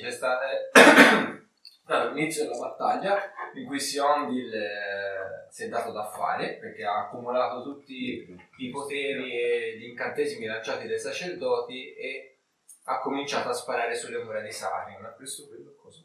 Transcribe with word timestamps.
c'è 0.00 0.10
stato 0.10 0.44
l'inizio 2.14 2.44
della 2.44 2.58
battaglia 2.58 3.18
in 3.54 3.66
cui 3.66 3.80
Siondil 3.80 4.54
eh, 4.54 5.46
si 5.50 5.64
è 5.64 5.68
dato 5.68 5.92
da 5.92 6.04
fare 6.04 6.54
perché 6.54 6.84
ha 6.84 7.06
accumulato 7.06 7.62
tutti 7.62 8.26
i 8.58 8.70
poteri 8.70 9.32
e 9.32 9.76
gli 9.78 9.84
incantesimi 9.84 10.46
lanciati 10.46 10.86
dai 10.86 10.98
sacerdoti 10.98 11.94
e 11.94 12.38
ha 12.84 13.00
cominciato 13.00 13.48
a 13.48 13.52
sparare 13.52 13.94
sulle 13.94 14.22
mura 14.22 14.40
di 14.40 14.52
Sarin. 14.52 15.12
Questo 15.16 15.46
quello 15.48 15.74
cosa? 15.76 16.04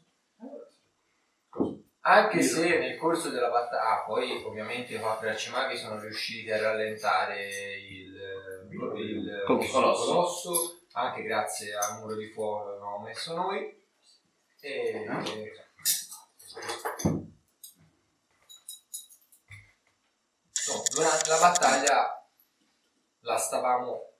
Anche 2.00 2.42
se 2.42 2.78
nel 2.78 2.96
corso 2.96 3.30
della 3.30 3.50
battaglia, 3.50 4.00
ah, 4.00 4.04
poi 4.04 4.42
ovviamente 4.44 4.94
i 4.94 4.98
quattro 4.98 5.28
arcimaghi 5.28 5.76
sono 5.76 5.98
riusciti 5.98 6.48
a 6.52 6.60
rallentare 6.60 7.48
il, 7.80 8.68
il 8.70 9.42
Colosso. 9.44 10.04
colosso, 10.04 10.80
anche 10.92 11.22
grazie 11.22 11.74
al 11.74 11.98
muro 12.00 12.14
di 12.14 12.26
fuoco 12.26 12.66
che 12.66 12.70
avevamo 12.70 12.98
messo 13.00 13.34
noi. 13.34 13.84
E, 14.66 15.06
No, 20.66 20.82
durante 20.92 21.30
la 21.30 21.38
battaglia 21.38 22.28
la 23.20 23.36
stavamo 23.36 24.14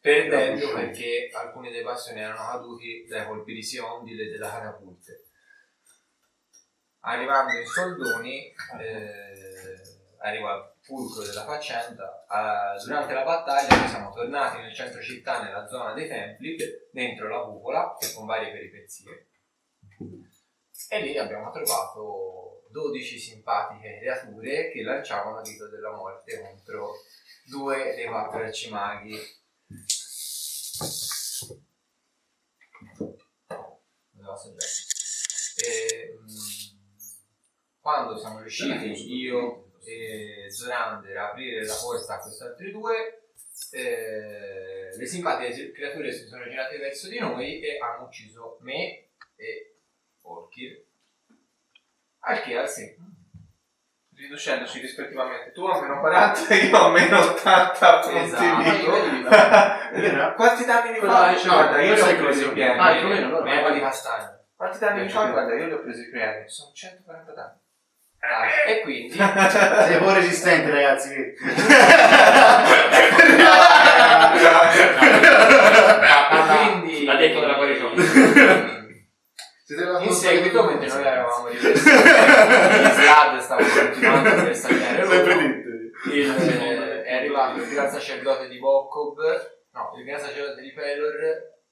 perdendo 0.00 0.72
perché 0.72 1.30
alcuni 1.32 1.70
dei 1.70 1.84
passioni 1.84 2.18
erano 2.18 2.44
caduti 2.50 3.06
dai 3.06 3.24
colpi 3.24 3.54
di 3.54 3.62
Siondile 3.62 4.24
e 4.24 4.30
della 4.30 4.50
catapulte. 4.50 5.26
Arrivando 7.04 7.52
in 7.56 7.66
soldoni, 7.66 8.52
eh, 8.80 9.80
arriva 10.18 10.54
il 10.56 10.72
fulcro 10.80 11.22
della 11.22 11.44
faccenda. 11.44 12.26
eh, 12.28 12.84
durante 12.84 13.12
la 13.12 13.22
battaglia 13.22 13.76
noi 13.76 13.88
siamo 13.88 14.12
tornati 14.12 14.58
nel 14.58 14.74
centro 14.74 15.00
città, 15.00 15.44
nella 15.44 15.68
zona 15.68 15.92
dei 15.92 16.08
templi, 16.08 16.56
dentro 16.90 17.28
la 17.28 17.44
cupola, 17.44 17.96
con 18.16 18.26
varie 18.26 18.50
peripezie. 18.50 19.28
E 20.88 21.00
lì 21.00 21.16
abbiamo 21.16 21.50
trovato 21.50 22.64
12 22.70 23.18
simpatiche 23.18 23.98
creature 24.00 24.70
che 24.70 24.82
lanciavano 24.82 25.42
dito 25.42 25.68
della 25.68 25.92
morte 25.92 26.40
contro 26.40 26.94
due 27.44 27.94
dei 27.94 28.06
quattro 28.06 28.40
arcimaghi. 28.40 29.18
E, 35.56 36.18
mm, 36.18 36.72
quando 37.80 38.16
siamo 38.18 38.40
riusciti 38.40 39.12
io 39.12 39.72
e 39.84 40.46
Zorander 40.50 41.16
a 41.16 41.30
aprire 41.30 41.64
la 41.66 41.74
porta 41.74 42.14
a 42.14 42.20
questi 42.20 42.42
altri 42.42 42.70
due, 42.70 43.22
eh, 43.72 44.96
le 44.96 45.06
simpatiche 45.06 45.72
creature 45.72 46.12
si 46.12 46.26
sono 46.26 46.48
girate 46.48 46.78
verso 46.78 47.08
di 47.08 47.18
noi 47.18 47.60
e 47.60 47.78
hanno 47.78 48.04
ucciso 48.04 48.58
me 48.60 49.08
e 49.36 49.71
Orkir. 50.22 50.84
Al 52.20 52.40
che 52.42 52.56
al 52.56 52.68
sì. 52.68 52.94
Riducendoci 54.14 54.78
rispettivamente. 54.80 55.50
Tu 55.52 55.64
a 55.66 55.80
meno 55.80 55.98
40 56.00 56.54
io 56.54 56.76
a 56.76 56.90
meno 56.90 57.18
80 57.18 57.98
punti 57.98 58.16
Esatto. 58.18 59.10
vita. 59.10 60.32
Quanti 60.34 60.64
danni 60.64 60.90
mi 60.92 60.98
Quello 60.98 61.12
fa? 61.14 61.20
là, 61.32 61.36
cioè, 61.36 61.48
Guarda, 61.52 61.80
io 61.80 61.94
io 61.94 62.06
li 62.06 62.12
ho 62.12 62.16
presi 62.22 62.48
pieni. 62.52 62.78
Ah, 62.78 62.94
più 62.94 63.06
o 63.06 63.08
meno, 63.08 63.26
allora. 63.38 63.70
Di 63.70 63.80
castagno. 63.80 64.38
Quanti 64.54 64.78
danni 64.78 65.00
mi 65.00 65.06
Io 65.06 65.10
fa? 65.10 65.24
ci 65.24 65.30
Guarda, 65.32 65.54
io 65.54 65.66
li 65.66 65.72
ho 65.72 65.80
presi 65.80 66.10
pieni. 66.10 66.48
Sono 66.48 66.72
140 66.72 67.32
danni. 67.32 67.60
Ah, 68.20 68.46
e 68.70 68.80
quindi 68.82 69.10
Sei 69.18 69.98
pure 69.98 70.14
resistente, 70.14 70.70
ragazzi. 70.70 71.08
vedi? 71.08 71.34
quindi 76.70 77.04
L'ha 77.04 77.16
detto 77.16 77.40
della 77.40 77.54
guarigione. 77.54 78.81
In 80.04 80.12
seguito 80.12 80.64
mentre 80.64 80.88
noi 80.88 81.04
eravamo 81.04 81.46
ripresi 81.48 81.88
gli 81.88 82.90
slad 82.90 83.38
stavano 83.38 83.68
continuando 83.68 84.28
a 84.28 84.42
bersagliare 84.42 85.06
Sempre 85.06 85.62
il, 86.12 86.30
eh, 86.30 87.02
è 87.04 87.14
arrivato 87.16 87.60
il 87.60 87.68
gran 87.68 87.90
sacerdote 87.90 88.48
di 88.48 88.58
Bokob 88.58 89.16
no 89.72 89.92
il 89.96 90.04
gran 90.04 90.20
sacerdote 90.20 90.60
di 90.60 90.72
Pelor 90.72 91.14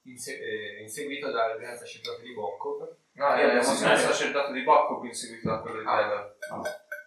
inse- 0.05 0.39
eh, 0.39 0.81
inseguito 0.83 1.31
dal 1.31 1.59
gran 1.59 1.77
sacerdote 1.77 2.23
di 2.23 2.33
Bokob 2.33 2.97
No, 3.13 3.35
E 3.35 3.61
sempre- 3.63 3.93
il 3.95 3.99
sacerdote 3.99 4.53
di 4.53 4.63
Bocco 4.63 4.99
qui 4.99 5.09
inseguito 5.09 5.51
da 5.51 5.59
quello 5.59 5.81
di 5.81 5.85
Ah. 5.87 5.97
Taylor. 5.97 6.37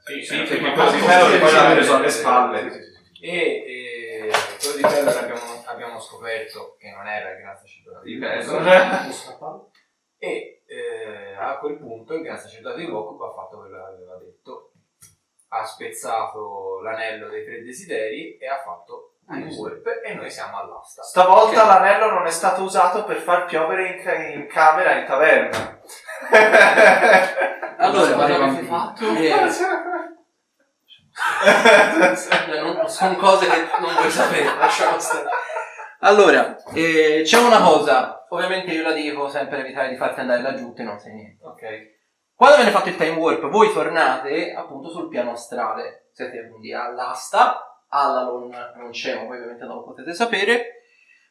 Sì, 0.03 0.13
Sì, 0.21 0.25
sì, 0.25 0.35
perché 0.43 0.59
quello 0.59 0.91
di 0.91 0.97
poi- 0.99 1.07
Taylor 1.07 1.39
poi 1.39 1.51
l'ha 1.53 1.71
preso 1.71 1.95
alle 1.95 2.09
spalle. 2.09 2.71
sì, 2.71 2.77
sì, 2.83 2.91
sì. 3.13 3.21
e 3.25 3.37
eh, 4.27 4.31
quello 4.59 4.75
di 4.75 4.81
Pelor 4.81 5.17
abbiamo, 5.17 5.63
abbiamo 5.65 5.99
scoperto 5.99 6.75
che 6.77 6.91
non 6.91 7.07
era 7.07 7.31
il 7.31 7.37
gran 7.39 7.57
sacerdote 7.57 8.01
di 8.03 8.17
Pelor 8.17 8.63
Pelor. 8.63 9.69
e 10.19 10.62
eh, 10.73 11.35
a 11.37 11.57
quel 11.57 11.77
punto 11.77 12.13
il 12.13 12.21
gran 12.23 12.37
sacerdote 12.37 12.79
di 12.79 12.87
Bokob 12.89 13.21
ha 13.21 13.33
fatto 13.33 13.57
quello 13.57 13.77
che 13.77 13.83
aveva 13.83 14.15
detto 14.17 14.71
ha 15.49 15.63
spezzato 15.65 16.81
l'anello 16.81 17.29
dei 17.29 17.45
tre 17.45 17.61
desideri 17.63 18.37
e 18.37 18.47
ha 18.47 18.57
fatto 18.63 19.09
un 19.27 19.43
warp 19.55 19.85
e 20.03 20.13
noi 20.15 20.29
siamo 20.29 20.57
all'asta 20.57 21.01
Stavolta 21.03 21.61
Ok. 21.61 21.67
l'anello 21.67 22.09
non 22.11 22.25
è 22.25 22.31
stato 22.31 22.63
usato 22.63 23.03
per 23.05 23.17
far 23.17 23.45
piovere 23.45 23.87
in, 23.89 24.03
ca- 24.03 24.15
in 24.15 24.47
camera 24.47 24.95
in 24.95 25.05
taverna. 25.05 25.79
Allora, 27.77 28.13
cosa 28.13 28.35
avete 28.35 28.63
fatto? 28.65 29.05
Eh, 31.45 32.59
non- 32.59 32.89
sono 32.89 33.15
cose 33.17 33.47
che 33.47 33.67
non 33.79 33.93
vuoi 33.93 34.09
sapere, 34.09 34.45
lasciamo 34.57 34.97
stare. 34.99 35.25
Allora, 35.99 36.57
eh, 36.73 37.21
c'è 37.23 37.37
una 37.39 37.61
cosa, 37.61 38.22
ovviamente 38.33 38.71
io 38.71 38.83
la 38.83 38.91
dico 38.91 39.27
sempre 39.27 39.59
evitare 39.59 39.89
di 39.89 39.95
farti 39.95 40.19
andare 40.19 40.41
laggiù 40.41 40.73
e 40.75 40.83
non 40.83 40.99
sai 40.99 41.13
niente. 41.13 41.43
ok 41.45 41.61
Quando 42.35 42.57
viene 42.57 42.71
fatto 42.71 42.89
il 42.89 42.95
time 42.95 43.17
warp, 43.17 43.47
voi 43.49 43.71
tornate 43.71 44.53
appunto 44.53 44.89
sul 44.89 45.07
piano 45.07 45.31
astrale. 45.31 46.09
Siete 46.11 46.47
quindi 46.49 46.73
all'asta, 46.73 47.85
Allalon 47.87 48.49
non 48.75 48.91
c'è, 48.91 49.15
ma 49.15 49.25
voi 49.25 49.37
ovviamente 49.37 49.65
non 49.65 49.77
lo 49.77 49.83
potete 49.83 50.13
sapere. 50.13 50.81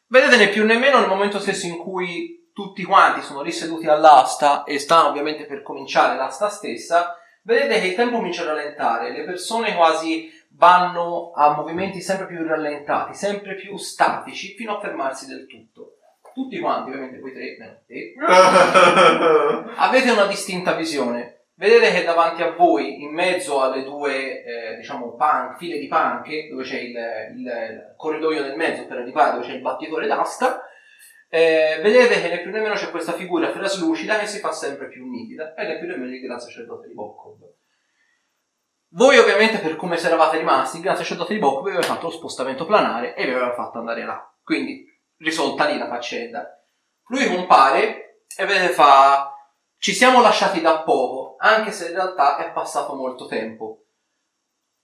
Vedete 0.07 0.37
né 0.37 0.49
più 0.49 0.65
né 0.65 0.77
meno 0.77 0.99
nel 0.99 1.09
momento 1.09 1.39
stesso 1.39 1.67
in 1.67 1.79
cui 1.79 2.51
tutti 2.53 2.85
quanti 2.85 3.23
sono 3.23 3.43
lì 3.43 3.51
seduti 3.51 3.87
all'asta 3.87 4.65
e 4.65 4.79
stanno 4.79 5.09
ovviamente 5.09 5.47
per 5.47 5.63
cominciare 5.63 6.17
l'asta 6.17 6.49
stessa, 6.49 7.17
vedete 7.43 7.81
che 7.81 7.87
il 7.89 7.95
tempo 7.95 8.17
comincia 8.17 8.43
a 8.43 8.47
rallentare, 8.47 9.11
le 9.11 9.25
persone 9.25 9.75
quasi 9.75 10.31
vanno 10.51 11.33
a 11.35 11.55
movimenti 11.55 12.01
sempre 12.01 12.27
più 12.27 12.47
rallentati, 12.47 13.15
sempre 13.15 13.55
più 13.55 13.77
statici, 13.79 14.55
fino 14.55 14.77
a 14.77 14.81
fermarsi 14.81 15.27
del 15.27 15.47
tutto. 15.47 15.97
Tutti 16.33 16.59
quanti, 16.59 16.91
ovviamente 16.91 17.19
voi 17.19 17.33
tre, 17.33 17.57
meno 17.59 17.79
te, 17.87 18.15
avete 19.77 20.11
una 20.11 20.27
distinta 20.27 20.73
visione. 20.73 21.47
Vedete 21.55 21.93
che 21.93 22.05
davanti 22.05 22.43
a 22.43 22.53
voi, 22.53 23.03
in 23.03 23.13
mezzo 23.13 23.61
alle 23.61 23.85
due, 23.85 24.43
eh, 24.43 24.77
diciamo, 24.77 25.15
pan- 25.15 25.57
file 25.59 25.79
di 25.79 25.87
panche, 25.87 26.49
dove 26.49 26.65
c'è 26.65 26.79
il, 26.79 26.97
il 27.37 27.95
corridoio 27.97 28.43
nel 28.43 28.57
mezzo 28.57 28.87
per 28.87 28.99
arrivare 28.99 29.33
dove 29.33 29.47
c'è 29.47 29.53
il 29.53 29.61
battitore 29.61 30.07
d'asta, 30.07 30.65
eh, 31.29 31.79
vedete 31.81 32.21
che 32.21 32.29
né 32.29 32.41
più 32.41 32.51
né 32.51 32.61
meno 32.61 32.75
c'è 32.75 32.91
questa 32.91 33.13
figura 33.13 33.51
traslucida 33.51 34.19
che 34.19 34.27
si 34.27 34.39
fa 34.39 34.53
sempre 34.53 34.89
più 34.89 35.09
nitida, 35.09 35.55
e 35.55 35.67
né 35.67 35.79
più 35.79 35.87
né 35.87 35.97
meno 35.97 36.13
il 36.13 36.21
gran 36.21 36.39
sacerdote 36.39 36.89
di 36.89 36.95
Bokkov. 36.95 37.39
Voi 38.95 39.17
ovviamente 39.17 39.57
per 39.59 39.77
come 39.77 39.97
se 39.97 40.09
eravate 40.09 40.37
rimasti, 40.37 40.77
il 40.77 40.83
gran 40.83 40.97
sacerdote 40.97 41.33
di 41.33 41.39
Bokkov 41.39 41.65
vi 41.65 41.71
aveva 41.71 41.87
fatto 41.87 42.09
lo 42.09 42.13
spostamento 42.13 42.67
planare 42.67 43.15
e 43.15 43.25
vi 43.25 43.31
aveva 43.31 43.55
fatto 43.55 43.79
andare 43.79 44.05
là. 44.05 44.31
Quindi 44.43 44.85
risolta 45.23 45.67
lì 45.67 45.79
la 45.79 45.89
faccenda. 45.89 46.65
Lui 47.07 47.27
compare 47.27 48.25
e 48.37 48.47
vedete 48.47 48.73
fa 48.73 49.33
ci 49.83 49.95
siamo 49.95 50.23
lasciati 50.23 50.61
da 50.61 50.83
poco, 50.83 51.35
anche 51.39 51.73
se 51.73 51.89
in 51.89 51.95
realtà 51.95 52.37
è 52.37 52.53
passato 52.53 52.95
molto 52.95 53.27
tempo. 53.27 53.87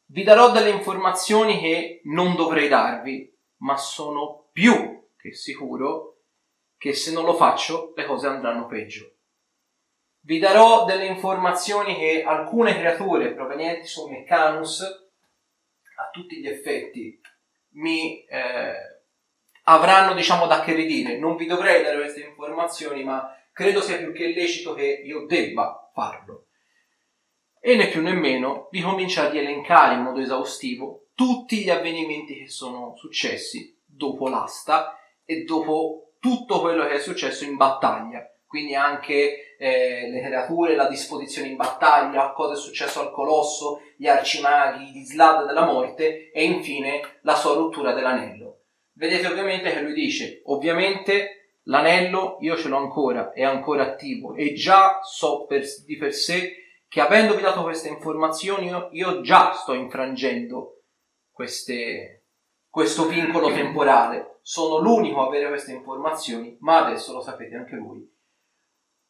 Vi 0.06 0.24
darò 0.24 0.50
delle 0.50 0.70
informazioni 0.70 1.60
che 1.60 2.00
non 2.06 2.34
dovrei 2.34 2.66
darvi, 2.66 3.32
ma 3.58 3.76
sono 3.76 4.48
più 4.50 5.08
che 5.16 5.34
sicuro 5.34 6.22
che 6.76 6.94
se 6.94 7.12
non 7.12 7.24
lo 7.24 7.34
faccio 7.34 7.92
le 7.94 8.06
cose 8.06 8.26
andranno 8.26 8.66
peggio. 8.66 9.18
Vi 10.20 10.40
darò 10.40 10.84
delle 10.84 11.06
informazioni 11.06 11.94
che 11.94 12.24
alcune 12.26 12.76
creature 12.76 13.34
provenienti 13.34 13.86
su 13.86 14.08
Meccanus, 14.08 14.80
a 14.80 16.10
tutti 16.10 16.40
gli 16.40 16.48
effetti, 16.48 17.20
mi 17.74 18.24
eh, 18.24 18.97
avranno 19.68 20.14
diciamo 20.14 20.46
da 20.46 20.60
che 20.60 20.72
ridire. 20.72 21.18
Non 21.18 21.36
vi 21.36 21.46
dovrei 21.46 21.82
dare 21.82 21.98
queste 21.98 22.20
informazioni, 22.20 23.04
ma 23.04 23.34
credo 23.52 23.80
sia 23.80 23.98
più 23.98 24.12
che 24.12 24.28
lecito 24.28 24.74
che 24.74 25.02
io 25.04 25.26
debba 25.26 25.90
farlo. 25.92 26.46
E 27.60 27.76
né 27.76 27.88
più 27.88 28.00
né 28.00 28.12
meno 28.12 28.68
vi 28.70 28.80
comincia 28.80 29.26
ad 29.26 29.36
elencare 29.36 29.94
in 29.94 30.02
modo 30.02 30.20
esaustivo 30.20 31.08
tutti 31.14 31.62
gli 31.62 31.70
avvenimenti 31.70 32.38
che 32.38 32.48
sono 32.48 32.94
successi 32.96 33.76
dopo 33.84 34.28
l'asta 34.28 34.96
e 35.24 35.42
dopo 35.42 36.12
tutto 36.20 36.60
quello 36.60 36.86
che 36.86 36.94
è 36.94 37.00
successo 37.00 37.44
in 37.44 37.56
battaglia. 37.56 38.24
Quindi 38.46 38.74
anche 38.74 39.56
eh, 39.58 40.08
le 40.08 40.20
creature, 40.22 40.74
la 40.74 40.88
disposizione 40.88 41.48
in 41.48 41.56
battaglia, 41.56 42.32
cosa 42.32 42.54
è 42.54 42.56
successo 42.56 43.00
al 43.00 43.10
colosso, 43.10 43.80
gli 43.96 44.06
arcimaghi, 44.06 44.92
gli 44.92 45.04
slad 45.04 45.46
della 45.46 45.66
morte 45.66 46.30
e 46.30 46.44
infine 46.44 47.18
la 47.22 47.34
sua 47.34 47.54
rottura 47.54 47.92
dell'anello. 47.92 48.57
Vedete 48.98 49.26
ovviamente 49.28 49.72
che 49.72 49.80
lui 49.80 49.94
dice, 49.94 50.42
ovviamente 50.46 51.38
L'anello 51.68 52.38
io 52.40 52.56
ce 52.56 52.68
l'ho 52.68 52.78
ancora, 52.78 53.32
è 53.32 53.42
ancora 53.44 53.82
attivo 53.82 54.34
e 54.34 54.54
già 54.54 55.00
so 55.02 55.44
per- 55.44 55.66
di 55.84 55.96
per 55.96 56.14
sé 56.14 56.56
che 56.88 57.00
avendovi 57.02 57.42
dato 57.42 57.62
queste 57.62 57.88
informazioni 57.88 58.68
io, 58.68 58.88
io 58.92 59.20
già 59.20 59.52
sto 59.52 59.74
infrangendo 59.74 60.84
queste- 61.30 62.24
questo 62.70 63.06
vincolo 63.06 63.52
temporale. 63.52 64.38
Sono 64.40 64.78
l'unico 64.78 65.20
a 65.20 65.26
avere 65.26 65.48
queste 65.48 65.72
informazioni, 65.72 66.56
ma 66.60 66.86
adesso 66.86 67.12
lo 67.12 67.20
sapete 67.20 67.54
anche 67.54 67.76
voi. 67.76 68.16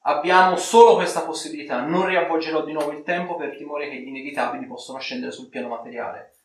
Abbiamo 0.03 0.57
solo 0.57 0.97
questa 0.97 1.23
possibilità, 1.23 1.85
non 1.85 2.07
riavvolgerò 2.07 2.65
di 2.65 2.73
nuovo 2.73 2.91
il 2.91 3.05
tempo 3.05 3.37
per 3.37 3.57
timore 3.57 3.89
che 3.89 4.01
gli 4.01 4.09
inevitabili 4.09 4.67
possano 4.67 4.99
scendere 4.99 5.31
sul 5.31 5.49
piano 5.49 5.69
materiale. 5.69 6.38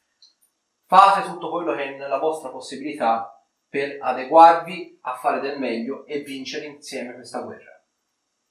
Fate 0.96 1.28
tutto 1.28 1.50
quello 1.50 1.74
che 1.74 1.86
è 1.86 1.98
nella 1.98 2.20
vostra 2.20 2.50
possibilità 2.50 3.44
per 3.68 3.98
adeguarvi 4.00 5.00
a 5.02 5.16
fare 5.16 5.40
del 5.40 5.58
meglio 5.58 6.06
e 6.06 6.20
vincere 6.20 6.68
insieme 6.68 7.16
questa 7.16 7.42
guerra. 7.42 7.84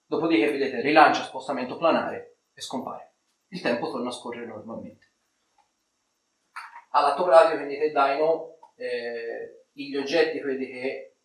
Dopodiché 0.05 0.51
vedete 0.51 0.81
rilancia 0.81 1.23
spostamento 1.23 1.77
planare 1.77 2.39
e 2.53 2.61
scompare. 2.61 3.15
Il 3.51 3.61
tempo 3.61 3.89
torna 3.89 4.09
a 4.09 4.13
scorrere 4.13 4.47
normalmente. 4.47 5.13
All'atto 6.91 7.23
pratico, 7.23 7.59
quindi 7.59 7.79
te 7.79 7.93
Dino, 7.93 8.59
eh, 8.75 9.67
gli 9.71 9.95
oggetti 9.95 10.41
quelli 10.41 10.67
che 10.67 11.19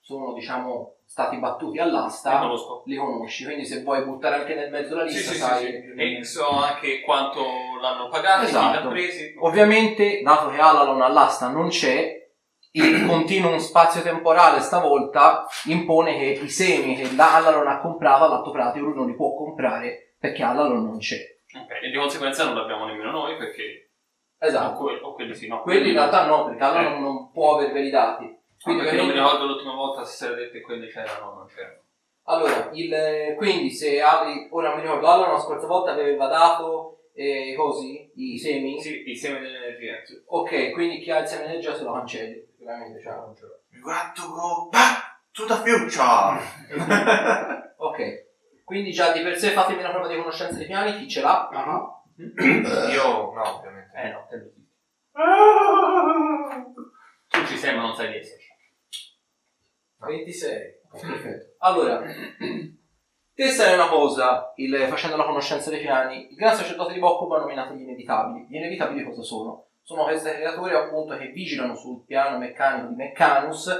sono 0.00 0.32
diciamo 0.32 0.97
stati 1.08 1.38
battuti 1.38 1.78
all'asta 1.78 2.38
Li 2.44 2.54
li 2.84 2.96
conosci, 2.96 3.44
quindi 3.44 3.64
se 3.64 3.82
vuoi 3.82 4.04
buttare 4.04 4.36
anche 4.36 4.54
nel 4.54 4.70
mezzo 4.70 4.94
la 4.94 5.04
lista 5.04 5.32
sì, 5.32 5.38
sai 5.38 5.58
sì, 5.60 5.66
o 5.66 5.94
sì. 5.96 6.18
E 6.18 6.24
so 6.24 6.50
anche 6.50 7.00
quanto 7.00 7.42
l'hanno 7.80 8.08
pagato, 8.08 8.44
Esatto. 8.44 8.88
presi. 8.88 9.34
Ovviamente, 9.40 10.20
dato 10.22 10.50
che 10.50 10.60
Alalon 10.60 11.00
all'asta 11.00 11.48
non 11.48 11.68
c'è, 11.68 12.14
il 12.72 13.06
continuum 13.08 13.56
spazio-temporale 13.56 14.60
stavolta 14.60 15.46
impone 15.64 16.18
che 16.18 16.40
i 16.42 16.50
semi 16.50 16.94
che 16.94 17.08
Alalon 17.16 17.66
ha 17.66 17.80
comprato 17.80 18.24
all'atto 18.24 18.50
pratico 18.50 18.84
lui 18.84 18.94
non 18.94 19.06
li 19.06 19.14
può 19.14 19.34
comprare 19.34 20.14
perché 20.20 20.42
Alalon 20.42 20.84
non 20.84 20.98
c'è. 20.98 21.16
Ok, 21.56 21.84
E 21.84 21.90
di 21.90 21.96
conseguenza 21.96 22.44
non 22.44 22.54
l'abbiamo 22.54 22.84
nemmeno 22.84 23.10
noi 23.10 23.36
perché... 23.38 23.92
O, 24.40 24.46
Esatto. 24.46 24.78
que- 24.84 25.00
o 25.02 25.14
quelli 25.14 25.34
sì, 25.34 25.48
no. 25.48 25.62
Quelli 25.62 25.88
in 25.88 25.94
realtà 25.94 26.26
no, 26.26 26.44
perché 26.44 26.62
Alalon 26.62 27.00
non 27.00 27.30
può 27.32 27.56
averveli 27.56 27.88
dati. 27.88 28.37
Quindi 28.62 28.82
Quindi, 28.82 28.82
perché 28.82 28.96
non 28.96 29.06
mi 29.06 29.12
ricordo 29.12 29.46
l'ultima 29.46 29.74
volta 29.74 30.04
se 30.04 30.26
era 30.26 30.34
detto 30.34 30.52
che 30.52 30.60
quelli 30.62 30.88
c'erano 30.88 31.30
o 31.30 31.34
non 31.34 31.46
c'erano. 31.46 31.82
Allora, 32.24 32.68
il- 32.72 33.34
quindi 33.36 33.70
se 33.70 34.00
apri, 34.02 34.48
ora 34.50 34.74
mi 34.74 34.82
ricordo, 34.82 35.06
Alalon 35.06 35.32
la 35.34 35.40
scorsa 35.40 35.66
volta 35.66 35.92
aveva 35.92 36.26
dato 36.26 37.04
eh, 37.14 37.54
così, 37.56 38.10
i 38.16 38.38
semi. 38.38 38.80
Sì, 38.80 39.02
il 39.08 39.16
seme 39.16 39.40
dell'energia. 39.40 40.04
sì. 40.04 40.22
Ok, 40.26 40.72
quindi 40.72 41.00
chi 41.00 41.10
ha 41.10 41.18
il 41.20 41.26
seme 41.26 41.44
energia 41.44 41.74
se 41.74 41.84
lo 41.84 41.92
cancelli. 41.92 42.46
Sicuramente 42.56 43.00
cioè, 43.00 43.14
non 43.14 43.34
ce 43.34 43.46
l'ho. 43.46 43.56
To 44.14 44.28
go 44.28 44.70
to 45.32 45.44
the 45.46 45.54
future. 45.64 46.40
Ok, 47.80 48.26
quindi 48.64 48.90
già 48.90 49.12
di 49.12 49.20
per 49.22 49.36
sé 49.38 49.50
fatemi 49.52 49.78
una 49.80 49.90
prova 49.90 50.08
di 50.08 50.16
conoscenza 50.16 50.56
dei 50.58 50.66
piani, 50.66 50.96
chi 50.96 51.08
ce 51.08 51.20
l'ha? 51.20 51.48
Io 52.92 53.32
no, 53.32 53.56
ovviamente. 53.56 53.96
Eh 53.96 54.10
no, 54.10 54.26
te 54.28 54.36
lo 54.36 54.42
dico. 54.44 54.66
Tu 57.28 57.46
ci 57.46 57.56
sei 57.56 57.74
ma 57.76 57.82
non 57.82 57.94
sai 57.94 58.10
di 58.10 58.16
esserci. 58.18 58.37
26. 60.00 60.76
Perfetto. 60.90 61.54
Allora, 61.58 62.02
te 63.34 63.48
sai 63.48 63.74
una 63.74 63.88
cosa, 63.88 64.52
il- 64.56 64.86
facendo 64.88 65.16
la 65.16 65.24
conoscenza 65.24 65.70
dei 65.70 65.80
piani, 65.80 66.28
il 66.30 66.36
gran 66.36 66.54
sacerdote 66.54 66.94
di 66.94 66.98
Bocco 66.98 67.32
ha 67.34 67.40
nominato 67.40 67.74
gli 67.74 67.82
inevitabili. 67.82 68.46
Gli 68.48 68.56
inevitabili 68.56 69.04
cosa 69.04 69.22
sono? 69.22 69.66
Sono 69.82 70.04
queste 70.04 70.34
creature 70.34 70.76
appunto 70.76 71.16
che 71.16 71.28
vigilano 71.28 71.74
sul 71.74 72.04
piano 72.04 72.38
meccanico 72.38 72.88
di 72.88 72.94
Meccanus 72.94 73.70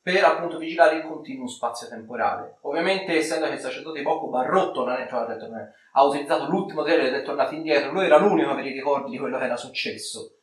per 0.00 0.24
appunto 0.24 0.58
vigilare 0.58 0.96
il 0.96 1.04
continuo 1.04 1.46
spazio-temporale. 1.46 2.58
Ovviamente, 2.62 3.16
essendo 3.16 3.46
che 3.46 3.52
il 3.52 3.60
sacerdote 3.60 3.98
di 3.98 4.04
Bocco 4.04 4.36
ha 4.36 4.44
rotto, 4.44 4.84
la- 4.84 5.06
cioè, 5.08 5.20
ha, 5.20 5.26
detto, 5.26 5.44
eh, 5.46 5.68
ha 5.92 6.04
utilizzato 6.04 6.48
l'ultimo 6.48 6.82
trailer 6.82 7.06
ed 7.06 7.14
è 7.14 7.22
tornato 7.22 7.54
indietro, 7.54 7.92
lui 7.92 8.06
era 8.06 8.18
l'unico 8.18 8.50
aveva 8.50 8.68
i 8.68 8.72
ricordi 8.72 9.10
di 9.12 9.18
quello 9.18 9.38
che 9.38 9.44
era 9.44 9.56
successo. 9.56 10.38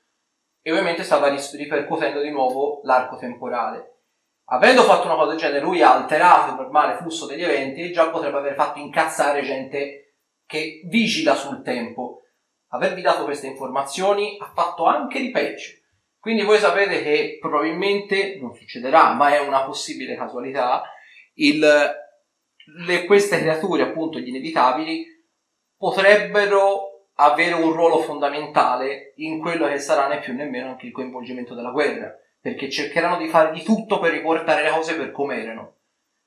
E 0.62 0.72
ovviamente 0.72 1.04
stava 1.04 1.28
ripercuotendo 1.30 2.22
di 2.22 2.30
nuovo 2.32 2.80
l'arco 2.84 3.18
temporale. 3.18 3.99
Avendo 4.52 4.82
fatto 4.82 5.06
una 5.06 5.16
cosa 5.16 5.30
del 5.30 5.38
genere, 5.38 5.60
lui 5.64 5.84
ha 5.84 5.94
alterato 5.94 6.50
il 6.50 6.58
normale 6.58 6.98
flusso 6.98 7.28
degli 7.28 7.44
eventi 7.44 7.82
e 7.82 7.92
già 7.92 8.10
potrebbe 8.10 8.38
aver 8.38 8.56
fatto 8.56 8.80
incazzare 8.80 9.44
gente 9.44 10.16
che 10.48 10.82
vigila 10.86 11.36
sul 11.36 11.62
tempo. 11.62 12.24
Avervi 12.70 13.02
dato 13.02 13.26
queste 13.26 13.46
informazioni 13.46 14.38
ha 14.40 14.52
fatto 14.56 14.86
anche 14.86 15.20
di 15.20 15.30
peggio. 15.30 15.74
Quindi 16.20 16.42
voi 16.42 16.58
sapete 16.58 17.04
che 17.04 17.38
probabilmente 17.40 18.40
non 18.42 18.56
succederà, 18.56 19.14
ma 19.14 19.36
è 19.36 19.40
una 19.40 19.64
possibile 19.64 20.16
casualità. 20.16 20.84
Il, 21.36 21.60
le- 21.60 23.06
queste 23.06 23.40
creature, 23.40 23.84
appunto, 23.84 24.18
gli 24.18 24.30
inevitabili, 24.30 25.06
potrebbero 25.78 27.10
avere 27.14 27.54
un 27.54 27.72
ruolo 27.72 28.00
fondamentale 28.00 29.14
in 29.18 29.40
quello 29.40 29.68
che 29.68 29.78
sarà 29.78 30.08
né 30.08 30.20
più 30.20 30.34
né 30.34 30.46
meno 30.46 30.70
anche 30.70 30.88
il 30.88 30.92
coinvolgimento 30.92 31.54
della 31.54 31.72
guerra 31.72 32.12
perché 32.42 32.70
cercheranno 32.70 33.18
di 33.18 33.28
fare 33.28 33.52
di 33.54 33.64
tutto 33.64 34.00
per 34.00 34.12
riportare 34.12 34.64
le 34.64 34.70
cose 34.70 34.96
per 34.96 35.12
come 35.12 35.42
erano. 35.42 35.78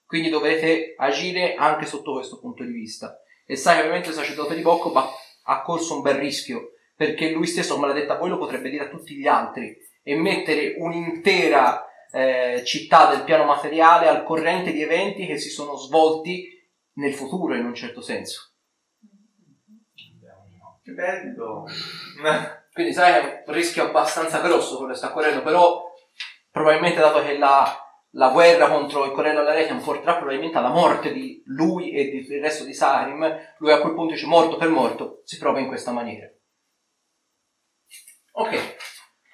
Quindi 0.04 0.28
dovete 0.28 0.94
agire 0.96 1.54
anche 1.54 1.86
sotto 1.86 2.12
questo 2.12 2.38
punto 2.38 2.64
di 2.64 2.72
vista. 2.72 3.18
E 3.46 3.56
sai 3.56 3.74
che 3.74 3.80
ovviamente 3.80 4.08
il 4.08 4.14
sacerdote 4.14 4.54
di 4.54 4.62
Bocco 4.62 4.92
ha- 4.92 5.10
ha 5.44 5.62
corso 5.62 5.96
un 5.96 6.02
bel 6.02 6.16
rischio, 6.16 6.72
perché 6.94 7.30
lui 7.30 7.46
stesso, 7.46 7.74
come 7.74 7.86
l'ha 7.88 7.94
detto 7.94 8.12
a 8.12 8.18
voi, 8.18 8.28
lo 8.28 8.38
potrebbe 8.38 8.68
dire 8.68 8.84
a 8.84 8.88
tutti 8.88 9.14
gli 9.14 9.26
altri 9.26 9.76
e 10.02 10.14
mettere 10.16 10.74
un'intera 10.76 11.86
eh, 12.12 12.62
città 12.64 13.08
del 13.08 13.24
piano 13.24 13.44
materiale 13.44 14.06
al 14.06 14.22
corrente 14.24 14.72
di 14.72 14.82
eventi 14.82 15.26
che 15.26 15.38
si 15.38 15.48
sono 15.48 15.76
svolti 15.76 16.46
nel 16.94 17.14
futuro 17.14 17.54
in 17.54 17.64
un 17.64 17.74
certo 17.74 18.02
senso. 18.02 18.52
Che 20.82 20.92
bello. 20.92 21.64
Quindi 22.72 22.92
sai 22.92 23.12
che 23.12 23.20
è 23.20 23.44
un 23.46 23.54
rischio 23.54 23.84
abbastanza 23.84 24.40
grosso 24.40 24.76
quello 24.76 24.92
che 24.92 24.98
sta 24.98 25.12
correndo, 25.12 25.42
però 25.42 25.91
probabilmente 26.52 27.00
dato 27.00 27.20
che 27.22 27.36
la, 27.36 27.66
la 28.10 28.28
guerra 28.28 28.68
contro 28.68 29.04
il 29.06 29.10
Corello 29.12 29.40
Alarietian 29.40 29.82
porterà 29.82 30.16
probabilmente 30.16 30.58
alla 30.58 30.68
morte 30.68 31.12
di 31.12 31.42
lui 31.46 31.90
e 31.90 32.10
di- 32.10 32.26
del 32.26 32.40
resto 32.40 32.62
di 32.62 32.74
Sarim, 32.74 33.26
lui 33.58 33.72
a 33.72 33.80
quel 33.80 33.94
punto 33.94 34.12
dice 34.12 34.26
morto 34.26 34.56
per 34.56 34.68
morto, 34.68 35.22
si 35.24 35.38
prova 35.38 35.58
in 35.58 35.66
questa 35.66 35.90
maniera. 35.90 36.28
Ok, 38.34 38.76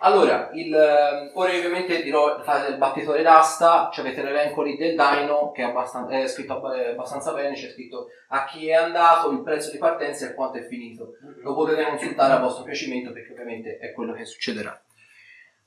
allora, 0.01 0.51
il, 0.53 0.73
ehm, 0.73 1.33
ora 1.35 1.51
ovviamente 1.57 2.03
dirò 2.03 2.37
la 2.37 2.43
fase 2.45 2.69
del 2.69 2.79
battitore 2.79 3.23
d'asta, 3.23 3.91
cioè 3.93 4.07
avete 4.07 4.23
l'elenco 4.23 4.63
lì 4.63 4.77
del 4.77 4.95
Dino 4.95 5.51
che 5.51 5.63
è, 5.63 5.65
abbastan- 5.65 6.09
è 6.09 6.27
scritto 6.29 6.65
abbastanza 6.65 7.33
bene, 7.33 7.55
c'è 7.55 7.71
scritto 7.71 8.07
a 8.29 8.45
chi 8.45 8.69
è 8.69 8.75
andato, 8.75 9.31
il 9.31 9.43
prezzo 9.43 9.73
di 9.73 9.79
partenza 9.79 10.27
e 10.27 10.35
quanto 10.35 10.59
è 10.59 10.67
finito. 10.67 11.15
Lo 11.43 11.55
potete 11.55 11.85
consultare 11.85 12.33
a 12.35 12.39
vostro 12.39 12.63
piacimento 12.63 13.13
perché 13.13 13.33
ovviamente 13.33 13.79
è 13.79 13.93
quello 13.93 14.13
che 14.13 14.25
succederà. 14.25 14.81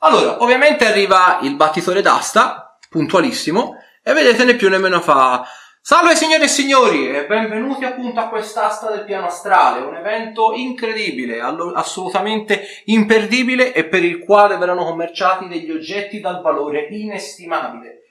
Allora, 0.03 0.41
ovviamente 0.41 0.87
arriva 0.87 1.37
il 1.43 1.55
battitore 1.55 2.01
d'asta, 2.01 2.75
puntualissimo, 2.89 3.75
e 4.01 4.13
vedete 4.13 4.43
né 4.45 4.55
più 4.55 4.67
né 4.67 4.79
meno 4.79 4.99
fa 4.99 5.45
Salve 5.79 6.15
signore 6.15 6.45
e 6.45 6.47
signori 6.47 7.15
e 7.15 7.27
benvenuti 7.27 7.85
appunto 7.85 8.19
a 8.19 8.27
quest'asta 8.27 8.89
del 8.89 9.03
piano 9.03 9.27
astrale, 9.27 9.85
un 9.85 9.95
evento 9.95 10.53
incredibile, 10.53 11.39
assolutamente 11.39 12.63
imperdibile 12.85 13.73
e 13.73 13.85
per 13.85 14.03
il 14.03 14.23
quale 14.23 14.57
verranno 14.57 14.85
commerciati 14.85 15.47
degli 15.47 15.69
oggetti 15.69 16.19
dal 16.19 16.41
valore 16.41 16.87
inestimabile. 16.89 18.01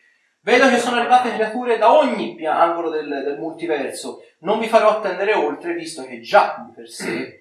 Vedo 0.43 0.69
che 0.69 0.79
sono 0.79 0.97
arrivate 0.97 1.35
creature 1.35 1.77
da 1.77 1.93
ogni 1.93 2.37
angolo 2.47 2.91
del, 2.91 3.09
del 3.09 3.39
multiverso, 3.39 4.23
non 4.41 4.61
vi 4.61 4.69
farò 4.69 4.91
attendere 4.91 5.35
oltre 5.35 5.75
visto 5.75 6.05
che 6.05 6.21
già 6.21 6.65
di 6.65 6.73
per 6.73 6.89
sé 6.89 7.39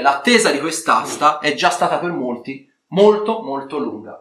l'attesa 0.00 0.50
di 0.50 0.60
quest'asta 0.60 1.40
è 1.40 1.52
già 1.52 1.68
stata 1.68 1.98
per 1.98 2.10
molti 2.10 2.70
molto 2.92 3.42
molto 3.42 3.78
lunga. 3.78 4.18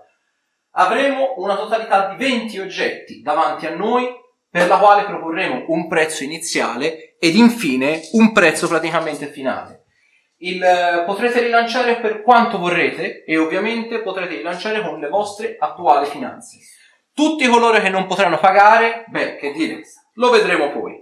Avremo 0.71 1.33
una 1.37 1.55
totalità 1.55 2.09
di 2.09 2.23
20 2.23 2.59
oggetti 2.59 3.21
davanti 3.21 3.65
a 3.65 3.75
noi 3.75 4.07
per 4.49 4.67
la 4.67 4.77
quale 4.77 5.05
proporremo 5.05 5.65
un 5.67 5.87
prezzo 5.87 6.23
iniziale 6.23 7.15
ed 7.19 7.35
infine 7.35 8.01
un 8.13 8.31
prezzo 8.31 8.67
praticamente 8.67 9.27
finale. 9.27 9.85
Il, 10.37 10.63
eh, 10.63 11.03
potrete 11.05 11.41
rilanciare 11.41 11.97
per 11.97 12.21
quanto 12.21 12.57
vorrete 12.57 13.23
e 13.23 13.37
ovviamente 13.37 14.01
potrete 14.01 14.35
rilanciare 14.35 14.81
con 14.81 14.99
le 14.99 15.07
vostre 15.07 15.55
attuali 15.59 16.07
finanze. 16.07 16.57
Tutti 17.13 17.47
coloro 17.47 17.79
che 17.79 17.89
non 17.89 18.07
potranno 18.07 18.39
pagare, 18.39 19.05
beh, 19.07 19.35
che 19.35 19.51
dire, 19.51 19.81
lo 20.15 20.29
vedremo 20.31 20.71
poi. 20.71 20.99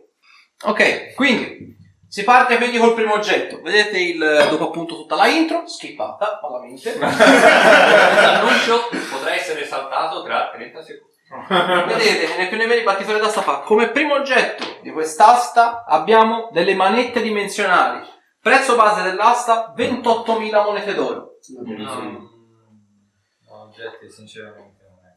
Ok, 0.66 1.14
quindi 1.16 1.78
si 2.10 2.24
parte 2.24 2.58
quindi 2.58 2.80
col 2.80 2.96
primo 2.96 3.13
oggetto. 3.13 3.62
Vedete 3.62 4.00
il, 4.00 4.48
dopo 4.50 4.70
appunto 4.70 4.96
tutta 4.96 5.16
la 5.16 5.28
intro, 5.28 5.68
skippata, 5.68 6.39
malamente. 6.42 6.98
L'annuncio 6.98 8.89
potrà 9.12 9.36
essere 9.36 9.63
saltato 9.63 10.24
tra 10.24 10.50
30 10.50 10.82
secondi. 10.82 11.13
Vedete, 11.86 12.38
nel 12.38 12.48
più 12.48 12.58
né 12.58 12.66
meno 12.66 12.80
il 12.80 12.84
battitore 12.84 13.20
d'asta 13.20 13.44
fa 13.44 13.60
come 13.60 13.92
primo 13.92 14.16
oggetto 14.16 14.80
di 14.82 14.89
quest'asta 14.92 15.86
abbiamo 15.86 16.50
delle 16.51 16.74
manette 16.74 17.22
dimensionali. 17.22 18.04
Prezzo 18.42 18.75
base 18.75 19.04
dell'asta 19.04 19.72
28.000 19.78 20.63
monete 20.63 20.96
d'oro. 20.96 21.38
No, 23.48 23.62
oggetti 23.66 24.10
sinceramente 24.10 24.84
non 24.89 24.98
è. 25.06 25.13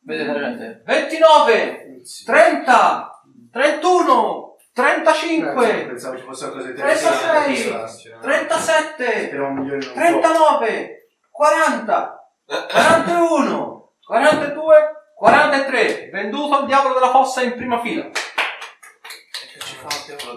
Vedete 0.00 0.38
gente? 0.40 0.82
29, 0.84 2.02
30, 2.24 3.22
31, 3.52 4.55
35, 4.76 5.84
Pensavo 5.86 6.18
ci 6.18 6.22
fossero 6.24 6.52
cose 6.52 6.74
36, 6.74 7.56
interessanti. 7.66 8.12
37, 8.20 9.30
Era 9.30 9.46
un 9.46 9.54
milione 9.54 9.82
e 9.82 9.88
un 9.88 10.20
po'. 10.20 10.28
39, 10.28 11.08
40, 11.30 12.30
41, 12.44 13.92
42, 14.04 14.92
43. 15.16 16.10
Venduto 16.12 16.56
al 16.58 16.66
diavolo 16.66 16.92
della 16.92 17.08
fossa 17.10 17.40
in 17.40 17.54
prima 17.54 17.80
fila. 17.80 18.04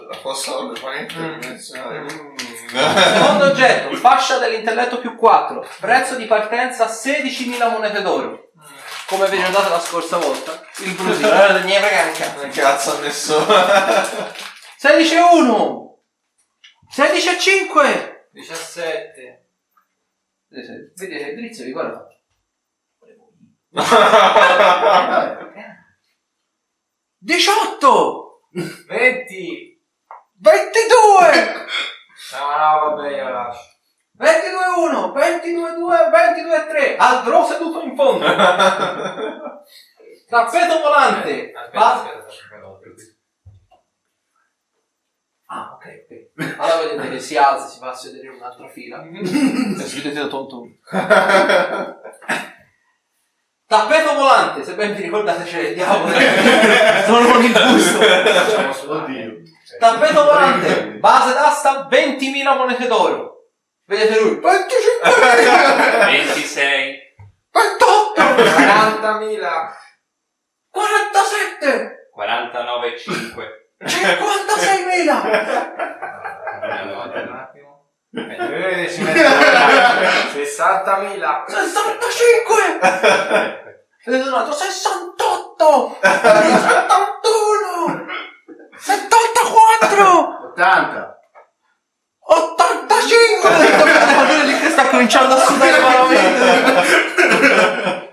La 0.08 0.16
fossa 0.22 0.52
permanente 0.72 1.14
Mm. 1.18 1.38
dimensionale. 1.40 2.08
Secondo 2.08 3.44
oggetto, 3.44 3.94
fascia 3.96 4.38
dell'intelletto 4.38 5.00
più 5.00 5.16
4. 5.16 5.66
Prezzo 5.80 6.14
di 6.14 6.24
partenza 6.24 6.86
16.000 6.86 7.68
monete 7.68 8.00
d'oro. 8.00 8.49
Come 9.10 9.28
vi 9.28 9.38
ricordate 9.38 9.68
la 9.70 9.80
scorsa 9.80 10.18
volta? 10.18 10.64
Il 10.84 10.94
brusino. 10.94 11.32
Allora, 11.32 11.64
ne 11.64 11.80
frega 11.80 12.04
un 12.04 12.12
cazzo. 12.12 12.40
Che 12.48 12.60
cazzo 12.60 12.96
ha 12.96 13.00
messo? 13.00 13.44
16 14.78 15.14
e 15.16 15.20
1. 15.20 16.02
16 16.90 17.28
e 17.28 17.38
5. 17.40 18.28
17. 18.30 19.48
Vedete, 20.46 20.92
vedete, 20.94 21.34
drizzo 21.34 21.64
di 21.64 21.72
guarda. 21.72 22.06
18. 27.18 28.48
20. 28.86 29.84
22. 30.34 31.66
No, 32.30 32.56
no, 32.56 32.94
vabbè, 32.94 33.10
io 33.16 33.24
la 33.24 33.30
lascio. 33.30 33.78
22 34.20 34.66
1. 34.76 35.12
22 35.12 35.72
2. 35.74 36.10
22 36.10 36.66
3. 36.68 36.96
Al 36.96 37.22
draw 37.24 37.46
seduto 37.46 37.82
in 37.82 37.96
fondo. 37.96 38.24
Tappeto 40.28 40.80
volante. 40.80 41.52
Aspetta, 41.54 41.78
Va- 41.78 41.94
aspetta, 41.94 42.18
aspetta. 42.18 42.48
Ah, 45.52 45.72
ok, 45.74 45.84
ok. 46.04 46.54
Allora 46.58 46.78
vedete 46.86 47.08
che 47.10 47.18
si 47.18 47.36
alza 47.36 47.66
e 47.66 47.70
si 47.70 47.80
va 47.80 47.90
a 47.90 47.94
sedere 47.94 48.26
in 48.26 48.34
un'altra 48.34 48.68
fila. 48.68 48.98
vedete 49.10 50.12
da 50.12 50.26
tonto. 50.28 50.62
Tappeto 53.66 54.14
volante, 54.14 54.62
se 54.64 54.74
ben 54.74 54.94
vi 54.94 55.02
ricordate 55.02 55.42
c'è 55.44 55.60
il 55.60 55.74
diavolo. 55.74 56.12
Sono 57.06 57.32
con 57.32 57.42
il 57.42 57.52
busto. 57.52 57.98
Oddio. 58.92 59.38
Tappeto 59.78 60.24
volante, 60.24 60.84
base 60.98 61.32
d'asta 61.32 61.88
20.000 61.90 62.56
monete 62.56 62.86
d'oro. 62.86 63.29
Vedete 63.90 64.20
lui? 64.20 64.38
25.000, 64.38 66.06
26. 66.06 67.18
28, 67.50 68.22
40.000. 68.22 69.42
47, 70.70 72.12
49,5. 72.16 73.42
56.000. 73.82 75.10
Un 77.02 77.34
attimo. 77.34 77.90
Vedete, 78.10 78.92
ci 78.92 79.02
metto 79.02 79.18
60.000. 79.18 81.44
65! 81.48 82.78
Vedete 84.04 84.28
un 84.28 84.34
altro 84.34 84.52
68! 84.52 85.98
71! 86.00 88.06
74! 88.78 90.52
80. 90.52 91.19
85! 92.32 93.48
Vedete 93.50 93.82
vedete 93.84 94.44
lì 94.44 94.58
che 94.60 94.70
sta 94.70 94.88
cominciando 94.88 95.34
a 95.34 95.38
sudare 95.38 95.80
malamente. 95.80 98.08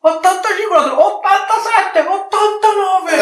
85, 0.00 0.76
87, 0.78 2.00
89, 2.00 3.16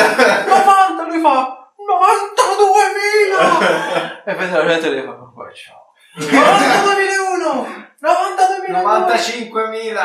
90, 0.47 1.03
lui 1.05 1.21
fa 1.21 1.73
92.000! 1.79 4.21
E 4.25 4.35
vedete 4.35 4.57
la 4.57 4.67
gente 4.69 4.89
lì 4.91 5.03
fa, 5.03 5.11
"Oh, 5.11 5.35
ciao. 5.53 5.91
92.001, 6.17 7.67
92.002, 8.01 8.71
95.000. 8.71 9.99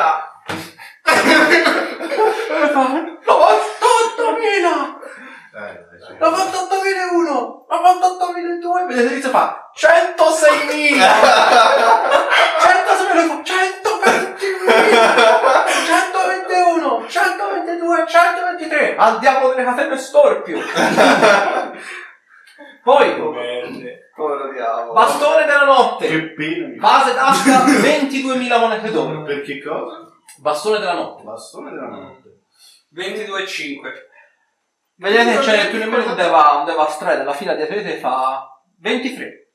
e 1.04 1.06
fa 2.74 2.82
98.000! 3.26 4.96
Eh, 5.58 5.86
dai, 5.90 6.00
sì. 6.06 6.14
98.001, 6.14 7.66
98.002, 7.68 8.86
vedete 8.88 9.14
lì 9.16 9.22
si 9.22 9.30
fa 9.30 9.72
106.000! 9.76 11.02
106.000, 12.62 13.14
lui 13.14 13.28
fa 13.28 13.42
120.000! 13.42 14.38
121, 15.88 17.08
122, 17.08 18.06
123, 18.08 18.96
al 18.98 19.18
diavolo 19.20 19.54
delle 19.56 19.64
catene 19.66 19.98
storpio! 19.98 20.60
Poi, 22.84 23.16
Povero 24.16 24.52
diavolo. 24.52 24.94
bastone 24.94 25.46
della 25.46 25.66
notte, 25.66 26.08
Che 26.08 26.34
pena 26.34 26.68
base 26.80 27.14
d'asta 27.14 27.66
22.000 27.66 28.60
monete 28.60 28.92
d'oro. 28.92 29.24
Per 29.24 29.42
che 29.42 29.62
cosa? 29.62 30.10
Bastone 30.38 30.80
della 30.80 30.94
notte. 30.94 31.24
Bastone 31.24 31.70
della 31.72 31.88
notte. 31.88 32.40
22,5. 32.96 34.07
Vedete 35.00 35.32
che 35.32 35.40
c'è 35.40 35.70
più 35.70 35.82
o 35.82 35.86
meno 35.86 36.10
un 36.10 36.16
deva, 36.16 36.58
un 36.58 36.66
deva 36.66 36.88
strada, 36.88 37.24
la 37.24 37.34
fila 37.34 37.54
di 37.54 37.62
atlete 37.62 37.98
fa 37.98 38.50
23. 38.80 39.52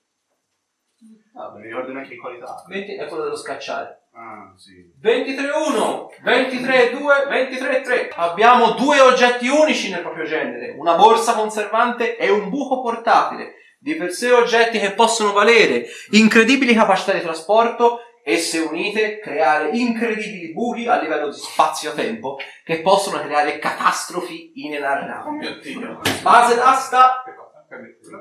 Ah, 1.34 1.48
non 1.48 1.60
mi 1.60 1.66
ricordo 1.66 1.92
neanche 1.92 2.14
in 2.14 2.20
qualità. 2.20 2.62
20 2.68 2.94
è 2.94 3.06
quello 3.06 3.24
dello 3.24 3.36
scacciare. 3.36 4.02
Ah, 4.14 4.52
sì. 4.56 4.92
23-1, 5.02 6.06
23-2, 6.22 7.28
23-3. 7.28 8.12
Abbiamo 8.14 8.72
due 8.72 9.00
oggetti 9.00 9.48
unici 9.48 9.90
nel 9.90 10.02
proprio 10.02 10.24
genere, 10.24 10.76
una 10.78 10.94
borsa 10.94 11.34
conservante 11.34 12.16
e 12.16 12.30
un 12.30 12.48
buco 12.48 12.80
portatile. 12.80 13.54
Di 13.80 13.96
per 13.96 14.12
sé 14.12 14.30
oggetti 14.30 14.78
che 14.78 14.92
possono 14.92 15.32
valere 15.32 15.86
incredibili 16.10 16.72
capacità 16.72 17.12
di 17.14 17.20
trasporto 17.20 17.98
e 18.24 18.38
se 18.38 18.60
unite 18.60 19.18
creare 19.18 19.70
incredibili 19.70 20.52
buchi 20.52 20.86
a 20.86 21.00
livello 21.00 21.28
di 21.28 21.36
spazio-tempo 21.36 22.38
che 22.64 22.80
possono 22.80 23.20
creare 23.20 23.58
catastrofi 23.58 24.52
inenarrabili. 24.54 25.38
Mio 25.38 25.58
Dio. 25.58 26.00
Base 26.22 26.54
d'asta 26.54 27.24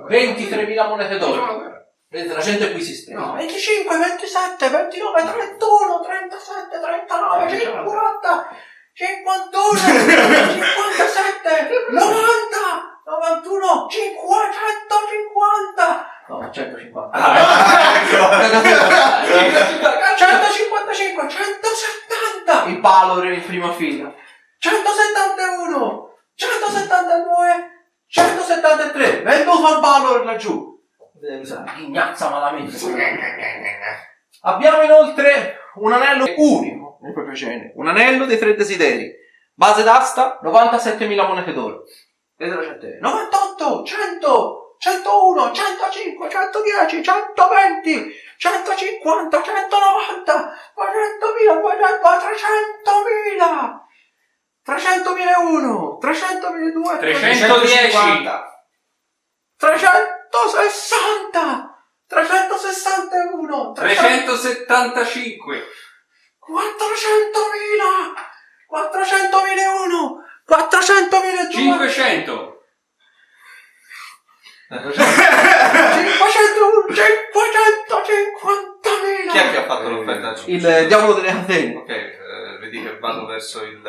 23.000 0.10 0.88
monete 0.88 1.17
d'oro. 1.17 1.70
Vedete, 2.10 2.34
la 2.34 2.41
gente 2.41 2.72
qui 2.72 2.81
si 2.81 2.93
stella. 2.93 3.34
25, 3.38 3.98
27, 3.98 4.70
29, 4.70 5.22
31, 5.22 6.01
37, 6.01 6.79
39, 6.81 7.60
50, 7.60 8.50
51, 8.93 9.77
57, 9.77 11.86
90, 11.89 12.90
91, 13.03 13.88
550. 13.89 16.08
No, 16.27 16.50
150. 16.51 17.12
155, 20.17 21.29
170. 21.29 22.63
Il 22.67 22.79
Valor 22.79 23.25
in 23.25 23.43
prima 23.46 23.74
fila. 23.74 24.13
171, 24.60 26.17
172, 26.36 27.72
173. 28.08 29.22
Venduto 29.22 29.67
al 29.67 29.79
Valor 29.81 30.25
laggiù. 30.25 30.79
Ghignazza 31.75 32.29
malamente. 32.29 32.77
Abbiamo 34.41 34.81
inoltre 34.84 35.58
un 35.75 35.91
anello 35.91 36.25
unico 36.38 36.98
nel 37.01 37.13
proprio 37.13 37.34
genere. 37.34 37.74
Un 37.75 37.88
anello 37.88 38.25
dei 38.25 38.38
tre 38.38 38.55
desideri. 38.55 39.12
Base 39.53 39.84
d'asta 39.84 40.39
97.000 40.43 41.27
monete 41.27 41.53
d'oro. 41.53 41.84
Vedete 42.41 42.57
la 42.57 42.63
gente? 42.63 42.98
98, 43.00 43.86
100, 43.86 44.74
101, 44.79 45.53
105, 45.53 46.27
110, 46.27 47.03
120, 47.03 48.17
150, 48.38 49.43
190, 49.43 50.57
400.000, 50.74 51.62
300.000. 53.38 53.77
300.001, 54.65 56.00
300.002, 56.01 56.98
310. 56.98 57.62
360, 59.60 59.86
361, 62.07 63.74
375. 63.75 65.62
400.000! 66.41 68.17
400.001! 68.67 70.30
400.002! 70.51 71.51
500. 71.53 72.50
501! 74.72 74.81
550.000! 76.89 79.31
Chi 79.31 79.38
è 79.38 79.51
che 79.51 79.58
ha 79.58 79.63
fatto 79.63 79.89
l'offerta? 79.89 80.36
Il 80.46 80.60
diavolo 80.88 81.13
delle 81.13 81.27
catene. 81.29 81.75
Ok, 81.77 81.89
eh, 81.89 82.58
vedi 82.60 82.81
che 82.84 83.00
vado 83.00 83.25
verso 83.25 83.63
il, 83.63 83.81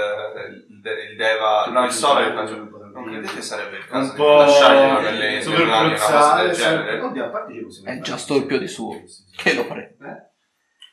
il, 0.68 0.80
de- 0.80 1.02
il 1.10 1.16
Deva, 1.16 1.66
no, 1.66 1.84
il 1.84 1.90
Sole 1.90 2.28
e 2.28 2.32
faccio. 2.32 2.68
Non 2.92 3.06
credete 3.06 3.40
sarebbe 3.42 3.78
il 3.78 3.86
caso 3.86 4.10
Un 4.10 4.10
di 4.10 4.16
po' 4.16 4.46
super 4.48 5.66
mani, 5.66 5.88
una 5.88 5.98
cosa 5.98 6.42
del 6.42 6.50
bruzzale, 6.50 6.50
genere? 6.52 7.00
Oddio, 7.00 7.24
a 7.24 7.28
parte 7.28 7.52
che 7.54 7.62
possiamo 7.64 7.88
È 7.88 7.98
già 8.00 8.16
storpio 8.18 8.58
di 8.58 8.68
suo. 8.68 9.02
Che 9.34 9.54
lo 9.54 9.64
farei? 9.64 9.88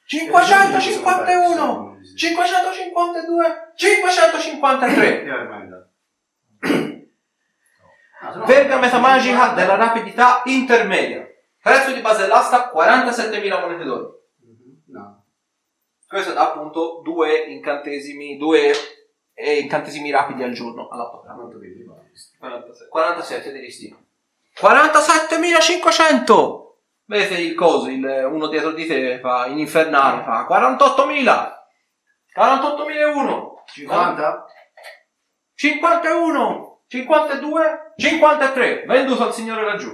551, 0.10 2.00
552, 2.16 3.74
553. 3.76 5.24
Io 5.24 5.34
ormai 5.36 5.62
andato. 5.62 5.88
Ah, 8.22 8.32
se 8.32 8.38
no- 8.40 8.46
Verga 8.46 8.80
metamagica 8.80 9.50
della 9.54 9.76
rapidità 9.76 10.42
intermedia. 10.46 11.28
Prezzo 11.62 11.92
di 11.92 12.02
base 12.02 12.22
dell'asta 12.22 12.72
47.000 12.74 13.60
monete 13.60 13.84
d'oro. 13.84 14.22
No. 14.88 15.26
Questo 16.08 16.34
dà 16.34 16.42
appunto 16.54 17.02
due 17.04 17.44
incantesimi, 17.46 18.38
due 18.38 18.72
eh, 19.36 19.60
incantesimi 19.60 20.10
rapidi 20.10 20.42
al 20.42 20.54
giorno. 20.54 20.88
Quanto 20.88 21.60
vedi? 21.60 21.84
va? 21.84 21.94
47 22.90 23.52
di 23.52 23.60
listino. 23.60 24.04
47.500! 24.60 26.69
Vedete 27.10 27.42
il 27.42 27.56
coso, 27.56 27.90
il, 27.90 28.04
uno 28.04 28.46
dietro 28.50 28.72
di 28.72 28.86
te 28.86 29.18
fa 29.20 29.48
in 29.48 29.58
infernale, 29.58 30.22
fa 30.22 30.46
48.000! 30.48 31.54
48.001! 32.38 33.48
50? 33.66 34.46
51, 35.56 36.82
52, 36.88 37.94
53, 37.98 38.84
venduto 38.86 39.24
al 39.24 39.34
signore 39.34 39.66
laggiù. 39.66 39.92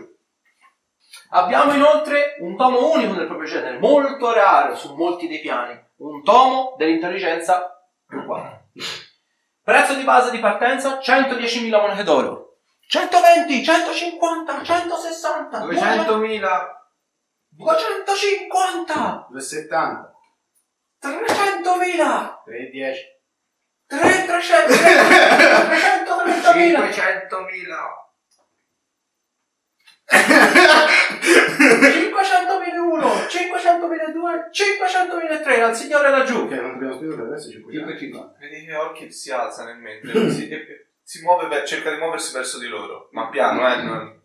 Abbiamo 1.30 1.74
inoltre 1.74 2.36
un 2.40 2.58
tomo 2.58 2.92
unico 2.92 3.14
del 3.14 3.28
proprio 3.28 3.48
genere, 3.48 3.80
molto 3.80 4.34
raro 4.34 4.76
su 4.76 4.94
molti 4.94 5.30
dei 5.30 5.40
piani, 5.40 5.82
un 6.00 6.22
tomo 6.22 6.76
dell'intelligenza 6.78 7.82
più 8.06 8.26
4. 8.26 8.64
Prezzo 9.64 9.94
di 9.94 10.04
base 10.04 10.32
di 10.32 10.40
partenza 10.40 11.00
110.000 11.00 11.70
monete 11.70 12.04
d'oro. 12.04 12.58
120, 12.90 13.64
150, 13.64 14.64
160, 14.64 15.60
200.000 15.66 16.84
250, 17.58 19.28
270? 19.30 20.14
300.000, 21.02 22.44
310? 22.46 23.14
3, 23.88 24.26
300, 24.26 24.74
330.000. 24.74 26.56
500.000 26.56 28.04
500.001, 31.66 33.28
500.002, 33.28 34.50
500.003 34.52 35.62
al 35.62 35.76
signore 35.76 36.10
laggiù. 36.10 36.42
Ok, 36.44 36.52
non 36.52 36.76
abbiamo 36.76 36.94
spiegato 36.94 37.22
per 37.22 37.32
adesso 37.32 37.50
500. 37.50 37.92
550. 37.98 38.36
Vedi 38.40 38.66
che 38.66 38.76
Orchid 38.76 39.10
si 39.10 39.32
alza 39.32 39.64
nel 39.66 39.78
mentre, 39.78 40.30
si, 40.32 40.48
e- 40.50 40.88
si 41.02 41.22
muove, 41.24 41.48
ver- 41.48 41.66
cerca 41.68 41.92
di 41.92 41.98
muoversi 41.98 42.34
verso 42.34 42.60
di 42.60 42.68
loro, 42.68 43.10
ma 43.12 43.30
piano, 43.30 43.68
eh, 43.72 43.82
non- 43.82 44.22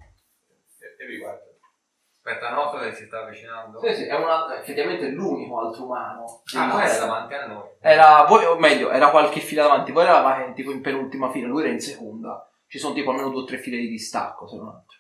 e, 0.78 1.02
e 1.02 1.06
vi 1.06 1.18
guarda. 1.18 1.48
Aspetta 2.22 2.50
noto 2.50 2.78
che 2.78 2.92
si 2.92 3.06
sta 3.06 3.20
avvicinando 3.20 3.80
Sì, 3.80 3.94
sì, 3.94 4.04
è 4.04 4.14
una, 4.14 4.58
effettivamente 4.58 5.08
l'unico 5.08 5.60
altro 5.60 5.84
umano. 5.84 6.42
ah 6.56 6.70
qua 6.70 6.84
è 6.84 6.98
davanti 6.98 7.34
a 7.34 7.46
noi 7.46 7.68
Era, 7.80 8.24
voi, 8.24 8.44
o 8.44 8.58
meglio, 8.58 8.90
era 8.90 9.10
qualche 9.10 9.40
fila 9.40 9.62
davanti, 9.62 9.92
voi 9.92 10.04
eravate 10.04 10.52
tipo 10.52 10.70
in 10.70 10.82
penultima 10.82 11.30
fila, 11.30 11.48
lui 11.48 11.62
era 11.62 11.72
in 11.72 11.80
seconda. 11.80 12.46
Ci 12.66 12.78
sono 12.78 12.94
tipo 12.94 13.10
almeno 13.10 13.30
due 13.30 13.42
o 13.42 13.44
tre 13.44 13.58
file 13.58 13.78
di 13.78 13.88
distacco, 13.88 14.46
se 14.46 14.56
non 14.56 14.68
altro. 14.68 14.98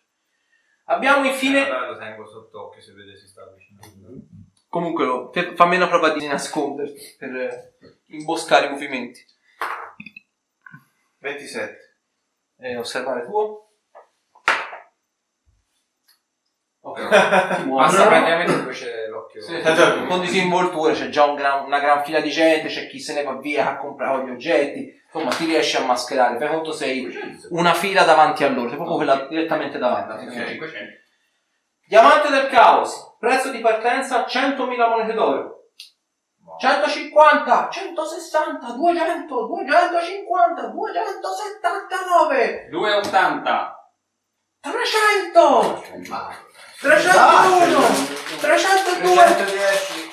Abbiamo 0.86 1.24
infine, 1.24 1.64
allora 1.66 1.90
lo 1.90 1.98
tengo 1.98 2.26
sott'occhio 2.26 2.80
se 2.80 2.92
vede 2.94 3.16
si 3.16 3.28
sta 3.28 3.42
avvicinando 3.42 4.26
comunque, 4.70 5.04
lo, 5.04 5.32
fammi 5.54 5.76
una 5.76 5.88
prova 5.88 6.10
di 6.10 6.26
nasconderti 6.26 7.16
per 7.18 7.34
eh, 7.34 7.74
imboscare 8.06 8.66
i 8.66 8.70
movimenti. 8.70 9.22
27. 11.18 11.98
Eh, 12.58 12.76
osservare 12.76 13.24
tuo. 13.24 13.69
Ok, 16.82 17.56
ti 17.56 17.62
muovi. 17.64 17.82
basta 17.84 18.06
praticamente 18.06 18.56
dove 18.56 18.72
c'è 18.72 19.06
l'occhio 19.08 19.42
Sì, 19.42 19.60
con 20.08 20.20
disinvoltura 20.20 20.94
c'è 20.94 21.10
già 21.10 21.24
un 21.24 21.34
gran- 21.34 21.66
una 21.66 21.78
gran 21.78 22.02
fila 22.04 22.20
di 22.20 22.30
gente, 22.30 22.68
c'è 22.68 22.86
chi 22.88 22.98
se 22.98 23.12
ne 23.12 23.22
va 23.22 23.36
via 23.36 23.68
a 23.68 23.76
comprare 23.76 24.24
gli 24.24 24.30
oggetti, 24.30 24.90
insomma 25.04 25.30
ti 25.30 25.44
riesci 25.44 25.76
a 25.76 25.84
mascherare, 25.84 26.38
fai 26.38 26.48
conto 26.48 26.72
sei 26.72 27.06
una 27.50 27.74
fila 27.74 28.04
davanti 28.04 28.44
a 28.44 28.48
loro, 28.48 28.68
sei 28.68 28.76
proprio 28.76 28.96
quella 28.96 29.26
direttamente 29.28 29.76
davanti. 29.78 30.26
Ok, 30.26 30.32
500. 30.46 30.98
Diamante 31.86 32.30
del 32.30 32.46
caos, 32.48 33.14
prezzo 33.18 33.50
di 33.50 33.58
partenza 33.58 34.24
100.000 34.26 34.88
monete 34.88 35.12
d'oro. 35.12 35.56
150, 36.58 37.68
160, 37.70 38.72
200, 38.72 39.46
250, 39.46 40.66
279, 40.68 42.68
280. 42.70 43.74
300, 44.60 45.82
301, 46.80 47.76
302, 48.40 49.14
110 49.14 50.10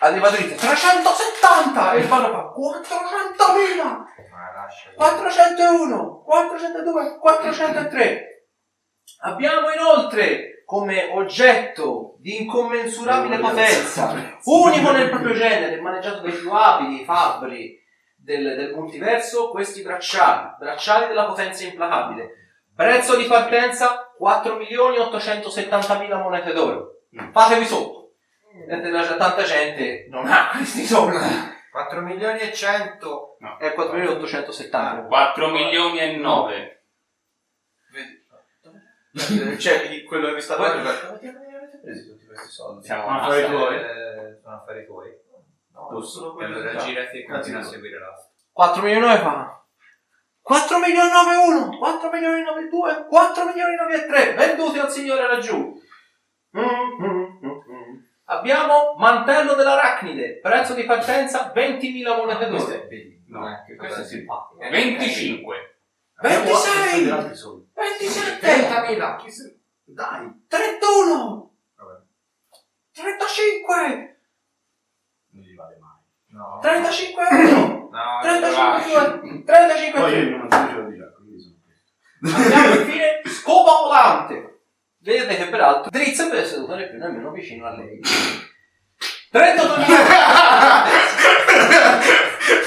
Arrivato 0.00 0.36
lì, 0.36 0.54
370 0.54 1.92
e 1.92 1.98
il 1.98 2.04
fa 2.04 2.18
400.000, 2.18 3.82
ma 3.82 4.52
lascia 4.54 4.90
401, 4.94 6.22
402, 6.24 7.18
403. 7.18 8.46
Abbiamo 9.22 9.70
inoltre 9.70 10.62
come 10.64 11.10
oggetto 11.12 12.16
di 12.18 12.42
incommensurabile 12.42 13.38
potenza, 13.38 14.38
unico 14.44 14.90
nel 14.90 15.10
proprio 15.10 15.34
genere, 15.34 15.80
maneggiato 15.80 16.20
dai 16.20 16.32
più 16.32 16.52
abili 16.52 17.04
fabbri 17.04 17.76
del, 18.16 18.56
del 18.56 18.74
multiverso, 18.74 19.50
questi 19.50 19.82
bracciali, 19.82 20.54
bracciali 20.58 21.06
della 21.06 21.26
potenza 21.26 21.64
implacabile. 21.64 22.47
Prezzo 22.78 23.16
di 23.16 23.24
partenza 23.24 24.14
4.870.000 24.22 26.22
monete 26.22 26.52
d'oro. 26.52 27.00
Fatevi 27.32 27.64
sotto. 27.64 28.12
Vedete, 28.68 28.90
la- 28.90 29.16
Tanta 29.16 29.42
gente 29.42 30.06
non 30.08 30.28
ha 30.28 30.50
questi 30.54 30.84
soldi. 30.84 31.16
4 31.72 32.00
milioni 32.02 32.38
e 32.38 32.52
100 32.52 33.36
È 33.58 33.74
4.870. 33.76 35.08
4 35.08 35.48
milioni 35.50 35.98
e 35.98 36.16
9. 36.16 36.84
Vedi? 39.12 39.58
Cioè, 39.58 40.04
quello 40.04 40.28
che 40.28 40.34
vi 40.34 40.40
sta 40.40 40.54
dando... 40.56 40.82
dove 40.82 41.56
avete 41.56 41.78
preso 41.82 42.12
tutti 42.12 42.26
questi 42.26 42.48
soldi? 42.48 42.86
Siamo 42.86 43.08
a 43.08 43.18
sta- 43.42 43.48
tuoi? 43.48 43.74
Eh, 43.76 44.38
sono 44.40 44.54
affari 44.54 44.86
tuoi 44.86 45.10
No, 45.72 45.90
e 45.90 45.94
quello 46.34 46.56
allora 46.58 46.70
che- 46.70 46.76
girati 46.84 47.22
e 47.22 47.26
continua 47.26 47.60
a 47.60 47.64
seguire 47.64 47.98
l'asta 47.98 48.30
4 48.52 48.82
milioni 48.82 49.04
9 49.06 49.18
fa 49.18 49.64
4 50.48 50.78
milioni 50.78 51.10
9 51.10 51.36
1 51.36 51.76
4 51.78 52.10
milioni 52.10 52.42
9 52.42 52.68
2 52.68 53.06
4 53.06 53.44
milioni 53.44 53.74
9 53.76 54.06
3 54.06 54.32
venduti 54.34 54.78
al 54.78 54.90
signore 54.90 55.26
laggiù. 55.26 55.78
Mm, 56.56 56.62
mm, 56.62 57.06
mm, 57.44 57.98
abbiamo 58.24 58.94
mantello 58.96 59.52
dell'arachnide 59.54 60.38
prezzo 60.40 60.72
di 60.72 60.84
partenza 60.84 61.52
20.000 61.54 62.16
monete 62.16 62.48
questo 62.48 62.70
d'oro 62.70 62.82
è 62.82 62.86
bellissimo 62.86 63.38
No, 63.40 63.48
eh, 63.50 63.64
che 63.66 63.76
questo 63.76 64.00
è 64.00 64.04
si 64.04 64.16
simpatico. 64.16 64.58
fa 64.62 64.68
25. 64.70 65.78
26 66.22 67.04
Gli 67.04 67.08
altri 67.10 67.34
soldi. 67.36 67.68
27 67.74 68.40
30.000 68.40 69.16
Chi 69.18 69.30
se- 69.30 69.58
Dai! 69.84 70.44
31 70.48 71.54
Vabbè. 71.76 72.00
35 72.92 74.18
Non 75.30 75.42
gli 75.42 75.54
vale 75.54 75.76
mai. 75.78 75.98
no. 76.28 76.58
35 76.62 77.22
euro. 77.28 77.76
No 77.90 78.18
35 78.22 79.20
2 79.20 79.44
35 79.44 80.00
Poi 80.00 80.10
3 80.10 80.20
io 80.20 80.36
non 80.36 80.50
ce 80.50 80.72
l'ho 80.72 80.88
di 80.88 80.96
già, 80.96 81.12
quindi 81.14 81.40
sono 81.40 81.56
questo. 81.64 81.92
Abbiamo 82.22 82.74
infine 82.74 83.20
scopa 83.26 83.72
volante. 83.82 84.60
Vedete 84.98 85.36
che 85.36 85.46
peraltro 85.46 85.90
Drizzt 85.90 86.30
è 86.30 86.44
seduto 86.44 86.74
né 86.74 86.88
più 86.88 86.98
nemmeno 86.98 87.30
vicino 87.30 87.66
a 87.66 87.76
lei. 87.76 88.00
38 89.30 89.80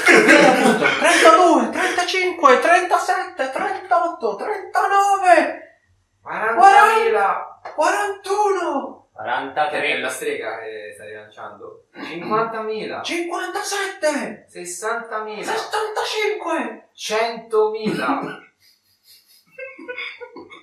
Vedete 0.06 0.46
appunto 0.46 0.84
32, 0.98 1.70
35, 1.70 2.60
37, 2.60 3.50
38, 3.50 4.36
39, 4.36 5.78
40.000 6.24 7.52
41, 7.74 9.08
43. 9.12 9.80
è 9.80 9.98
la 9.98 10.08
strega 10.08 10.58
che 10.60 10.92
sta 10.94 11.04
rilanciando 11.04 11.86
50.000 11.96 13.02
57, 13.02 14.46
60.000 14.50 15.42
75. 15.42 16.88
100.000 16.94 18.51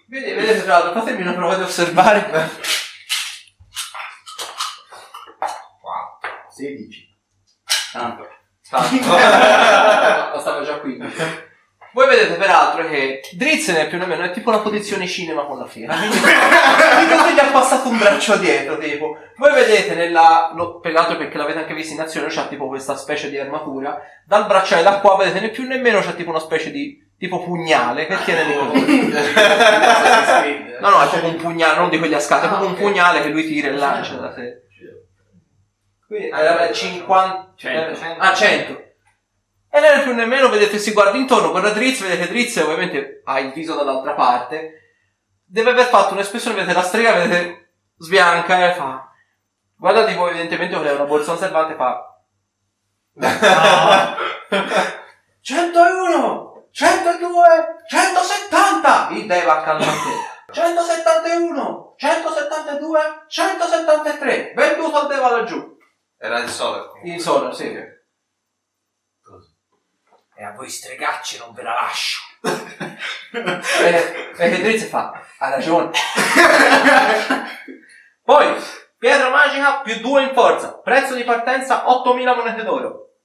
Vedete, 0.10 0.34
vedete 0.34 0.63
tra 0.63 0.80
l'altro, 0.80 1.00
fatemi 1.00 1.22
una 1.22 1.34
prova 1.34 1.56
di 1.56 1.62
osservare. 1.62 2.50
16. 6.50 7.17
Tanto. 7.91 8.24
Lo 10.34 10.39
stavo 10.39 10.63
già 10.63 10.80
qui. 10.80 10.98
Voi 11.91 12.08
vedete 12.08 12.36
peraltro 12.36 12.88
che 12.88 13.22
Drizzt 13.34 13.72
è 13.72 13.88
più 13.88 14.00
o 14.02 14.06
meno 14.06 14.24
è 14.24 14.32
tipo 14.32 14.50
una 14.50 14.60
posizione 14.60 15.08
cinema 15.08 15.45
con 15.45 15.58
la 15.58 15.65
fiera. 15.65 15.95
Quindi 15.95 16.17
quindi 16.22 17.15
così 17.15 17.34
gli 17.34 17.39
ha 17.39 17.52
passato 17.52 17.89
un 17.89 17.98
braccio 17.98 18.38
dietro, 18.38 18.78
tipo. 18.78 19.17
Voi 19.38 19.54
vedete 19.54 19.95
nella. 19.95 20.52
Lo, 20.56 20.80
peraltro 20.80 21.17
perché 21.17 21.38
l'avete 21.38 21.60
anche 21.60 21.74
visto 21.74 21.93
in 21.93 22.02
azione, 22.02 22.28
c'ha 22.30 22.48
tipo 22.48 22.67
questa 22.67 22.95
specie 22.95 23.30
di 23.30 23.38
armatura. 23.38 24.00
Dal 24.26 24.45
bracciale 24.48 24.84
da 24.84 25.00
qua 25.00 25.17
vedete 25.17 25.39
né 25.39 25.50
più 25.50 25.67
né 25.67 25.78
meno 25.78 26.02
c'ha 26.02 26.13
tipo 26.13 26.30
una 26.30 26.39
specie 26.39 26.72
di. 26.72 27.08
Tipo 27.19 27.43
pugnale 27.43 28.08
che 28.08 28.17
tiene 28.23 28.45
nei 28.45 28.58
colori. 28.58 29.12
No, 30.79 30.89
no, 30.89 31.01
è 31.01 31.10
proprio 31.10 31.29
un 31.29 31.36
pugnale, 31.36 31.77
non 31.77 31.89
di 31.89 31.99
quelli 31.99 32.13
a 32.15 32.19
scatola, 32.19 32.45
è 32.45 32.55
proprio 32.55 32.69
un 32.69 32.75
pugnale 32.75 33.21
che 33.21 33.27
lui 33.27 33.45
tira 33.45 33.67
e 33.67 33.73
lancia 33.73 34.15
da 34.15 34.34
sé. 34.34 34.63
Quindi 36.08 36.29
era 36.29 36.71
50... 36.71 37.53
100. 37.55 38.01
eh, 38.05 38.15
Ah, 38.17 38.34
100. 38.34 38.84
E 39.71 39.79
né 39.79 40.01
più 40.01 40.15
nemmeno, 40.15 40.49
vedete, 40.49 40.79
si 40.79 40.93
guarda 40.93 41.15
intorno, 41.17 41.51
guarda 41.51 41.69
Drizz, 41.69 42.01
vedete 42.01 42.29
Drizz 42.29 42.55
ovviamente 42.58 43.21
ha 43.25 43.39
il 43.39 43.51
viso 43.51 43.75
dall'altra 43.75 44.13
parte. 44.13 44.95
Deve 45.45 45.69
aver 45.71 45.86
fatto 45.86 46.13
un'espressione, 46.13 46.55
vedete 46.55 46.73
la 46.73 46.82
strega, 46.82 47.13
vedete, 47.13 47.73
sbianca 47.97 48.69
e 48.69 48.73
fa... 48.73 49.12
Guarda 49.75 50.05
tipo 50.05 50.27
evidentemente 50.27 50.75
voleva 50.75 50.95
una 50.95 51.05
borsa 51.05 51.34
osservante 51.34 51.75
fa... 51.75 52.05
101, 55.41 56.48
102, 56.71 57.84
170! 57.88 59.10
Il 59.12 59.25
Deva 59.25 59.60
accanto 59.60 59.84
a 59.84 59.91
te. 59.91 60.53
171, 60.53 61.95
172, 61.97 62.99
173. 63.27 64.53
Venduto 64.55 64.97
al 64.97 65.08
Deva 65.08 65.32
laggiù. 65.32 65.77
Era 66.17 66.39
il 66.39 66.49
Solar. 66.49 66.89
Il 67.03 67.19
sono, 67.21 67.51
sì. 67.51 67.97
E 70.39 70.43
a 70.43 70.51
voi 70.53 70.69
stregacci 70.69 71.38
non 71.38 71.53
ve 71.53 71.63
la 71.63 71.73
lascio. 71.73 72.19
e, 73.34 74.32
e 74.38 74.62
Drizzt 74.62 74.88
fa, 74.88 75.12
ha 75.38 75.49
ragione. 75.49 75.91
Poi, 78.23 78.55
pietra 78.97 79.29
magica 79.29 79.82
più 79.82 79.99
2 79.99 80.23
in 80.23 80.34
forza. 80.34 80.79
Prezzo 80.79 81.15
di 81.15 81.23
partenza 81.23 81.86
8.000 81.86 82.36
monete 82.36 82.63
d'oro. 82.63 83.15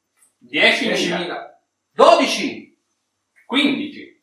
10.000. 0.51 1.53
12, 1.93 2.64
15. 3.55 4.23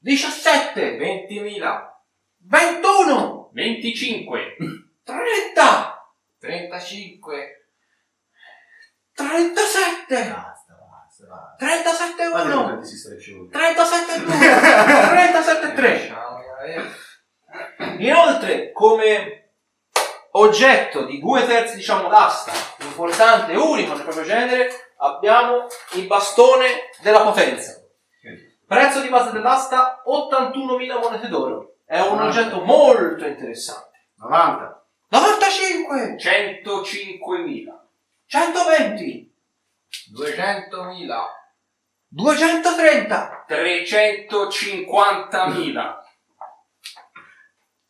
17, 0.00 0.98
20.000, 0.98 1.88
21, 2.36 3.50
25. 3.52 4.56
30, 5.02 6.12
35, 6.38 7.68
37, 9.14 10.14
Basta, 10.14 10.76
basta, 10.78 11.26
basta. 11.26 11.56
37 11.58 12.28
Guarda 12.28 12.54
1, 12.54 12.62
quanti 12.62 12.86
si 12.86 12.96
streccioni. 12.98 13.48
37 13.48 14.24
2, 14.24 14.38
37 15.08 15.72
3. 15.72 16.06
Ciao, 16.06 16.38
eh. 16.66 18.04
Inoltre, 18.04 18.72
come 18.72 19.52
oggetto 20.32 21.06
di 21.06 21.18
due 21.18 21.46
terzi, 21.46 21.76
diciamo, 21.76 22.08
d'asta, 22.08 22.52
importante 22.82 23.52
e 23.52 23.56
unico 23.56 23.94
nel 23.94 24.02
proprio 24.02 24.24
genere, 24.24 24.92
abbiamo 24.98 25.66
il 25.94 26.06
bastone 26.06 26.90
della 27.00 27.22
potenza. 27.22 27.87
Prezzo 28.68 29.00
di 29.00 29.08
base 29.08 29.32
dell'asta 29.32 30.02
81.000 30.06 30.98
monete 31.00 31.28
d'oro. 31.28 31.76
È 31.86 31.98
un 32.00 32.18
Ah. 32.18 32.26
oggetto 32.26 32.60
molto 32.60 33.24
interessante. 33.26 34.10
90. 34.18 34.84
95, 35.08 36.16
105.000. 36.18 37.72
120, 38.26 39.34
200.000, 40.12 41.24
230, 42.08 43.44
350.000. 43.48 46.04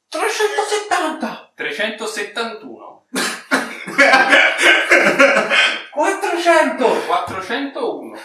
370, 0.08 1.52
371. 1.56 3.06
400, 5.90 7.04
401. 7.06 8.16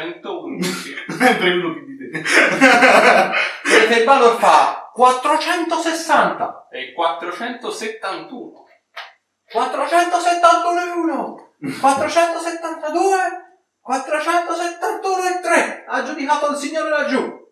411. 0.00 0.94
Sempre 1.08 1.50
uno 1.50 1.72
più 1.74 1.84
di 1.84 1.96
te. 1.98 2.22
Vedete 3.64 4.00
il 4.00 4.04
valor 4.04 4.38
fa 4.38 4.90
460. 4.94 6.68
E 6.70 6.92
471. 6.92 8.68
471 9.50 10.80
e 10.80 10.90
1, 10.90 11.54
472, 11.80 13.18
471 13.80 15.26
e 15.26 15.40
3, 15.42 15.84
aggiudicato 15.88 16.46
al 16.46 16.56
signore 16.56 16.88
laggiù. 16.88 17.48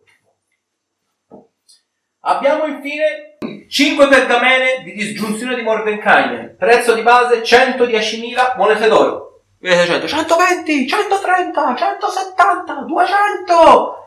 Abbiamo 2.20 2.66
infine 2.66 3.38
5 3.68 4.08
pergamene 4.08 4.82
di 4.84 4.92
disgiunzione 4.92 5.56
di 5.56 5.62
Mordenkainen, 5.62 6.54
prezzo 6.56 6.94
di 6.94 7.02
base 7.02 7.42
110.000 7.42 8.56
monete 8.56 8.87
d'oro. 8.87 9.27
100, 9.60 10.06
120, 10.06 10.86
130, 10.86 11.74
170, 11.76 12.74
200, 12.86 13.98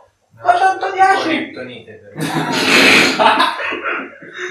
210, 0.42 1.24
Kryptonite 1.28 1.92
per 1.92 2.12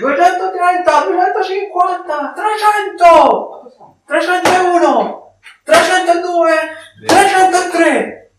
230, 0.00 1.04
250, 1.06 2.32
300, 2.36 3.72
301, 4.06 5.36
302, 5.64 6.50
303. 7.06 8.30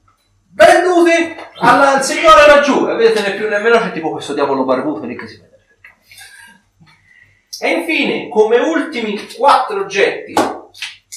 Venduti 0.53 1.35
al, 1.61 1.81
al 1.81 2.03
signore 2.03 2.45
laggiù. 2.45 2.87
E 2.87 2.93
vedete 2.93 3.21
né 3.21 3.35
più 3.35 3.49
né 3.49 3.57
meno 3.57 3.79
c'è 3.79 3.91
tipo 3.91 4.11
questo 4.11 4.33
diavolo 4.33 4.65
barbuto 4.65 5.05
lì 5.05 5.17
che 5.17 5.27
si 5.27 5.37
vede. 5.37 5.49
E 7.59 7.69
infine, 7.71 8.29
come 8.29 8.57
ultimi 8.57 9.19
quattro 9.35 9.81
oggetti, 9.81 10.33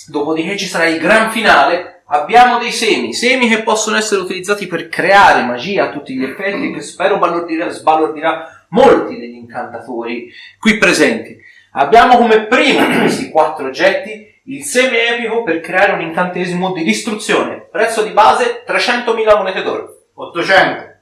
dopodiché 0.09 0.57
ci 0.57 0.67
sarà 0.67 0.87
il 0.87 0.99
gran 0.99 1.31
finale, 1.31 2.03
abbiamo 2.07 2.59
dei 2.59 2.73
semi. 2.73 3.15
Semi 3.15 3.49
che 3.49 3.63
possono 3.63 3.97
essere 3.97 4.21
utilizzati 4.21 4.67
per 4.67 4.89
creare 4.89 5.43
magia 5.43 5.85
a 5.85 5.91
tutti 5.91 6.15
gli 6.15 6.25
effetti, 6.25 6.73
che 6.73 6.81
spero 6.81 7.19
balordirà, 7.19 7.69
sbalordirà 7.69 8.67
molti 8.71 9.19
degli 9.19 9.35
incantatori 9.35 10.31
qui 10.59 10.79
presenti. 10.79 11.37
Abbiamo 11.73 12.17
come 12.17 12.47
primo 12.47 12.87
di 12.87 12.99
questi 12.99 13.31
quattro 13.31 13.67
oggetti 13.67 14.33
il 14.47 14.63
seme 14.63 15.09
epico 15.09 15.43
per 15.43 15.61
creare 15.61 15.93
un 15.93 16.03
incantesimo 16.03 16.73
di 16.73 16.85
distruzione. 16.85 17.61
Prezzo 17.71 18.03
di 18.03 18.11
base 18.11 18.65
300.000 18.67 19.37
monete 19.37 19.63
d'oro. 19.63 20.07
800. 20.15 20.93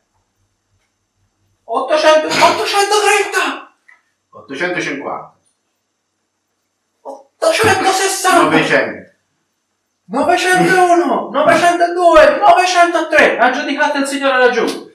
800, 1.64 2.26
830, 2.26 3.74
850. 4.30 5.36
860, 7.46 8.42
900. 8.42 9.10
901, 10.04 11.30
902, 11.30 12.36
903. 12.38 13.38
Aggiudicate 13.38 13.98
il 13.98 14.06
signore 14.06 14.38
laggiù. 14.38 14.92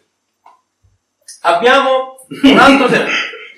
Abbiamo 1.42 2.26
un 2.44 2.58
altro 2.58 2.88
tema. 2.88 3.06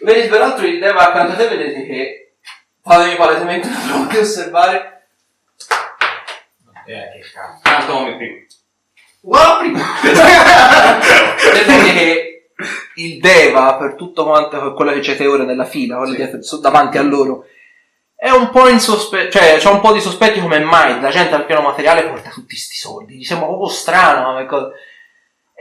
Vedete, 0.04 0.28
peraltro 0.28 0.66
il 0.66 0.80
Deva 0.80 1.10
accanto 1.10 1.34
a 1.34 1.36
te 1.36 1.48
vedete 1.48 1.86
che 1.86 2.34
fatemi 2.82 3.16
palesemente 3.16 3.68
una 3.68 3.80
prova 3.88 4.06
di 4.06 4.18
osservare. 4.18 5.08
Eh, 6.86 6.94
che 6.94 7.32
cazzo. 7.34 7.60
Tanto 7.62 7.94
come 7.94 8.16
prima. 8.16 8.48
Vedete 11.54 11.94
che 11.94 12.52
il 12.96 13.20
Deva, 13.20 13.76
per 13.76 13.96
tutto 13.96 14.24
quanto 14.26 14.60
per 14.60 14.74
quello 14.74 14.92
che 14.92 15.00
c'è 15.00 15.28
ora 15.28 15.44
nella 15.44 15.66
fila, 15.66 15.98
quello 15.98 16.14
dietro- 16.14 16.58
davanti 16.58 16.98
a 16.98 17.02
loro, 17.02 17.46
è 18.22 18.32
un 18.32 18.50
po' 18.50 18.68
insospetto, 18.68 19.38
cioè 19.38 19.56
c'è 19.58 19.70
un 19.70 19.80
po' 19.80 19.94
di 19.94 20.02
sospetti 20.02 20.42
come 20.42 20.60
mai 20.60 21.00
la 21.00 21.10
gente 21.10 21.36
al 21.36 21.46
piano 21.46 21.62
materiale 21.62 22.04
porta 22.04 22.30
tutti 22.30 22.54
sti 22.58 22.76
soldi, 22.76 23.16
gli 23.16 23.24
sembra 23.24 23.48
proprio 23.48 23.70
strano, 23.70 24.34
ma 24.34 24.46
cosa- 24.46 24.72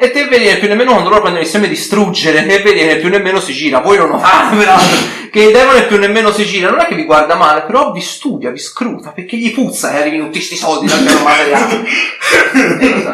E 0.01 0.11
te 0.11 0.27
vedi 0.27 0.47
che 0.47 0.59
più 0.59 0.67
nemmeno 0.69 0.91
quando 0.91 1.09
loro 1.09 1.23
prendono 1.23 1.45
il 1.45 1.51
seme 1.51 1.69
distruggere, 1.69 2.45
e 2.47 2.59
vedi 2.61 2.81
che 2.81 2.97
più 2.97 3.11
nemmeno 3.11 3.39
si 3.39 3.53
gira, 3.53 3.79
voi 3.79 3.97
non 3.97 4.11
notate 4.11 4.57
peraltro, 4.57 5.07
che 5.31 5.41
il 5.41 5.53
demone 5.53 5.87
più 5.87 5.99
nemmeno 5.99 6.33
si 6.33 6.45
gira, 6.45 6.71
non 6.71 6.81
è 6.81 6.87
che 6.87 6.97
vi 6.97 7.05
guarda 7.05 7.37
male, 7.37 7.63
però 7.63 7.93
vi 7.93 8.01
studia, 8.01 8.51
vi 8.51 8.59
scruta, 8.59 9.11
perché 9.13 9.37
gli 9.37 9.53
puzza 9.53 9.91
che 9.91 9.99
arrivino 9.99 10.25
tutti 10.25 10.41
sti 10.41 10.57
soldi 10.57 10.87
dal 10.87 11.03
piano 11.03 11.23
materiale. 11.23 11.85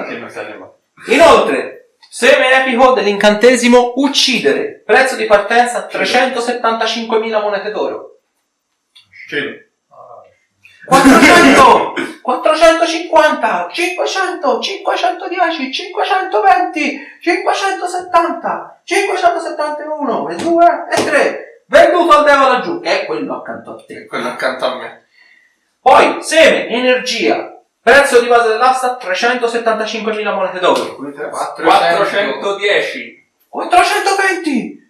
E? 0.09 0.25
E 0.25 0.31
saremo. 0.31 0.75
Inoltre, 1.09 1.89
seme 2.11 2.51
epico 2.63 2.93
dell'incantesimo 2.93 3.93
uccidere. 3.97 4.83
Prezzo 4.85 5.17
di 5.17 5.25
partenza 5.27 5.87
375.000 5.91 7.41
monete 7.43 7.71
d'oro. 7.71 8.14
400, 10.87 11.95
450, 12.21 13.69
500, 13.73 14.61
510, 14.61 15.73
520, 15.73 17.01
570, 17.21 18.81
571, 18.85 20.29
e 20.29 20.37
2 20.37 20.87
e 20.91 21.05
3. 21.05 21.63
Venduto 21.67 22.17
al 22.17 22.25
Deva 22.25 22.49
laggiù, 22.49 22.81
che 22.81 23.03
è 23.03 23.07
quello 23.07 23.37
accanto 23.37 23.73
a 23.73 23.85
te. 23.87 24.07
Quello 24.07 24.29
accanto 24.29 24.65
a 24.67 24.77
me. 24.77 25.07
Poi, 25.81 26.23
seme, 26.23 26.69
energia. 26.69 27.51
Prezzo 27.81 28.21
di 28.21 28.27
base 28.27 28.49
dell'asta 28.49 28.99
375.000 29.01 30.35
monete 30.35 30.59
d'oro. 30.59 30.97
410. 30.97 33.29
420! 33.49 34.89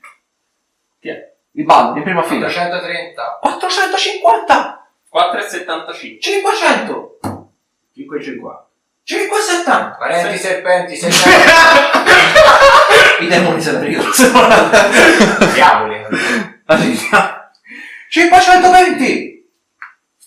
Chi 1.01 1.33
Il 1.57 1.65
bando, 1.65 1.99
in 1.99 2.03
prima 2.05 2.23
fila. 2.23 2.47
430, 2.47 3.39
450! 3.41 4.89
4,75. 5.13 6.21
500! 6.21 7.19
550. 7.95 8.67
570! 9.05 9.97
parenti 9.99 10.39
serpenti, 10.39 10.97
serpenti, 10.97 11.39
I 13.21 13.27
demoni 13.29 13.61
se 13.61 13.73
la 13.73 13.81
ridono. 13.81 14.11
diavoli. 15.53 16.05
520! 18.09 19.49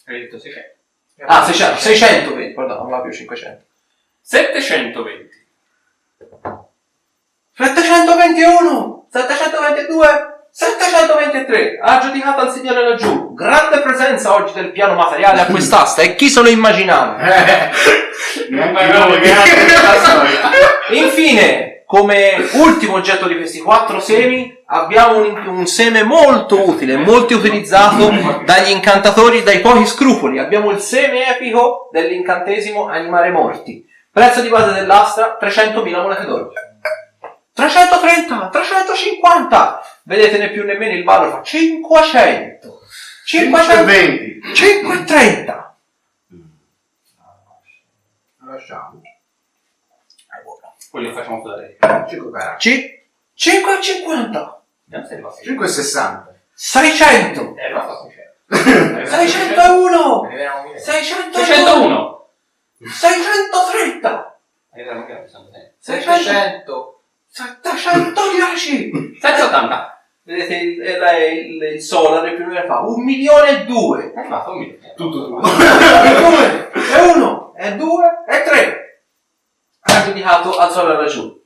Hai 0.06 0.20
detto 0.22 0.40
600. 0.40 0.76
Ah, 1.26 1.44
600, 1.44 1.80
620, 1.80 2.54
pardon, 2.54 2.78
non 2.78 2.90
va 2.90 3.02
più 3.02 3.12
500. 3.12 3.66
720. 4.22 5.30
721, 7.54 9.08
722, 9.12 10.37
723. 10.58 11.78
Ha 11.80 12.00
giudicato 12.00 12.42
al 12.42 12.52
signore 12.52 12.90
laggiù. 12.90 13.36
Grande 13.36 13.80
presenza 13.82 14.34
oggi 14.34 14.54
del 14.54 14.72
piano 14.72 14.96
materiale 14.96 15.42
a 15.42 15.46
quest'asta. 15.46 16.02
E 16.02 16.16
chi 16.16 16.30
se 16.30 16.42
lo 16.42 16.50
immaginava? 16.50 17.18
Eh. 18.50 18.56
Infine, 20.96 21.84
come 21.86 22.48
ultimo 22.54 22.96
oggetto 22.96 23.28
di 23.28 23.36
questi 23.36 23.60
quattro 23.60 24.00
semi, 24.00 24.56
abbiamo 24.68 25.18
un, 25.18 25.48
un 25.48 25.68
seme 25.68 26.04
molto 26.04 26.68
utile, 26.68 26.96
molto 26.96 27.36
utilizzato 27.36 28.10
dagli 28.46 28.72
incantatori, 28.72 29.44
dai 29.44 29.60
pochi 29.60 29.86
scrupoli. 29.86 30.40
Abbiamo 30.40 30.72
il 30.72 30.80
seme 30.80 31.36
epico 31.36 31.90
dell'incantesimo 31.92 32.88
Animare 32.88 33.30
Morti. 33.32 33.86
Prezzo 34.12 34.42
di 34.42 34.50
base 34.50 34.74
dell'asta 34.74 35.38
300.000 35.40 36.02
monete 36.02 36.26
d'oro. 36.26 36.52
330, 37.58 38.50
350. 38.50 39.82
Vedete 40.04 40.38
né 40.38 40.52
più 40.52 40.64
né 40.64 40.78
meno 40.78 40.94
il 40.94 41.04
ballo 41.04 41.32
fa 41.32 41.42
500. 41.42 42.82
520. 43.26 44.54
530. 44.54 45.78
Lasciamo. 48.46 49.02
È. 49.02 49.10
Poi 50.92 51.04
lo 51.04 51.12
facciamo 51.14 51.42
fare. 51.42 51.78
5 52.08 52.32
caracci. 52.32 53.04
550. 53.34 54.62
560. 55.42 56.36
600. 56.54 57.56
Eh, 57.58 57.70
no, 57.70 58.12
601. 59.04 60.30
601. 60.78 62.30
630. 62.86 64.38
600. 65.80 66.97
710. 67.38 69.18
780. 69.20 70.02
Vedete 70.24 70.56
il, 70.56 70.82
il, 70.82 71.62
il, 71.62 71.64
il 71.76 71.82
solar 71.82 72.34
più 72.36 72.44
o 72.44 72.48
meno 72.48 72.66
fa 72.66 72.80
1 72.80 73.04
milione 73.04 73.62
e 73.62 73.66
2. 73.66 74.14
Eh, 74.14 74.28
ma 74.28 74.42
fammi 74.42 74.72
vedere. 74.72 74.94
Tutto 74.96 75.28
tu. 75.28 75.40
E 75.46 76.16
2, 76.16 76.72
e 76.74 77.12
1, 77.16 77.54
e 77.56 77.76
2, 77.76 78.06
e 78.28 78.44
3. 78.44 79.02
Ha 79.82 80.04
giudicato 80.04 80.58
al 80.58 80.72
solar 80.72 80.98
laggiù. 80.98 81.40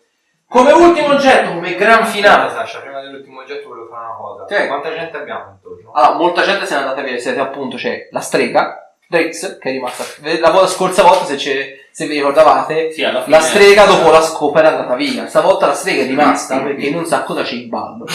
Come 0.48 0.72
ultimo 0.72 1.14
oggetto, 1.14 1.54
come 1.54 1.76
gran 1.76 2.06
Finale. 2.06 2.50
Sasha, 2.50 2.80
prima 2.80 3.02
dell'ultimo 3.02 3.42
oggetto 3.42 3.68
volevo 3.68 3.88
fare 3.88 4.06
una 4.06 4.16
cosa. 4.16 4.48
Sì. 4.48 4.68
Quanta 4.68 4.94
gente 4.94 5.18
abbiamo 5.18 5.52
intorno? 5.52 5.92
Allora, 5.92 6.18
molta 6.18 6.42
gente 6.42 6.66
se 6.66 6.76
n'è 6.76 6.82
andata 6.82 7.02
via, 7.02 7.18
siete 7.20 7.40
appunto, 7.40 7.76
c'è 7.76 8.08
la 8.12 8.20
strega, 8.20 8.91
Drix, 9.12 9.58
che 9.60 9.70
è 9.70 9.72
rimasta... 9.74 10.06
La 10.40 10.50
vo- 10.52 10.66
scorsa 10.68 11.04
volta, 11.04 11.26
se, 11.26 11.36
c'è- 11.36 11.76
se 11.92 12.08
vi 12.08 12.14
ricordavate, 12.16 12.92
Sì, 12.92 13.02
la 13.02 13.42
strega 13.42 13.84
dopo 13.86 14.10
la 14.10 14.22
scopa 14.22 14.60
era 14.60 14.70
andata 14.70 14.96
via. 14.96 15.28
Stavolta 15.28 15.68
la 15.68 15.74
strega 15.74 16.04
è 16.04 16.06
rimasta 16.08 16.60
perché 16.62 16.86
in 16.88 16.96
un 16.96 17.06
sacco 17.06 17.34
da 17.34 17.44
c'è 17.44 17.56
il 17.56 17.68
ballo. 17.68 18.06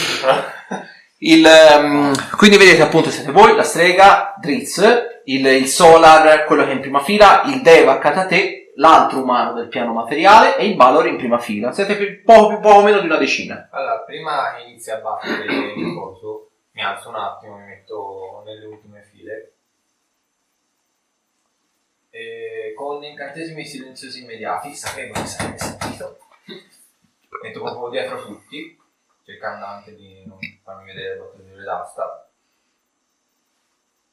Il, 1.18 1.44
ehm, 1.46 2.14
quindi 2.36 2.56
vedete 2.56 2.82
appunto 2.82 3.10
siete 3.10 3.30
voi, 3.32 3.54
la 3.54 3.62
strega, 3.62 4.34
Drizz, 4.40 4.82
il, 5.24 5.46
il 5.46 5.66
Solar, 5.66 6.44
quello 6.44 6.64
che 6.64 6.70
è 6.70 6.74
in 6.74 6.80
prima 6.80 7.00
fila, 7.00 7.42
il 7.46 7.60
Deva 7.62 7.92
accanto 7.92 8.20
a 8.20 8.26
te, 8.26 8.72
l'altro 8.76 9.22
umano 9.22 9.52
del 9.54 9.68
piano 9.68 9.92
materiale 9.92 10.56
e 10.56 10.66
il 10.66 10.76
Valor 10.76 11.06
in 11.06 11.16
prima 11.16 11.38
fila. 11.38 11.72
Siete 11.72 11.96
più- 11.96 12.22
poco, 12.24 12.48
più, 12.48 12.60
poco 12.60 12.82
meno 12.82 13.00
di 13.00 13.06
una 13.06 13.16
decina. 13.18 13.68
Allora, 13.72 13.98
prima 14.00 14.54
che 14.56 14.68
inizi 14.68 14.90
a 14.90 14.96
battere 14.98 15.44
il 15.44 15.94
coso, 15.96 16.50
mi 16.72 16.82
alzo 16.82 17.08
un 17.08 17.16
attimo, 17.16 17.56
mi 17.56 17.64
metto 17.66 18.42
nelle 18.44 18.66
ultime 18.66 19.02
file. 19.10 19.55
E 22.16 22.72
con 22.74 23.04
incantesimi 23.04 23.62
silenziosi 23.62 24.22
immediati, 24.22 24.74
sapevo 24.74 25.12
che 25.12 25.26
sarebbe 25.26 25.58
sentito. 25.58 26.18
Metto 27.42 27.60
proprio 27.60 27.90
dietro 27.90 28.24
tutti, 28.24 28.74
cercando 29.22 29.66
anche 29.66 29.94
di 29.94 30.24
non 30.24 30.38
farmi 30.62 30.86
vedere 30.86 31.12
il 31.12 31.18
bottone 31.18 31.62
d'asta. 31.62 32.30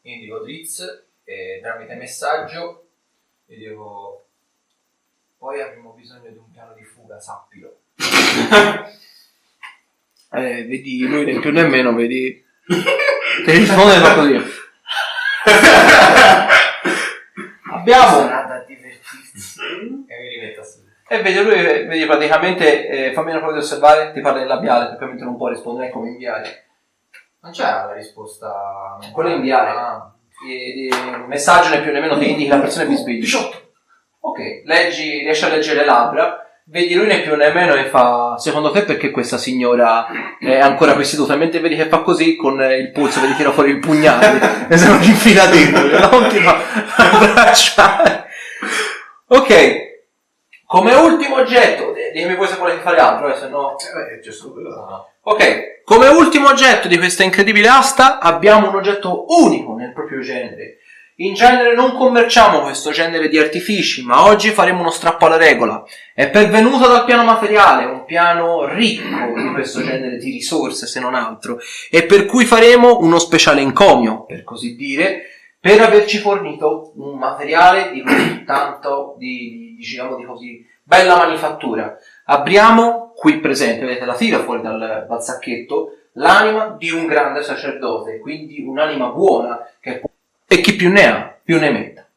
Indico 0.02 0.40
Drizz 0.40 0.82
e 1.24 1.60
tramite 1.62 1.96
messaggio 1.96 2.90
gli 3.46 3.70
dico 3.70 4.26
poi 5.38 5.62
avremo 5.62 5.92
bisogno 5.92 6.30
di 6.30 6.38
un 6.38 6.52
piano 6.52 6.74
di 6.74 6.84
fuga, 6.84 7.20
sappilo. 7.20 7.80
Eh, 10.36 10.66
vedi, 10.66 11.06
lui 11.06 11.26
né 11.26 11.40
più 11.40 11.52
né 11.52 11.62
meno, 11.68 11.94
vedi... 11.94 12.44
Ti 12.66 13.52
risponde 13.52 14.00
fa 14.00 14.16
così. 14.16 14.34
Abbiamo... 17.84 18.28
Sarà 18.28 18.44
da 18.44 18.64
divertirsi. 18.66 19.60
e 20.08 20.22
mi 20.22 20.28
rimetto 20.30 20.62
a 20.62 20.64
sedere. 20.64 20.92
E 21.10 21.22
vedi, 21.22 21.44
lui 21.44 21.56
vedi 21.86 22.06
praticamente, 22.06 22.88
eh, 22.88 23.12
fammi 23.12 23.32
una 23.32 23.40
prova 23.40 23.54
di 23.54 23.60
osservare, 23.60 24.14
ti 24.14 24.22
parla 24.22 24.40
in 24.42 24.48
labiale, 24.48 24.86
perché 24.86 24.96
ovviamente 25.04 25.26
non 25.26 25.36
può 25.36 25.50
rispondere 25.50 25.90
come 25.92 26.10
inviare. 26.10 26.68
Non 27.42 27.52
c'è 27.52 27.64
la 27.64 27.94
risposta. 27.94 28.98
Quello 29.12 29.30
è 29.30 29.34
inviare. 29.34 29.70
Ah, 29.70 30.14
E, 30.48 30.88
e, 30.88 30.96
un 30.96 31.26
messaggio 31.28 31.70
né 31.70 31.82
più 31.82 31.92
né 31.92 32.00
meno 32.00 32.18
ti 32.18 32.30
indica 32.30 32.56
la 32.56 32.62
persona 32.62 32.86
vi 32.86 32.96
svegli. 32.96 33.20
18. 33.20 33.72
Ok, 34.22 34.62
leggi, 34.64 35.20
riesci 35.20 35.44
a 35.44 35.50
leggere 35.50 35.82
le 35.82 35.86
labbra, 35.86 36.40
vedi 36.66 36.94
lui 36.94 37.08
né 37.08 37.22
più 37.22 37.36
né 37.36 37.52
meno 37.52 37.74
e 37.74 37.86
fa, 37.86 38.38
secondo 38.38 38.72
te 38.72 38.84
perché 38.84 39.12
questa 39.12 39.38
signora 39.38 40.08
è 40.40 40.60
ancora 40.60 40.94
qui 40.94 41.04
seduta? 41.04 41.36
Mentre 41.36 41.60
vedi 41.60 41.76
che 41.76 41.88
fa 41.88 42.00
così 42.00 42.36
con 42.36 42.62
il 42.62 42.92
polso, 42.92 43.22
vedi 43.22 43.36
tira 43.36 43.52
fuori 43.52 43.72
il 43.72 43.80
pugnale 43.80 44.68
e 44.70 44.78
se 44.78 44.88
lo 44.88 44.96
infila 44.96 45.46
dentro, 45.48 46.10
non 46.10 46.30
ti 46.30 46.40
fa 46.40 46.58
abbracciare. 46.96 48.28
Ok, 49.28 49.92
come 50.66 50.94
ultimo 50.94 51.36
oggetto, 51.36 51.94
ditemi 51.94 52.36
voi 52.36 52.48
se 52.48 52.56
volete 52.56 52.82
fare 52.82 52.98
altro, 52.98 53.34
eh, 53.34 53.38
se 53.38 53.48
no... 53.50 53.76
Eh, 53.78 54.20
c'è 54.20 54.32
solo 54.32 54.54
quello. 54.54 55.08
Ok, 55.24 55.84
come 55.84 56.08
ultimo 56.08 56.50
oggetto 56.50 56.88
di 56.88 56.98
questa 56.98 57.24
incredibile 57.24 57.68
asta 57.68 58.20
abbiamo 58.20 58.70
un 58.70 58.76
oggetto 58.76 59.26
unico 59.28 59.76
nel 59.76 59.94
proprio 59.94 60.20
genere. 60.22 60.78
In 61.18 61.36
genere 61.36 61.76
non 61.76 61.94
commerciamo 61.94 62.62
questo 62.62 62.90
genere 62.90 63.30
di 63.30 63.38
artifici, 63.38 64.04
ma 64.04 64.26
oggi 64.26 64.50
faremo 64.50 64.80
uno 64.80 64.90
strappo 64.90 65.28
alla 65.28 65.38
regola. 65.38 65.84
È 66.12 66.28
pervenuto 66.30 66.88
dal 66.88 67.06
piano 67.06 67.24
materiale, 67.24 67.86
un 67.86 68.04
piano 68.04 68.66
ricco 68.66 69.40
di 69.40 69.52
questo 69.52 69.84
genere 69.84 70.18
di 70.18 70.32
risorse, 70.32 70.88
se 70.88 71.00
non 71.00 71.14
altro, 71.14 71.60
e 71.92 72.04
per 72.06 72.26
cui 72.26 72.46
faremo 72.46 72.98
uno 73.00 73.20
speciale 73.20 73.62
encomio, 73.62 74.26
per 74.26 74.44
così 74.44 74.76
dire, 74.76 75.26
per 75.60 75.82
averci 75.82 76.18
fornito 76.18 76.94
un 76.96 77.18
materiale 77.20 77.92
di 77.92 78.02
così 78.02 78.44
tanto, 78.44 79.14
di, 79.20 79.28
di- 79.28 79.76
diciamo 79.78 80.16
di 80.16 80.26
così 80.26 80.66
bella 80.82 81.16
manifattura. 81.16 81.96
Apriamo 82.26 83.14
qui 83.16 83.40
presente, 83.40 83.86
vedete 83.86 84.06
la 84.06 84.16
tira 84.16 84.40
fuori 84.40 84.64
dal, 84.64 85.06
dal 85.08 85.24
sacchetto, 85.24 85.90
l'anima 86.14 86.76
di 86.78 86.90
un 86.90 87.06
grande 87.06 87.44
sacerdote, 87.44 88.18
quindi 88.18 88.64
un'anima 88.66 89.10
buona 89.10 89.60
che 89.80 90.00
può- 90.00 90.10
e 90.48 90.62
chi 90.62 90.76
più 90.76 90.92
ne 90.92 91.06
ha, 91.06 91.40
più 91.44 91.60
ne 91.60 91.72
metta. 91.72 92.08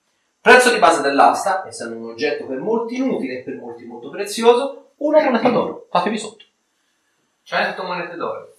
Prezzo 0.40 0.72
di 0.72 0.78
base 0.78 1.02
dell'asta, 1.02 1.66
essendo 1.66 1.96
un 1.96 2.10
oggetto 2.10 2.46
per 2.46 2.58
molti 2.58 2.94
inutile 2.96 3.38
e 3.38 3.42
per 3.42 3.56
molti 3.56 3.84
molto 3.84 4.10
prezioso, 4.10 4.92
una 4.98 5.22
moneta 5.22 5.48
d'oro. 5.48 5.88
Fatevi 5.90 6.18
sotto. 6.18 6.44
100 7.42 7.82
monete 7.82 8.14
d'oro. 8.16 8.54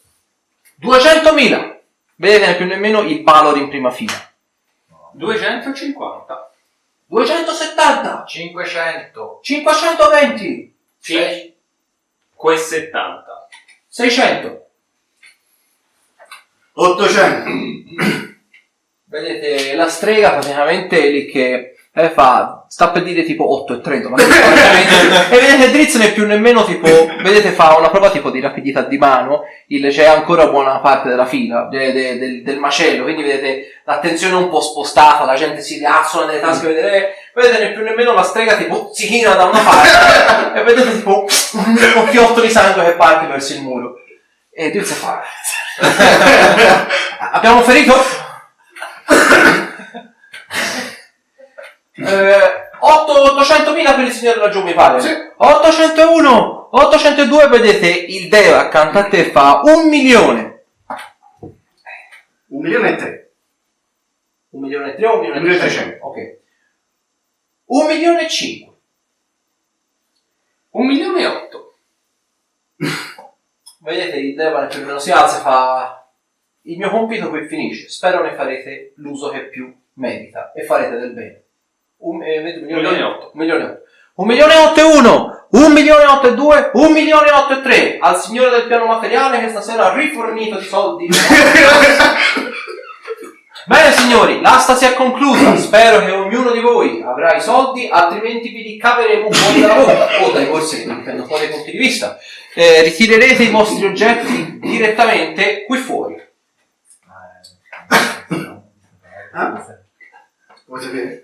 200.000! 0.82 1.78
Vedete 2.16 2.56
più 2.56 2.66
nemmeno 2.66 3.02
il 3.02 3.24
valore 3.24 3.60
in 3.60 3.70
prima 3.70 3.92
fila. 3.92 4.14
250. 5.14 6.52
270! 7.06 8.26
500. 8.26 9.40
520! 9.42 10.76
570. 11.00 13.48
600! 13.88 14.66
800. 16.74 18.26
Vedete 19.22 19.74
la 19.76 19.88
strega 19.88 20.32
praticamente 20.32 21.00
lì 21.10 21.26
che 21.28 21.74
eh, 21.94 22.10
fa, 22.12 22.66
sta 22.70 22.90
per 22.90 23.02
dire 23.02 23.24
tipo 23.24 23.52
8 23.62 23.74
e 23.76 23.82
30, 23.82 24.10
ma 24.10 24.18
e 24.22 25.38
vedete 25.40 25.72
Drizz 25.72 25.96
né 25.96 26.12
più 26.12 26.28
nemmeno 26.28 26.64
tipo, 26.64 26.88
vedete 27.24 27.50
fa 27.50 27.76
una 27.76 27.90
prova 27.90 28.12
tipo 28.12 28.30
di 28.30 28.40
rapidità 28.40 28.82
di 28.82 29.00
mano, 29.00 29.46
il- 29.70 29.88
c'è 29.92 30.06
ancora 30.06 30.46
buona 30.48 30.78
parte 30.80 31.10
della 31.10 31.26
fila, 31.26 31.68
de- 31.72 31.92
de- 31.94 32.20
del, 32.20 32.44
del 32.44 32.60
macello, 32.60 33.02
quindi 33.04 33.24
vedete 33.24 33.82
l'attenzione 33.86 34.36
un 34.36 34.50
po' 34.50 34.62
spostata, 34.62 35.26
la 35.26 35.34
gente 35.34 35.62
si 35.62 35.80
riazzola 35.80 36.28
nelle 36.28 36.40
tasche, 36.40 36.68
vedete, 36.68 36.96
eh, 36.98 37.14
vedete 37.34 37.60
né 37.64 37.72
più 37.72 37.84
nemmeno 37.84 38.14
la 38.14 38.22
strega 38.24 38.56
tipo 38.58 38.92
si 38.94 39.08
china 39.08 39.34
da 39.34 39.46
una 39.46 39.60
parte 39.60 40.60
e 40.60 40.64
vedete 40.64 40.92
tipo 40.98 41.26
un 41.54 42.08
fiotto 42.10 42.42
di 42.42 42.50
sangue 42.52 42.84
che 42.86 42.92
parte 42.92 43.26
verso 43.26 43.54
il 43.54 43.62
muro. 43.62 43.96
E 44.54 44.70
Drizz 44.72 44.92
fa, 44.94 45.22
abbiamo 47.32 47.62
ferito? 47.62 47.94
Eh, 52.00 52.70
800.000 52.80 53.96
per 53.96 54.04
il 54.06 54.12
signore 54.12 54.40
laggiù 54.40 54.62
mi 54.62 54.74
pare 54.74 55.02
Sì. 55.02 55.10
801 55.38 56.70
802 56.72 57.48
vedete 57.48 57.88
il 57.88 58.30
Deo 58.30 58.56
accanto 58.58 59.00
a 59.00 59.08
te 59.08 59.32
fa 59.32 59.62
un 59.64 59.88
milione 59.90 60.64
Un 62.50 62.62
milione 62.62 62.92
e 62.92 62.96
tre. 62.96 63.32
Un 64.52 64.62
milione 64.62 64.94
e 64.94 64.96
tre 64.96 65.08
o 65.08 65.16
un 65.16 65.20
milione 65.20 65.56
e 65.56 65.58
trecento? 65.58 66.06
Ok. 66.06 66.38
Un 67.66 67.86
milione 67.88 68.26
e 68.26 68.30
cinque. 68.30 68.76
Un 70.70 70.86
milione 70.86 71.22
e 71.22 71.26
otto. 71.26 71.76
Vedete, 73.80 74.18
il 74.18 74.36
Devan 74.36 74.68
più 74.70 74.82
o 74.82 74.86
meno 74.86 75.00
si 75.00 75.12
alza 75.12 75.40
e 75.40 75.42
fa... 75.42 76.07
Il 76.68 76.78
mio 76.78 76.90
compito 76.90 77.30
qui 77.30 77.48
finisce. 77.48 77.88
Spero 77.88 78.22
ne 78.22 78.34
farete 78.34 78.92
l'uso 78.98 79.30
che 79.30 79.46
più 79.46 79.74
merita 79.94 80.52
e 80.54 80.64
farete 80.64 80.98
del 80.98 81.14
bene. 81.14 81.44
Un, 82.00 82.22
eh, 82.22 82.60
un 82.60 82.66
milione 82.66 82.98
e 82.98 83.04
otto. 83.04 83.32
Un 83.34 83.40
milione 83.40 83.64
e 83.64 83.68
otto. 83.68 83.82
Un 84.16 84.28
milione 84.28 84.54
e 84.54 84.58
otto 84.58 84.80
e 84.82 84.84
uno. 84.84 85.48
Un 85.52 85.72
milione 85.72 86.04
e 86.04 86.08
otto 86.08 86.28
e 86.28 86.34
due. 86.34 86.72
Un 86.74 86.92
milione 86.92 87.30
e 87.30 87.32
otto 87.32 87.54
e 87.54 87.62
tre. 87.62 87.98
Al 88.00 88.20
signore 88.20 88.50
del 88.50 88.68
piano 88.68 88.86
materiale 88.86 89.40
che 89.40 89.48
stasera 89.48 89.92
ha 89.92 89.96
rifornito 89.96 90.58
di 90.58 90.66
soldi. 90.66 91.08
Bene 93.66 93.92
signori, 93.92 94.42
l'asta 94.42 94.76
si 94.76 94.86
è 94.86 94.94
conclusa. 94.94 95.56
Spero 95.56 96.04
che 96.04 96.12
ognuno 96.12 96.52
di 96.52 96.60
voi 96.60 97.02
avrà 97.06 97.36
i 97.36 97.42
soldi, 97.42 97.88
altrimenti 97.90 98.50
vi 98.50 98.62
ricaveremo 98.62 99.32
fuori 99.32 99.62
dalla 99.62 99.76
bocca 99.76 100.08
o 100.22 100.32
dai 100.32 100.46
borsetti, 100.46 100.94
dipende 100.94 101.22
un 101.22 101.28
po' 101.28 101.38
dai 101.38 101.50
punti 101.50 101.72
di 101.72 101.78
vista. 101.78 102.18
Eh, 102.54 102.82
ritirerete 102.84 103.44
i 103.44 103.52
vostri 103.52 103.86
oggetti 103.86 104.60
direttamente 104.60 105.64
qui 105.66 105.78
fuori. 105.78 106.27
Vuoi 110.66 110.82
sapere? 110.82 111.24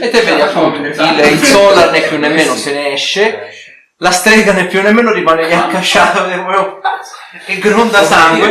E 0.00 0.10
te 0.10 0.20
vedi 0.22 0.40
appunto 0.40 0.78
il, 0.78 1.32
il 1.32 1.38
solar 1.42 1.90
né 1.90 2.00
più 2.02 2.18
nemmeno 2.18 2.54
se 2.54 2.72
ne 2.72 2.92
esce, 2.92 3.48
la 3.98 4.10
strega 4.12 4.52
né 4.52 4.66
più 4.66 4.82
nemmeno 4.82 5.12
rimane 5.12 5.46
lì 5.46 5.52
accasciata 5.52 6.22
proprio- 6.22 6.80
e 7.46 7.58
gronda 7.58 8.02
sangue. 8.04 8.50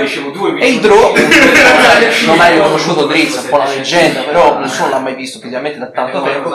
E 0.60 0.70
il 0.70 0.80
Dro 0.82 1.14
non 2.26 2.40
hai 2.42 2.54
riconosciuto 2.56 3.06
Drizz, 3.06 3.44
un 3.44 3.50
po' 3.50 3.56
una 3.56 3.68
leggenda, 3.70 4.24
però 4.24 4.60
nessuno 4.60 4.90
l'ha 4.90 5.00
mai 5.00 5.16
visto 5.16 5.40
fisicamente 5.40 5.80
da 5.80 5.88
tanto 5.92 6.22
tempo. 6.24 6.50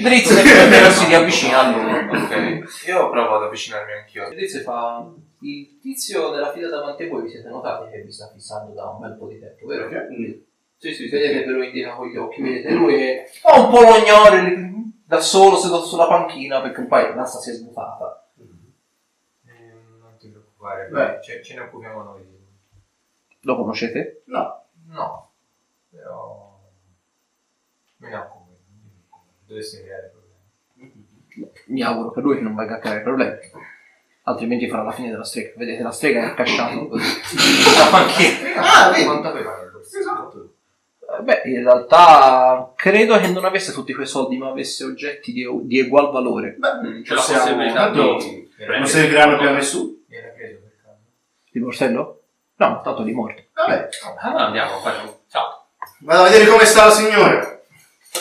Drizz 0.00 0.30
né 0.30 0.42
più 0.42 0.54
nemmeno 0.54 0.90
si 0.90 1.04
riavvicina 1.06 1.58
a 1.58 1.70
loro. 1.70 2.22
Ok. 2.24 2.86
Io 2.86 3.10
provo 3.10 3.36
ad 3.36 3.42
avvicinarmi 3.42 3.92
anch'io. 3.92 4.28
Drizz 4.30 4.62
fa 4.62 5.04
il 5.40 5.78
tizio 5.82 6.30
della 6.30 6.50
fila 6.52 6.70
davanti 6.70 7.02
a 7.02 7.08
voi 7.08 7.22
vi 7.24 7.28
siete 7.30 7.48
notati 7.48 7.90
che 7.90 8.00
vi 8.00 8.10
sta 8.10 8.30
fissando 8.32 8.72
da 8.72 8.88
un 8.88 9.00
bel 9.00 9.16
po' 9.18 9.26
di 9.26 9.38
tempo, 9.38 9.66
vero? 9.66 9.88
Sì, 10.78 10.92
sì, 10.92 11.08
vedete 11.08 11.44
ve 11.44 11.52
lo 11.52 11.62
indica 11.62 11.94
con 11.94 12.08
gli 12.08 12.16
occhi, 12.16 12.42
vedete 12.42 12.70
lui 12.72 12.94
è 12.94 13.24
un 13.54 13.70
po' 13.70 13.80
lognore 13.80 14.42
lì, 14.42 14.92
da 15.04 15.20
solo 15.20 15.56
seduto 15.56 15.84
sulla 15.86 16.06
panchina 16.06 16.60
perché 16.60 16.80
un 16.80 16.86
paio 16.88 17.14
l'asta 17.14 17.38
si 17.38 17.50
è 17.50 17.54
sbuffata. 17.54 18.28
Eh, 19.46 19.72
non 20.00 20.16
ti 20.18 20.28
preoccupare, 20.28 20.88
Beh. 20.88 21.22
ce, 21.22 21.42
ce 21.42 21.54
ne 21.54 21.60
occupiamo 21.60 22.02
noi. 22.02 22.24
Lo 23.40 23.56
conoscete? 23.56 24.22
No. 24.26 24.64
No, 24.88 25.30
però 25.90 26.58
me 27.96 28.08
ne 28.08 28.16
occupo. 28.16 28.44
non 28.46 28.54
ti 28.54 28.62
preoccupare, 28.68 29.32
Dovessi 29.46 29.82
creare 29.82 30.12
problemi. 30.12 31.54
Mi 31.66 31.82
auguro 31.82 32.10
per 32.10 32.22
lui 32.22 32.36
che 32.36 32.42
non 32.42 32.54
venga 32.54 32.76
a 32.76 32.78
creare 32.78 33.00
problemi. 33.00 33.38
Altrimenti 34.22 34.68
farà 34.68 34.82
la 34.82 34.92
fine 34.92 35.10
della 35.10 35.24
strega. 35.24 35.52
Vedete, 35.56 35.82
la 35.82 35.90
strega 35.90 36.20
è 36.20 36.24
accasciata. 36.26 36.74
La 36.84 37.90
panchina. 37.90 38.54
Ah, 38.56 38.90
vedi? 38.90 39.04
Quanto 39.04 39.28
aveva? 39.28 39.54
Esatto. 39.80 40.54
Eh, 41.08 41.22
Beh, 41.22 41.42
in 41.44 41.62
realtà 41.62 42.72
credo 42.74 43.18
che 43.18 43.28
non 43.28 43.44
avesse 43.44 43.72
tutti 43.72 43.94
quei 43.94 44.06
soldi, 44.06 44.36
ma 44.38 44.48
avesse 44.48 44.84
oggetti 44.84 45.32
di, 45.32 45.46
di 45.62 45.80
ugual 45.82 46.10
valore. 46.10 46.56
Beh, 46.58 47.02
C'è 47.02 47.14
la 47.14 47.20
possiamo- 47.20 47.42
possibilità 47.42 47.74
tanto 47.90 48.16
di 48.18 48.48
Non 48.66 48.86
serviranno 48.86 49.38
più 49.38 49.48
a 49.48 49.52
nessuno. 49.52 49.90
Viene 50.08 50.28
preso 50.36 50.58
per 50.62 50.72
caso. 50.82 50.98
Il 51.52 51.62
borsello? 51.62 52.20
No, 52.56 52.80
tanto 52.82 53.02
di 53.02 53.12
morto. 53.12 53.42
Vabbè, 53.54 53.88
Ah, 54.20 54.46
andiamo 54.46 54.76
a 54.76 54.80
fare 54.80 54.96
un... 55.04 55.12
Ciao. 55.30 55.66
vado 56.00 56.22
a 56.22 56.24
vedere 56.28 56.46
come 56.50 56.64
sta 56.64 56.86
la 56.86 56.90
signora. 56.90 57.54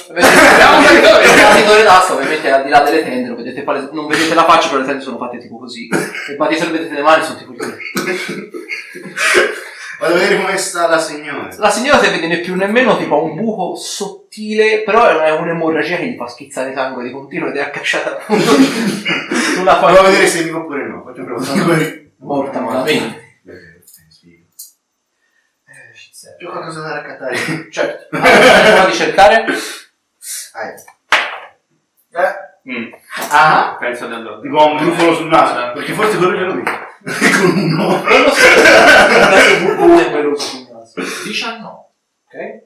Vedete, 0.09 0.27
il 0.27 1.41
partitore 1.41 1.83
d'asta 1.83 2.13
ovviamente 2.13 2.47
è 2.49 2.51
al 2.51 2.63
di 2.63 2.69
là 2.69 2.81
delle 2.81 3.01
tende, 3.01 3.29
lo 3.29 3.35
vedete 3.35 3.63
non 3.93 4.07
vedete 4.07 4.33
la 4.33 4.43
faccia, 4.43 4.67
però 4.67 4.81
le 4.81 4.87
tende 4.87 5.01
sono 5.01 5.17
fatte 5.17 5.37
tipo 5.37 5.57
così. 5.57 5.87
E 5.87 6.55
se 6.57 6.67
vedete 6.69 6.93
le 6.93 7.01
mani 7.01 7.23
sono 7.23 7.37
tipo 7.37 7.53
così. 7.53 7.71
Vado 9.99 10.13
a 10.13 10.17
vedere 10.17 10.41
come 10.41 10.57
sta 10.57 10.87
la 10.87 10.99
signora. 10.99 11.49
La 11.57 11.69
signora 11.69 11.99
se 11.99 12.09
vede 12.09 12.27
né 12.27 12.39
più 12.39 12.55
nemmeno 12.55 12.97
tipo 12.97 13.23
un 13.23 13.35
buco 13.35 13.75
sottile, 13.75 14.81
però 14.83 15.05
è 15.21 15.31
un'emorragia 15.31 15.97
che 15.97 16.07
gli 16.07 16.15
fa 16.17 16.27
schizzare 16.27 16.73
sangue 16.73 17.03
di 17.03 17.11
continuo 17.11 17.49
ed 17.49 17.55
è 17.57 17.61
accasciata 17.61 18.11
appunto 18.11 18.43
sulla 19.55 19.75
Vado 19.75 19.99
a 19.99 20.03
vedere 20.03 20.27
se 20.27 20.43
vivo 20.43 20.59
oppure 20.59 20.87
no. 20.87 21.03
Faccio 21.05 21.19
un 21.21 21.25
provo. 21.25 21.43
Morta 22.17 22.59
malamente. 22.59 23.23
C'ho 26.41 26.49
qualcosa 26.51 26.81
da 26.81 26.93
raccattare. 26.95 27.37
Certo. 27.71 28.07
Allora, 28.17 28.85
di 28.85 28.93
cercare. 28.93 29.45
Ah, 30.53 30.67
eh. 30.67 32.43
Mm, 32.67 32.91
Ah, 33.29 33.77
penso 33.79 34.07
di 34.07 34.13
andare. 34.13 34.41
tipo 34.41 34.65
un 34.65 34.77
brufolo 34.77 35.13
sul 35.13 35.27
naso. 35.27 35.73
Perché 35.73 35.93
forse 35.93 36.17
quello 36.17 36.33
glielo 36.33 36.53
dico. 36.53 36.71
Con 37.05 37.57
uno. 37.57 38.03
Non 38.03 38.21
lo 38.21 38.29
so. 38.31 38.47
Adesso 38.47 39.63
burbone 39.63 40.09
peloso 40.09 40.41
sul 40.41 40.67
naso. 40.71 41.01
19. 41.25 41.67
Ok? 42.25 42.63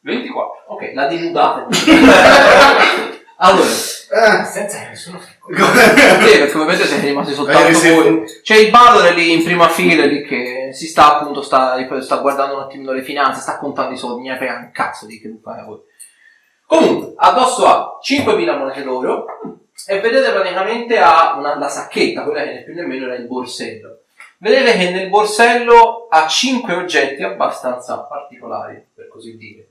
24. 0.00 0.64
Ok, 0.68 0.90
la 0.94 1.06
denudate. 1.06 1.66
allora, 3.36 3.68
Ah. 4.14 4.44
Senza 4.44 4.88
nessuno 4.90 5.18
perché 5.48 6.42
ovviamente 6.52 6.84
siete 6.84 7.06
rimasti 7.06 7.32
soltanto 7.32 7.78
voi. 7.94 8.24
C'è 8.42 8.56
il 8.56 8.70
Balor 8.70 9.14
lì 9.14 9.32
in 9.32 9.42
prima 9.42 9.70
fila 9.70 10.04
lì 10.04 10.22
che 10.26 10.68
si 10.74 10.86
sta 10.86 11.16
appunto, 11.16 11.40
sta, 11.40 11.78
sta 12.02 12.16
guardando 12.16 12.56
un 12.56 12.62
attimino 12.64 12.92
le 12.92 13.02
finanze, 13.02 13.40
sta 13.40 13.56
contando 13.56 13.94
i 13.94 13.96
soldi, 13.96 14.28
ne 14.28 14.36
frega 14.36 14.56
un 14.56 14.70
cazzo 14.70 15.06
di 15.06 15.18
che 15.18 15.34
fai 15.42 15.60
a 15.60 15.64
voi. 15.64 15.78
Comunque, 16.66 17.14
addosso 17.16 17.66
ha 17.66 17.98
5.000 18.06 18.58
monete 18.58 18.82
d'oro 18.82 19.24
e 19.86 20.00
vedete 20.00 20.30
praticamente 20.30 20.98
ha 20.98 21.34
una, 21.36 21.56
la 21.58 21.68
sacchetta, 21.68 22.22
quella 22.22 22.42
che 22.44 22.52
né 22.52 22.62
più 22.62 22.74
nemmeno 22.74 23.06
era 23.06 23.14
il 23.14 23.26
borsello. 23.26 24.00
Vedete 24.38 24.76
che 24.76 24.90
nel 24.90 25.08
borsello 25.08 26.08
ha 26.10 26.26
5 26.26 26.74
oggetti 26.74 27.22
abbastanza 27.22 27.98
particolari, 28.00 28.84
per 28.94 29.08
così 29.08 29.36
dire. 29.36 29.68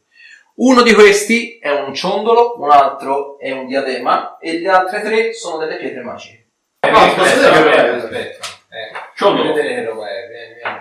Uno 0.55 0.81
di 0.81 0.93
questi 0.93 1.57
è 1.59 1.71
un 1.71 1.93
ciondolo, 1.93 2.59
un 2.59 2.69
altro 2.71 3.37
è 3.39 3.51
un 3.51 3.67
diadema 3.67 4.37
e 4.37 4.59
le 4.59 4.69
altre 4.69 5.01
tre 5.01 5.33
sono 5.33 5.57
delle 5.57 5.77
pietre 5.77 6.01
magiche. 6.01 6.45
Eh, 6.79 6.89
No, 6.91 6.97
aspetta, 6.97 7.51
aspetta, 7.51 7.51
aspetta, 7.51 8.05
aspetta. 8.05 8.47
Eh, 8.69 8.91
Ciondolo. 9.15 9.53
vedere 9.53 9.75
che 9.75 9.85
roba 9.85 10.09
è. 10.09 10.27
Vieni, 10.27 10.53
vieni. 10.55 10.79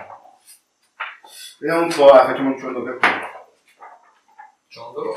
Vediamo 1.59 1.81
un 1.83 1.93
po', 1.93 2.13
eh, 2.13 2.25
facciamo 2.25 2.49
un 2.49 2.59
ciondolo 2.59 2.83
per 2.85 2.97
qui. 2.97 3.09
Ciondolo. 4.67 5.13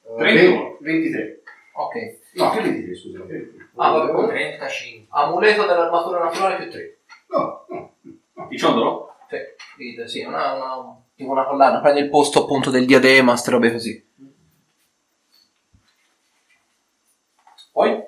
31. 0.17 0.77
23. 0.79 1.41
Ok. 1.73 1.95
No, 2.33 2.49
che 2.51 2.61
23, 2.61 2.95
scusa. 2.95 3.19
Ah, 3.75 3.89
vabbè, 3.91 4.27
35. 4.27 5.07
Amuleto 5.09 5.65
dell'armatura 5.65 6.23
naturale 6.23 6.55
più 6.57 6.69
3. 6.71 6.97
No, 7.29 7.65
no. 7.69 7.95
Il 8.49 8.57
ciondolo? 8.59 9.15
Sì, 9.77 9.95
sì, 10.05 10.23
una, 10.23 10.53
una, 10.53 11.01
tipo 11.15 11.31
una 11.31 11.45
collana, 11.45 11.79
prendi 11.79 12.01
il 12.01 12.09
posto 12.09 12.43
appunto 12.43 12.69
del 12.69 12.85
diadema, 12.85 13.35
ste 13.37 13.51
robe 13.51 13.71
così. 13.71 14.09
Poi, 17.71 18.03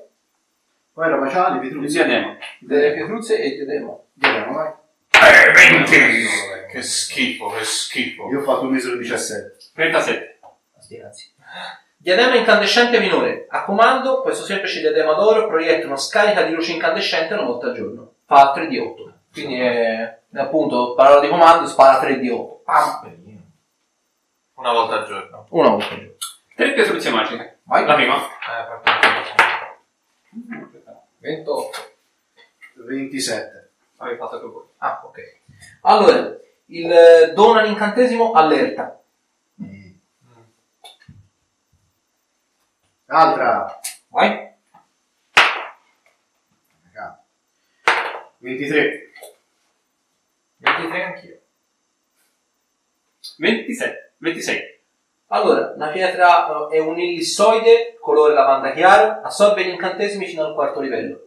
Poi 0.91 1.09
la 1.09 1.17
baciale, 1.17 1.55
Il 1.55 1.61
Petruzzi. 1.61 1.95
diadema. 1.95 2.37
delle 2.59 2.93
pietruzze 2.93 3.39
e 3.39 3.47
il 3.47 3.55
diadema. 3.55 3.97
Diadema, 4.13 4.51
vai. 4.51 4.71
Che 6.69 6.81
schifo, 6.81 7.49
che 7.49 7.63
schifo. 7.63 8.29
Io 8.29 8.39
ho 8.39 8.43
fatto 8.43 8.63
un 8.65 8.71
misero 8.73 8.97
17. 8.97 9.55
37. 9.73 10.39
Sti 10.79 10.97
cazzi. 10.97 11.31
Diadema 12.03 12.35
incandescente 12.35 12.99
minore. 12.99 13.45
A 13.47 13.63
comando, 13.63 14.19
questo 14.19 14.43
semplice 14.43 14.81
diadema 14.81 15.13
d'oro 15.13 15.47
proietta 15.47 15.87
una 15.87 15.95
scarica 15.95 16.43
di 16.43 16.53
luce 16.53 16.73
incandescente 16.73 17.33
una 17.33 17.43
volta 17.43 17.67
al 17.67 17.75
giorno. 17.75 18.15
Fa 18.25 18.51
3 18.51 18.67
di 18.67 18.77
8. 18.77 19.13
Quindi 19.31 19.57
è, 19.57 20.19
è 20.29 20.37
appunto, 20.37 20.95
parola 20.95 21.21
di 21.21 21.29
comando, 21.29 21.65
spara 21.65 22.01
3 22.01 22.19
di 22.19 22.29
8. 22.29 22.61
Pam. 22.65 23.15
Una 24.55 24.71
volta 24.73 24.95
al 24.95 25.07
giorno. 25.07 25.45
Una 25.51 25.69
volta 25.69 25.85
al 25.85 25.99
giorno. 25.99 26.13
Tre 26.53 26.73
pietruzze 26.73 27.09
magiche. 27.09 27.59
Vai. 27.63 27.85
La 27.85 27.95
prima. 27.95 28.15
Eh, 28.17 28.81
fatto 28.81 28.91
28. 31.19 31.69
27. 32.85 33.69
Avevi 33.99 34.17
fatto 34.17 34.41
che 34.41 34.45
voi. 34.45 34.63
Ah, 34.79 35.01
ok. 35.05 35.19
Allora, 35.83 36.35
il 36.65 36.91
eh, 36.91 37.31
dona 37.33 37.61
l'incantesimo 37.61 38.33
allerta. 38.33 38.99
Altra. 43.13 43.79
Vai. 44.09 44.51
23. 48.43 49.11
23 50.57 51.03
anch'io. 51.03 51.39
27. 53.37 54.13
26. 54.17 54.59
Allora, 55.27 55.73
la 55.77 55.87
pietra 55.87 56.67
eh, 56.69 56.75
è 56.75 56.79
un 56.79 56.99
ellissoide, 56.99 57.97
colore 58.01 58.33
lavanda 58.33 58.73
chiaro, 58.73 59.21
assorbe 59.23 59.63
gli 59.63 59.69
incantesimi 59.69 60.25
fino 60.25 60.45
al 60.45 60.53
quarto 60.53 60.81
livello. 60.81 61.23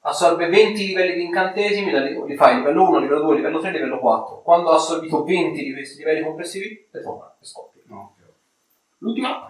assorbe 0.00 0.48
20 0.48 0.86
livelli 0.86 1.14
di 1.14 1.24
incantesimi, 1.24 2.26
li, 2.26 2.36
fai 2.36 2.56
livello 2.56 2.88
1, 2.88 2.98
livello 2.98 3.20
2, 3.20 3.36
livello 3.36 3.60
3, 3.60 3.70
livello 3.70 3.98
4. 3.98 4.40
Quando 4.42 4.70
ha 4.70 4.76
assorbito 4.76 5.22
20 5.22 5.62
di 5.62 5.72
questi 5.72 5.98
livelli 5.98 6.22
complessivi, 6.22 6.88
le 6.90 7.02
torna 7.02 7.36
e 7.40 7.44
scoppia. 7.44 7.82
No. 7.86 8.14
L'ultima? 8.98 9.46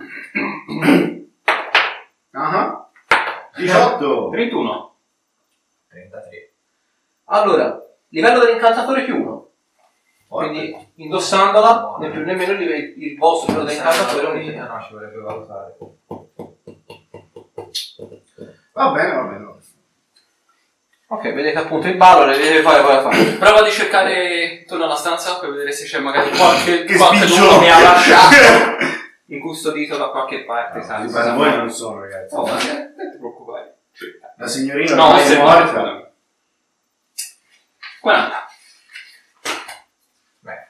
Ah. 2.35 2.89
18. 3.57 4.31
31. 4.31 4.97
33. 5.89 6.53
Allora, 7.27 7.81
livello 8.09 8.45
dell'incantatore 8.45 9.05
più 9.05 9.23
1. 9.23 9.49
Quindi 10.27 10.77
indossandola, 10.97 11.97
né 12.01 12.11
più 12.11 12.25
né 12.25 12.35
meno 12.35 12.53
il, 12.53 12.95
il 12.99 13.17
vostro 13.17 13.53
livello 13.53 13.67
dell'incantatore 13.69 14.27
è 14.27 14.31
un. 14.31 14.67
No, 14.67 14.83
ci 14.83 14.93
vorrebbe 14.93 15.21
valutare. 15.21 15.77
Va 18.73 18.91
bene, 18.91 19.15
va 19.15 19.23
bene. 19.23 19.53
Ok, 21.07 21.33
vedete 21.33 21.59
appunto 21.59 21.87
il 21.87 21.97
ballo, 21.97 22.27
le 22.27 22.37
deve 22.37 22.63
fare 22.63 22.81
a 22.81 23.03
fare. 23.03 23.25
Prova 23.39 23.63
di 23.63 23.71
cercare 23.71 24.63
intorno 24.63 24.85
alla 24.85 24.97
stanza 24.97 25.39
per 25.39 25.51
vedere 25.51 25.71
se 25.71 25.85
c'è 25.85 26.01
magari 26.01 26.31
qualche, 26.31 26.85
Che 26.85 26.97
qualche 26.97 27.27
che 27.27 27.71
ha 27.71 27.81
lasciato 27.81 28.35
incustodito 29.27 29.97
da 29.97 30.09
qualche 30.11 30.45
parte. 30.45 30.83
sai, 30.83 31.03
Di 31.03 31.09
si 31.09 31.15
base 31.15 31.29
sa 31.29 31.35
voi 31.35 31.57
non 31.57 31.71
sono, 31.71 32.01
ragazzi. 32.01 32.35
Oh, 32.35 32.45
ma 32.45 32.53
non 32.53 33.11
ti 33.13 33.17
preoccupare. 33.19 33.77
La 34.37 34.47
signorina 34.47 34.95
No, 34.97 35.17
è 35.17 35.21
se 35.25 35.37
morta. 35.39 36.13
40. 38.01 38.47
Beh, 40.41 40.67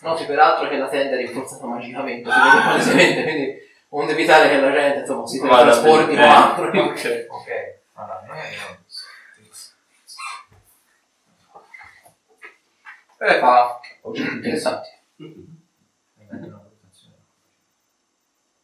Noti 0.00 0.24
peraltro 0.24 0.68
che 0.68 0.76
la 0.76 0.88
tenda 0.88 1.14
è 1.14 1.18
rinforzata 1.18 1.64
magicamente, 1.66 2.28
quindi 2.30 3.58
onde 3.90 4.12
evitare 4.12 4.48
che 4.50 4.60
la 4.60 4.72
gente 4.72 4.98
insomma, 5.00 5.26
si 5.26 5.40
trasporti 5.40 6.14
bene. 6.14 6.26
quattro. 6.26 6.70
Ok. 6.84 7.26
ok. 7.30 7.74
Allora, 7.94 8.22
non 8.26 8.36
è 8.36 8.48
io. 8.50 8.84
E 13.18 13.38
fa 13.38 13.80
oggetti 14.02 14.34
interessanti. 14.34 14.88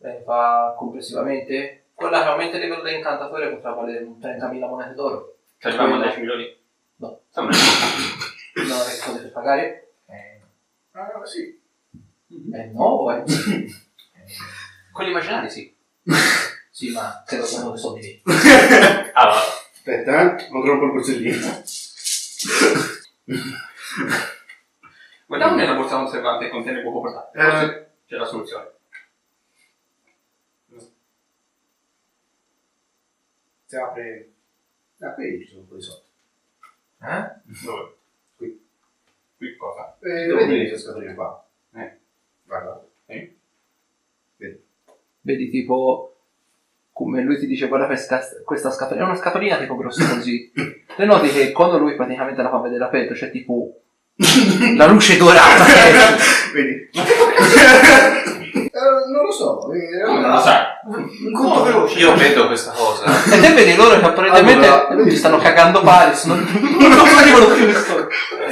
E 0.05 0.23
fa 0.25 0.75
complessivamente. 0.77 1.85
Quella 1.95 2.23
che 2.23 2.29
aumenta 2.29 2.57
il 2.57 2.63
livello 2.65 2.83
dell'incantatore 2.83 3.51
potrà 3.51 3.73
valere 3.73 4.05
un 4.05 4.19
30.000 4.19 4.69
monete 4.69 4.95
d'oro. 4.95 5.37
Ci 5.59 5.67
arriviamo 5.69 5.95
a 5.97 6.03
10 6.03 6.19
milioni? 6.21 6.57
No. 6.97 7.21
Non 7.35 7.47
avete 7.47 8.91
soldi 8.91 9.21
per 9.21 9.33
pagare? 9.33 9.93
Eh, 10.09 10.41
Ah, 10.93 11.25
sì. 11.25 11.61
Eh 12.53 12.65
no, 12.73 13.11
eh. 13.17 13.25
Quelli 14.93 15.11
immaginari 15.11 15.49
sì. 15.49 15.75
Sì, 16.71 16.91
ma 16.91 17.23
credo 17.27 17.45
che 17.45 17.59
non 17.59 17.77
soldi 17.77 18.01
lì. 18.01 18.23
Allora, 19.13 19.41
Aspetta, 19.85 20.37
eh. 20.39 20.49
Non 20.51 20.65
rompo 20.65 20.87
il 20.87 20.93
borsellino. 20.93 21.63
guardiamo 25.27 25.57
nella 25.57 25.75
borsa 25.75 25.97
conservante 25.97 26.45
che 26.47 26.51
contiene 26.51 26.83
poco 26.83 27.01
portatile. 27.01 27.43
Eh. 27.45 27.87
C'è 28.07 28.17
la 28.17 28.25
soluzione. 28.25 28.71
Si 33.73 33.79
apre... 33.79 34.29
Ah, 35.01 35.13
qui 35.15 35.41
ci 35.41 35.49
sono 35.49 35.61
un 35.61 35.69
po' 35.69 35.77
di 35.77 35.81
soldi. 35.81 36.05
eh? 37.01 37.31
Dove? 37.65 37.95
Qui. 38.37 38.61
Qui 39.39 39.57
cosa? 39.57 39.97
Eh, 40.03 40.27
Dove? 40.27 40.45
vedi 40.47 40.69
questa 40.69 40.91
scatolina 40.91 41.15
qua? 41.15 41.47
Eh. 41.77 41.97
Guarda. 42.45 42.85
Vedi 45.23 45.49
tipo 45.49 46.17
come 46.93 47.23
lui 47.23 47.39
ti 47.39 47.47
dice 47.47 47.69
guarda 47.69 47.87
questa, 47.87 48.21
questa 48.45 48.71
scatolina, 48.71 49.07
è 49.07 49.09
una 49.09 49.17
scatolina 49.19 49.57
tipo 49.57 49.77
grossa 49.77 50.17
così. 50.17 50.53
E 50.95 51.05
noti 51.07 51.31
che 51.31 51.53
quando 51.53 51.79
lui 51.79 51.95
praticamente 51.97 52.43
la 52.43 52.51
fa 52.51 52.59
vedere 52.59 52.85
aperto 52.85 53.15
c'è 53.15 53.31
tipo 53.31 53.81
la 54.77 54.87
luce 54.87 55.17
dorata. 55.17 55.65
Vedi? 56.53 56.91
Eh, 58.93 59.11
non 59.11 59.25
lo 59.25 59.31
so. 59.33 59.69
in 59.73 59.89
realtà- 59.91 60.21
Non 60.21 60.31
lo 60.31 60.41
sai. 60.41 60.65
Un 60.85 61.33
conto 61.33 61.63
veloce. 61.63 61.99
Io 61.99 62.15
vedo 62.17 62.47
questa 62.47 62.73
cosa. 62.73 63.05
E 63.33 63.41
te 63.41 63.53
vedi 63.53 63.75
loro 63.77 63.99
che 63.99 64.05
apparentemente 64.05 64.67
Allora, 64.67 65.03
ti 65.05 65.17
stanno 65.17 65.39
cagando 65.39 65.81
pari, 65.83 66.15
sono... 66.15 66.35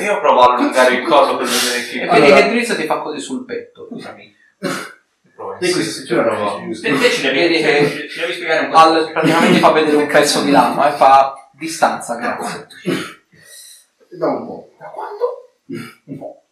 Io 0.00 0.20
provo 0.20 0.40
a 0.40 0.54
allungare 0.54 0.94
il 0.94 1.06
collo 1.06 1.36
per 1.36 1.46
vedere 1.46 1.78
E 1.78 1.88
chi. 1.88 1.98
vedi 1.98 2.08
Allora- 2.10 2.34
che 2.42 2.48
Drizzo 2.50 2.76
ti 2.76 2.84
fa 2.86 2.98
così 3.00 3.20
sul 3.20 3.44
petto. 3.44 3.86
Scusami. 3.90 4.34
E 5.58 5.70
questo 5.72 5.80
si 5.90 6.06
trova 6.06 6.60
giusto. 6.64 6.86
Te, 6.86 6.98
te 6.98 7.10
ci 7.10 7.22
devi, 7.22 7.38
Vedi 7.38 7.62
che- 7.62 8.08
ci 8.10 8.20
devi 8.20 8.32
spiegare 8.34 8.66
un 8.66 8.70
po'. 8.72 8.76
Al- 8.78 9.10
praticamente 9.12 9.58
fa 9.58 9.70
vedere 9.72 9.96
un 9.96 10.06
pezzo 10.06 10.42
di 10.42 10.50
lama 10.50 10.88
e 10.92 10.96
fa 10.96 11.34
distanza, 11.52 12.14
grazie. 12.16 12.66
Da 14.18 14.26
un 14.28 14.46
po'. 14.46 14.70
Da 14.78 14.86
quando? 14.86 15.24
Un 16.06 16.18
po'. 16.18 16.42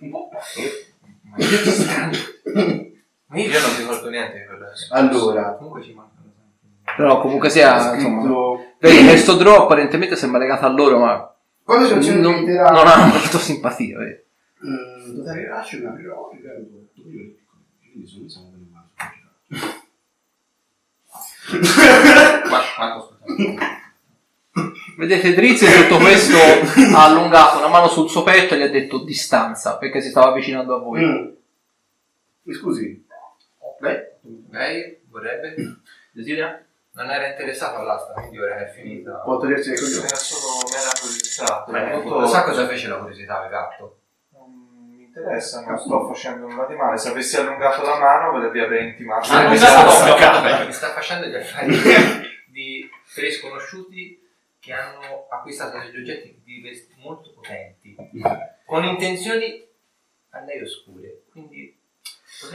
Un 0.00 0.10
po'. 0.10 0.30
Oggetti 1.36 1.70
strani. 1.70 2.86
Io 3.32 3.60
non 3.60 3.76
ricordo 3.76 4.08
niente 4.08 4.38
di 4.38 4.44
quello. 4.46 4.66
Allora. 4.90 5.52
Comunque 5.54 5.82
ci 5.82 5.92
mancano 5.92 6.32
Però 6.96 7.20
comunque 7.20 7.50
sia, 7.50 7.94
insomma, 7.94 8.22
Scritto... 8.22 8.64
vedi 8.78 9.06
che 9.06 9.16
sto 9.18 9.34
draw 9.34 9.62
apparentemente 9.62 10.16
sembra 10.16 10.38
legato 10.38 10.64
a 10.64 10.70
loro, 10.70 10.98
ma 10.98 11.34
Quando 11.62 11.86
si 11.86 11.92
accende 11.92 12.20
non, 12.20 12.44
diventerà... 12.44 12.70
non 12.70 12.86
ha 12.86 13.04
molto 13.04 13.38
simpatia. 13.38 13.98
vedi. 13.98 14.26
Mm, 14.66 15.16
Totale 15.16 15.46
una 15.46 15.90
due 15.90 16.08
ore 16.08 16.36
piccoli. 16.94 17.38
Quindi 17.92 18.06
sono 18.08 18.28
siamo 18.28 18.56
Quanto? 22.76 23.16
Vedete 24.96 25.34
Drizzy 25.34 25.66
tutto 25.82 25.98
questo 25.98 26.36
ha 26.94 27.04
allungato 27.04 27.58
una 27.58 27.68
mano 27.68 27.88
sul 27.88 28.08
suo 28.08 28.22
petto 28.22 28.54
e 28.54 28.58
gli 28.58 28.62
ha 28.62 28.68
detto 28.68 29.04
distanza 29.04 29.76
perché 29.76 30.00
si 30.00 30.10
stava 30.10 30.28
avvicinando 30.30 30.74
a 30.74 30.78
voi. 30.80 31.04
Mm. 31.04 31.28
Mi 32.42 32.54
Scusi. 32.54 33.06
Lei? 33.80 34.06
Lei 34.50 35.00
vorrebbe? 35.08 35.54
Desidera? 36.12 36.62
Non 36.92 37.10
era 37.10 37.28
interessato 37.28 37.78
all'asta, 37.78 38.12
quindi 38.14 38.40
ora 38.40 38.56
è 38.66 38.68
finita. 38.72 39.12
Può 39.18 39.38
togliersi 39.38 39.68
dai 39.70 39.78
coglioni. 39.78 40.04
Era 40.06 40.16
solo 40.16 40.68
mera 40.68 40.90
curiosità. 41.00 41.64
Beh, 41.68 41.92
Molto- 41.94 42.18
Lo 42.20 42.26
sa 42.26 42.42
cosa 42.42 42.66
fece 42.66 42.88
la 42.88 42.96
curiosità 42.96 43.42
al 43.42 43.48
gatto? 43.50 44.00
Non 44.30 44.50
mi 44.96 45.04
interessa, 45.04 45.60
non 45.64 45.78
sto 45.78 46.08
facendo 46.08 46.48
nulla 46.48 46.66
di 46.66 46.74
male. 46.74 46.98
Se 46.98 47.10
avessi 47.10 47.36
allungato 47.36 47.82
la 47.82 47.98
mano, 47.98 48.40
ve 48.40 48.50
vi 48.50 48.60
avrei 48.60 48.88
intimato. 48.88 49.30
Ah, 49.30 49.48
mi 49.48 49.58
no, 49.58 50.58
no. 50.58 50.66
Mi 50.66 50.72
sta 50.72 50.88
facendo 50.88 51.26
gli 51.28 51.34
affari 51.36 51.76
di 52.50 52.88
tre 53.14 53.30
sconosciuti 53.30 54.26
che 54.58 54.72
hanno 54.72 55.28
acquistato 55.30 55.78
degli 55.78 55.98
oggetti 56.00 56.36
molto 56.96 57.32
potenti 57.32 57.94
con 58.66 58.82
intenzioni 58.84 59.64
a 60.30 60.40
lei 60.40 60.60
oscure. 60.62 61.22
Quindi 61.30 61.77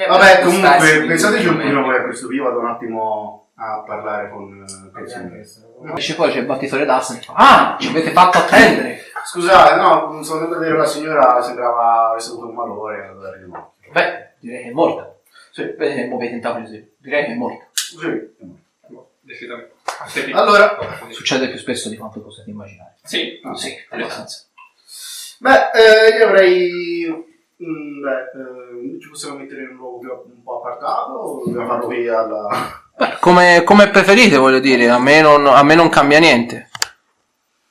Vabbè, 0.07 0.41
comunque, 0.41 1.05
pensateci 1.07 1.47
un 1.47 1.57
pochino 1.57 1.79
eh. 1.79 1.83
voi 1.83 1.95
a 1.97 2.03
questo 2.03 2.31
io 2.31 2.43
vado 2.43 2.59
un 2.59 2.67
attimo 2.67 3.47
a 3.55 3.83
parlare 3.85 4.29
con 4.29 4.65
eh, 4.67 4.89
Persino. 4.91 5.29
questo. 5.29 5.59
Invece 5.83 6.15
poi 6.15 6.31
c'è 6.31 6.39
il 6.39 6.45
battitore 6.45 6.85
d'asta 6.85 7.17
e 7.17 7.21
fa 7.21 7.33
Ah, 7.35 7.77
ci 7.79 7.89
avete 7.89 8.11
fatto 8.11 8.37
attendere! 8.39 9.01
Scusate, 9.25 9.75
no, 9.75 10.21
sono 10.23 10.39
andato 10.39 10.55
a 10.55 10.59
vedere 10.59 10.77
la 10.77 10.85
signora, 10.85 11.41
sembrava 11.41 12.09
avesse 12.11 12.29
avuto 12.31 12.47
un 12.47 12.55
malore, 12.55 12.97
è 12.97 13.07
andato 13.07 13.19
a 13.19 13.21
dare 13.29 13.43
un 13.43 13.55
occhio. 13.55 13.91
Beh, 13.91 14.29
direi 14.39 14.63
che 14.63 14.69
è 14.69 14.73
morta. 14.73 15.15
Sì. 15.51 15.61
Vedete 15.63 15.95
che 15.95 16.05
muovete 16.07 16.33
in 16.33 16.41
tavoli 16.41 16.63
così. 16.63 16.93
Direi 16.97 17.25
che 17.25 17.31
è 17.31 17.35
morta. 17.35 17.67
Sì, 17.71 17.97
è 18.05 18.87
morto. 18.89 19.11
Decisamente. 19.21 19.71
Sì. 20.07 20.31
Allora, 20.31 20.77
Succede 21.09 21.47
più 21.49 21.57
spesso 21.57 21.89
di 21.89 21.95
quanto 21.97 22.21
possiate 22.21 22.49
immaginare. 22.49 22.95
Sì. 23.03 23.39
ah, 23.43 23.55
Sì, 23.55 23.73
abbastanza. 23.89 24.45
Beh, 25.39 25.69
eh, 25.73 26.17
io 26.17 26.27
avrei. 26.27 27.31
Mm, 27.61 28.01
beh, 28.01 28.95
eh, 28.95 28.99
ci 28.99 29.09
possiamo 29.09 29.37
mettere 29.37 29.63
in 29.63 29.69
un 29.69 29.75
luogo 29.75 29.99
più, 29.99 30.09
un 30.11 30.43
po' 30.43 30.59
appartato 30.59 31.11
o 31.11 31.45
dobbiamo 31.45 31.67
farlo 31.67 31.85
qui 31.85 32.07
alla. 32.07 32.47
Beh, 32.95 33.17
come, 33.19 33.63
come 33.63 33.89
preferite, 33.89 34.37
voglio 34.37 34.59
dire, 34.59 34.89
a 34.89 34.99
me, 34.99 35.21
non, 35.21 35.45
a 35.47 35.63
me 35.63 35.75
non 35.75 35.89
cambia 35.89 36.19
niente. 36.19 36.69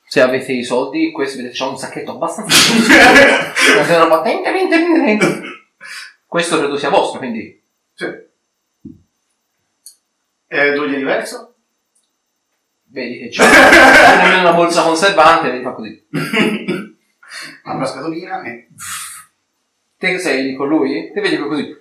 Se 0.05 0.21
avete 0.21 0.51
i 0.51 0.63
soldi, 0.63 1.11
questo 1.11 1.37
vedete 1.37 1.55
c'è 1.55 1.65
un 1.65 1.77
sacchetto 1.77 2.11
abbastanza 2.11 2.55
Una 3.87 3.97
roba, 3.97 4.21
tin, 4.21 4.43
tin, 4.43 4.69
tin. 4.69 5.41
Questo 6.27 6.59
credo 6.59 6.77
sia 6.77 6.89
vostro, 6.89 7.19
quindi 7.19 7.61
Sì. 7.93 8.05
Eh, 10.47 10.73
due 10.73 10.87
di 10.87 10.97
diverso? 10.97 11.53
vedi 12.93 13.17
che 13.17 13.29
c'è 13.29 13.43
nemmeno 14.21 14.41
una 14.41 14.53
borsa 14.53 14.83
conservante, 14.83 15.49
vedi 15.49 15.63
fa 15.63 15.71
così. 15.71 16.07
La 17.63 17.85
scatolina 17.85 18.43
e. 18.43 18.67
Te 20.03 20.11
che 20.11 20.19
sei 20.19 20.43
lì 20.43 20.53
con 20.53 20.67
lui? 20.67 21.11
Te 21.13 21.21
vedi 21.21 21.37
così. 21.37 21.63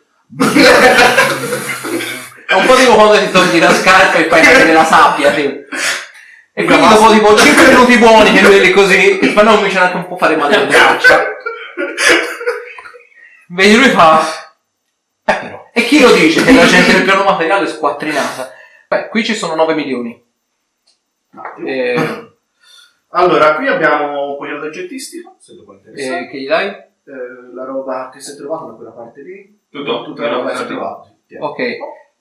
È 2.46 2.54
un 2.54 2.66
po' 2.66 2.76
tipo 2.76 2.94
quando 2.94 3.18
ti 3.18 3.28
togli 3.32 3.58
la 3.58 3.74
scarpa 3.74 4.18
e 4.18 4.28
fai 4.28 4.40
cadere 4.42 4.72
la 4.72 4.84
sabbia, 4.84 5.34
sì. 5.34 5.42
E 6.52 6.64
quindi 6.64 6.86
dopo 6.86 7.10
tipo 7.10 7.36
5 7.36 7.66
minuti 7.66 7.98
buoni 7.98 8.32
che 8.32 8.42
lui 8.42 8.58
è 8.58 8.60
lì 8.60 8.70
così, 8.70 9.18
poi 9.34 9.42
non 9.42 9.56
comincia 9.56 9.82
anche 9.82 9.96
un 9.96 10.06
po' 10.06 10.16
fare 10.16 10.36
male 10.36 10.56
le 10.56 10.66
braccia. 10.66 11.26
Vedi 13.48 13.76
lui 13.76 13.88
fa... 13.88 14.22
Eh 15.24 15.34
però. 15.34 15.68
E 15.72 15.82
chi 15.84 15.98
lo 15.98 16.12
dice 16.12 16.44
che 16.44 16.52
la 16.52 16.66
gente 16.66 16.92
del 16.92 17.02
piano 17.02 17.24
materiale 17.24 17.64
è 17.64 17.68
squattrinata? 17.68 18.52
Beh, 18.86 19.08
qui 19.08 19.24
ci 19.24 19.34
sono 19.34 19.56
9 19.56 19.74
milioni. 19.74 20.24
Eh, 21.66 22.30
Allora, 23.08 23.56
qui 23.56 23.66
abbiamo 23.66 24.30
un 24.30 24.36
pochino 24.36 24.60
d'oggettistica, 24.60 25.34
se 25.40 25.54
lo 25.54 25.64
può 25.64 25.72
interessare. 25.72 26.20
E 26.20 26.28
che 26.28 26.38
gli 26.38 26.46
dai? 26.46 26.90
Eh, 27.12 27.52
la 27.54 27.64
roba 27.64 28.08
che 28.12 28.20
si 28.20 28.32
è 28.32 28.36
trovata 28.36 28.64
da 28.66 28.72
quella 28.72 28.90
parte 28.92 29.22
lì. 29.22 29.58
Tutto? 29.68 30.04
Tutta 30.04 30.22
la 30.22 30.30
roba 30.30 30.50
che 30.50 30.56
si 30.56 30.62
è 30.62 30.66
trovata. 30.66 31.14
Ok. 31.40 31.58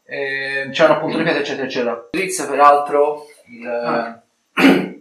Eh, 0.04 0.70
c'erano 0.72 0.96
appunto 0.98 1.18
le 1.18 1.24
pietre 1.24 1.42
eccetera 1.42 1.66
eccetera. 1.66 2.08
Drizia 2.12 2.46
peraltro 2.48 3.26
il, 3.48 3.66
Ah. 3.68 4.22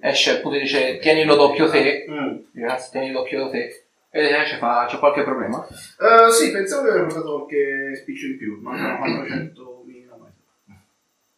esce 0.01 0.37
appunto 0.39 0.57
e 0.57 0.61
dice 0.61 0.99
tienilo 0.99 1.35
d'occhio 1.35 1.69
te. 1.69 2.07
Mm. 2.09 2.37
Ragazzi 2.61 2.91
tienilo 2.93 3.21
d'occhio 3.21 3.49
te. 3.51 3.85
E 4.13 4.21
esce 4.41 4.57
fa 4.59 4.87
c'è 4.89 4.99
qualche 4.99 5.23
problema? 5.25 5.65
Eh, 5.67 6.31
sì, 6.31 6.51
pensavo 6.53 6.83
di 6.83 6.89
aver 6.91 7.05
portato 7.07 7.35
qualche 7.37 7.95
spiccio 7.97 8.27
in 8.27 8.39
più, 8.39 8.61
mancano 8.61 8.99
400.000 9.25 10.17
ma- 10.19 10.27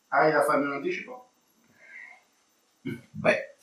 Hai 0.09 0.33
da 0.33 0.43
farmi 0.43 0.65
un 0.67 0.73
anticipo? 0.73 1.29
Beh, 3.11 3.55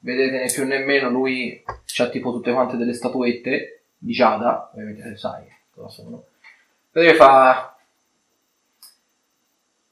vedete 0.00 0.38
né 0.38 0.46
più 0.52 0.64
né 0.66 0.78
meno 0.78 1.08
lui 1.08 1.62
c'ha 1.86 2.08
tipo 2.08 2.32
tutte 2.32 2.52
quante 2.52 2.76
delle 2.76 2.92
statuette 2.92 3.81
di 4.02 4.12
Giada, 4.12 4.70
ovviamente 4.72 5.16
sai 5.16 5.44
cosa 5.74 5.88
sono. 5.88 6.24
Vedete 6.90 7.14
fa 7.16 7.74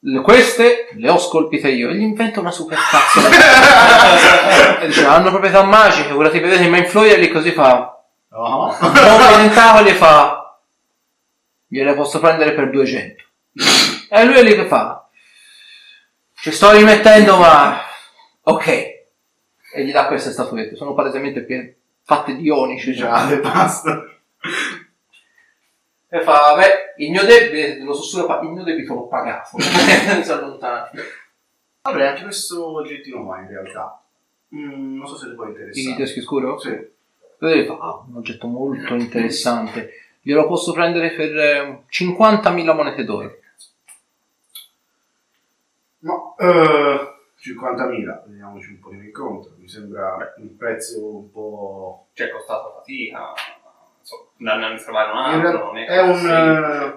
"Le- 0.01 0.21
queste 0.23 0.89
le 0.93 1.09
ho 1.11 1.19
scolpite 1.19 1.69
io 1.71 1.91
e 1.91 1.95
gli 1.95 2.03
invento 2.03 2.41
una 2.41 2.51
super 2.51 2.77
cazzo 2.79 3.21
e 4.83 4.87
dice 4.87 5.05
hanno 5.05 5.31
proprietà 5.31 5.63
magiche 5.63 6.13
ora 6.13 6.31
ti 6.31 6.39
vedete 6.41 6.65
in 6.65 6.71
Mindfloyer 6.71 7.19
lì 7.19 7.29
così 7.31 7.53
fa. 7.53 8.03
No. 8.31 8.77
rompe 8.81 8.95
i 8.95 9.37
tentacoli 9.37 9.91
e 9.91 9.95
fa. 9.95 10.59
Gliele 11.67 11.95
posso 11.95 12.19
prendere 12.19 12.53
per 12.53 12.71
200 12.71 13.23
e 14.11 14.25
lui 14.25 14.35
è 14.37 14.43
lì 14.43 14.55
che 14.55 14.67
fa. 14.67 15.09
Ci 16.35 16.51
sto 16.51 16.73
rimettendo 16.73 17.37
ma 17.37 17.81
ok. 18.43 18.67
E 19.73 19.85
gli 19.85 19.93
dà 19.93 20.07
queste 20.07 20.33
statuette 20.33 20.75
sono 20.75 20.95
palesemente 20.95 21.43
pie- 21.43 21.80
fatte 22.11 22.35
di 22.35 22.51
onici 22.51 22.93
cioè. 22.97 23.09
Già, 23.09 23.37
basta. 23.41 24.05
e 26.09 26.21
fa 26.23 26.55
beh 26.57 26.95
il 27.05 27.11
mio 27.13 27.25
debito 27.25 27.85
lo 27.85 27.93
sussurro 27.95 28.27
fa 28.27 28.41
il 28.41 28.49
mio 28.49 28.65
debito 28.65 28.95
l'ho 28.95 29.07
pagato 29.07 29.57
si 29.63 30.31
allontana 30.33 30.91
Avrei 31.83 32.09
anche 32.09 32.25
questo 32.25 32.73
oggettino 32.75 33.25
qua 33.25 33.39
in 33.41 33.47
realtà. 33.49 34.03
Mm, 34.55 34.99
non 34.99 35.07
so 35.07 35.17
se 35.17 35.29
ti 35.31 35.35
può 35.35 35.45
il 35.45 35.51
interessare. 35.53 35.97
teschi 35.97 36.21
scuro? 36.21 36.59
Sì. 36.59 36.77
Vedete, 37.39 37.65
fa 37.67 37.79
"Ah, 37.81 38.05
un 38.07 38.17
oggetto 38.17 38.47
molto 38.49 38.95
interessante 38.97 39.91
glielo 40.21 40.47
posso 40.47 40.73
prendere 40.73 41.13
per 41.13 41.35
eh, 41.39 41.83
50.000 41.89 42.75
monete 42.75 43.05
d'oro 43.05 43.35
No, 46.01 46.35
eh, 46.39 47.10
50.000, 47.43 48.23
vediamoci 48.27 48.71
un 48.73 48.79
po' 48.81 48.93
in 48.93 49.11
conto. 49.13 49.55
Mi 49.59 49.67
sembra 49.69 50.35
un 50.37 50.57
prezzo 50.57 51.17
un 51.17 51.31
po'... 51.31 52.09
Ci 52.13 52.23
è 52.25 52.31
costato 52.31 52.75
fatica. 52.77 53.33
Insomma, 53.99 54.53
andare 54.53 54.75
a 54.75 54.79
trovare 54.79 55.11
un 55.13 55.19
In, 55.19 55.47
altro. 55.47 55.51
real- 55.51 55.65
non 55.65 55.77
è 55.79 55.87
è 55.87 56.01
un, 56.01 56.17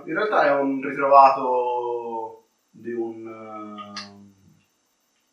eh, 0.06 0.10
in 0.10 0.16
realtà 0.16 0.46
è 0.46 0.52
un 0.60 0.82
ritrovato 0.82 2.44
di 2.72 2.92
un... 2.92 3.94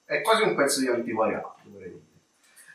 eh, 0.06 0.14
è 0.16 0.22
quasi 0.22 0.42
un 0.44 0.54
pezzo 0.54 0.80
di 0.80 0.88
antiquariato, 0.88 1.56
dovrei 1.64 1.88
dire. 1.90 2.02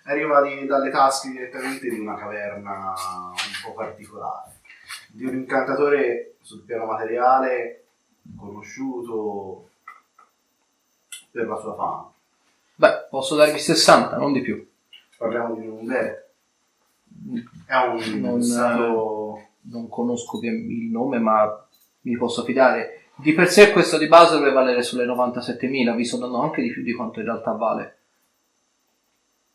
Arriva 0.03 0.41
di- 0.41 0.65
dalle 0.65 0.89
tasche 0.91 1.29
direttamente 1.29 1.89
di 1.89 1.99
una 1.99 2.15
caverna 2.15 2.89
un 2.89 3.63
po' 3.63 3.73
particolare. 3.73 4.51
Di 5.07 5.25
un 5.25 5.35
incantatore 5.35 6.35
sul 6.41 6.63
piano 6.63 6.85
materiale 6.85 7.85
conosciuto 8.37 9.69
per 11.31 11.47
la 11.47 11.55
sua 11.57 11.75
fama. 11.75 12.13
Beh 12.75 13.07
posso 13.09 13.35
darvi 13.35 13.59
60 13.59 14.17
non 14.17 14.33
di 14.33 14.41
più. 14.41 14.67
Parliamo 15.17 15.55
di 15.55 15.67
un 15.67 15.77
Umberto. 15.79 16.23
È 17.65 17.75
un 17.75 18.19
Non, 18.19 18.41
stato... 18.43 19.47
non 19.61 19.87
conosco 19.89 20.39
il 20.41 20.89
nome 20.91 21.19
ma 21.19 21.67
mi 22.01 22.17
posso 22.17 22.43
fidare. 22.43 23.01
Di 23.15 23.33
per 23.33 23.49
sé 23.49 23.71
questo 23.71 23.97
di 23.97 24.07
base 24.07 24.33
dovrebbe 24.33 24.55
valere 24.55 24.83
sulle 24.83 25.05
97.000 25.05 25.95
vi 25.95 26.03
sto 26.05 26.17
dando 26.17 26.41
anche 26.41 26.61
di 26.61 26.71
più 26.71 26.83
di 26.83 26.93
quanto 26.93 27.19
in 27.19 27.25
realtà 27.25 27.51
vale. 27.51 27.97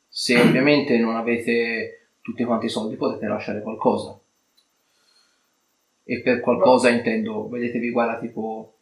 Se 0.08 0.38
ovviamente 0.40 0.98
non 0.98 1.16
avete 1.16 2.08
tutti 2.22 2.44
quanti 2.44 2.66
i 2.66 2.70
soldi 2.70 2.96
potete 2.96 3.26
lasciare 3.26 3.62
qualcosa. 3.62 4.18
E 6.04 6.22
per 6.22 6.40
qualcosa 6.40 6.88
intendo 6.88 7.48
vedetevi 7.48 7.90
guarda 7.90 8.18
tipo 8.18 8.74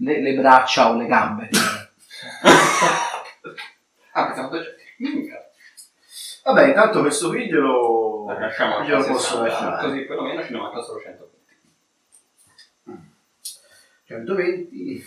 le, 0.00 0.22
le 0.22 0.34
braccia 0.34 0.90
o 0.90 0.96
le 0.96 1.06
gambe 1.06 1.50
Ah, 4.12 4.26
pensavo 4.26 4.50
che 4.50 4.76
Minchia. 4.98 5.50
Vabbè, 6.44 6.66
intanto 6.68 7.00
questo 7.00 7.28
qui 7.30 7.46
glielo, 7.46 8.26
Lasciamo 8.26 8.82
glielo 8.84 8.98
a 8.98 9.04
posso 9.06 9.42
60, 9.42 9.42
lasciare. 9.42 9.88
Così 9.88 10.04
perlomeno 10.04 10.44
ci 10.44 10.52
ne 10.52 10.58
manca 10.58 10.80
solo 10.82 11.00
120. 11.00 11.40
120. 14.04 15.04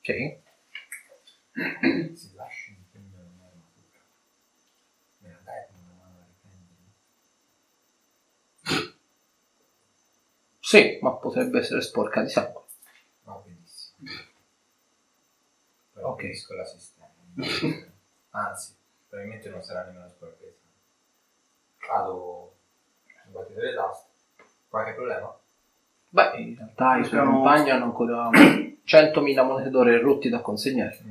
ok 0.00 0.38
Si 2.14 2.34
lascia 2.34 2.70
in 2.70 2.84
fondo 2.90 3.16
un'armatura. 3.16 4.00
Me 5.18 5.28
la 5.30 5.38
dai 5.44 5.66
con 5.68 5.80
una 5.82 5.94
mano 5.94 6.18
a 6.18 6.26
riprendere? 6.26 6.88
Sì 10.70 10.98
ma 11.02 11.10
potrebbe 11.14 11.58
essere 11.58 11.80
sporca 11.80 12.22
di 12.22 12.28
sangue 12.30 12.62
Va 13.24 13.42
benissimo. 13.44 13.96
Però 15.92 16.10
Ok. 16.10 16.20
capisco 16.20 16.54
la 16.54 16.64
sistema. 16.64 17.08
Anzi, 18.30 18.76
probabilmente 19.08 19.48
non 19.48 19.62
sarà 19.64 19.82
nemmeno 19.82 20.08
sporchezza. 20.08 20.60
Vado 21.88 22.54
a 23.06 23.28
battere 23.30 23.62
le 23.62 23.74
taste. 23.74 24.08
Qualche 24.68 24.92
problema? 24.92 25.36
Beh, 26.10 26.36
in 26.36 26.56
realtà 26.56 26.96
i 26.98 27.04
suoi 27.04 27.24
compagni 27.24 27.70
hanno 27.70 27.86
ancora 27.86 28.30
100.000 28.30 29.44
monete 29.44 29.70
d'oro 29.70 30.00
rotti 30.00 30.28
da 30.28 30.40
consegnare. 30.40 31.02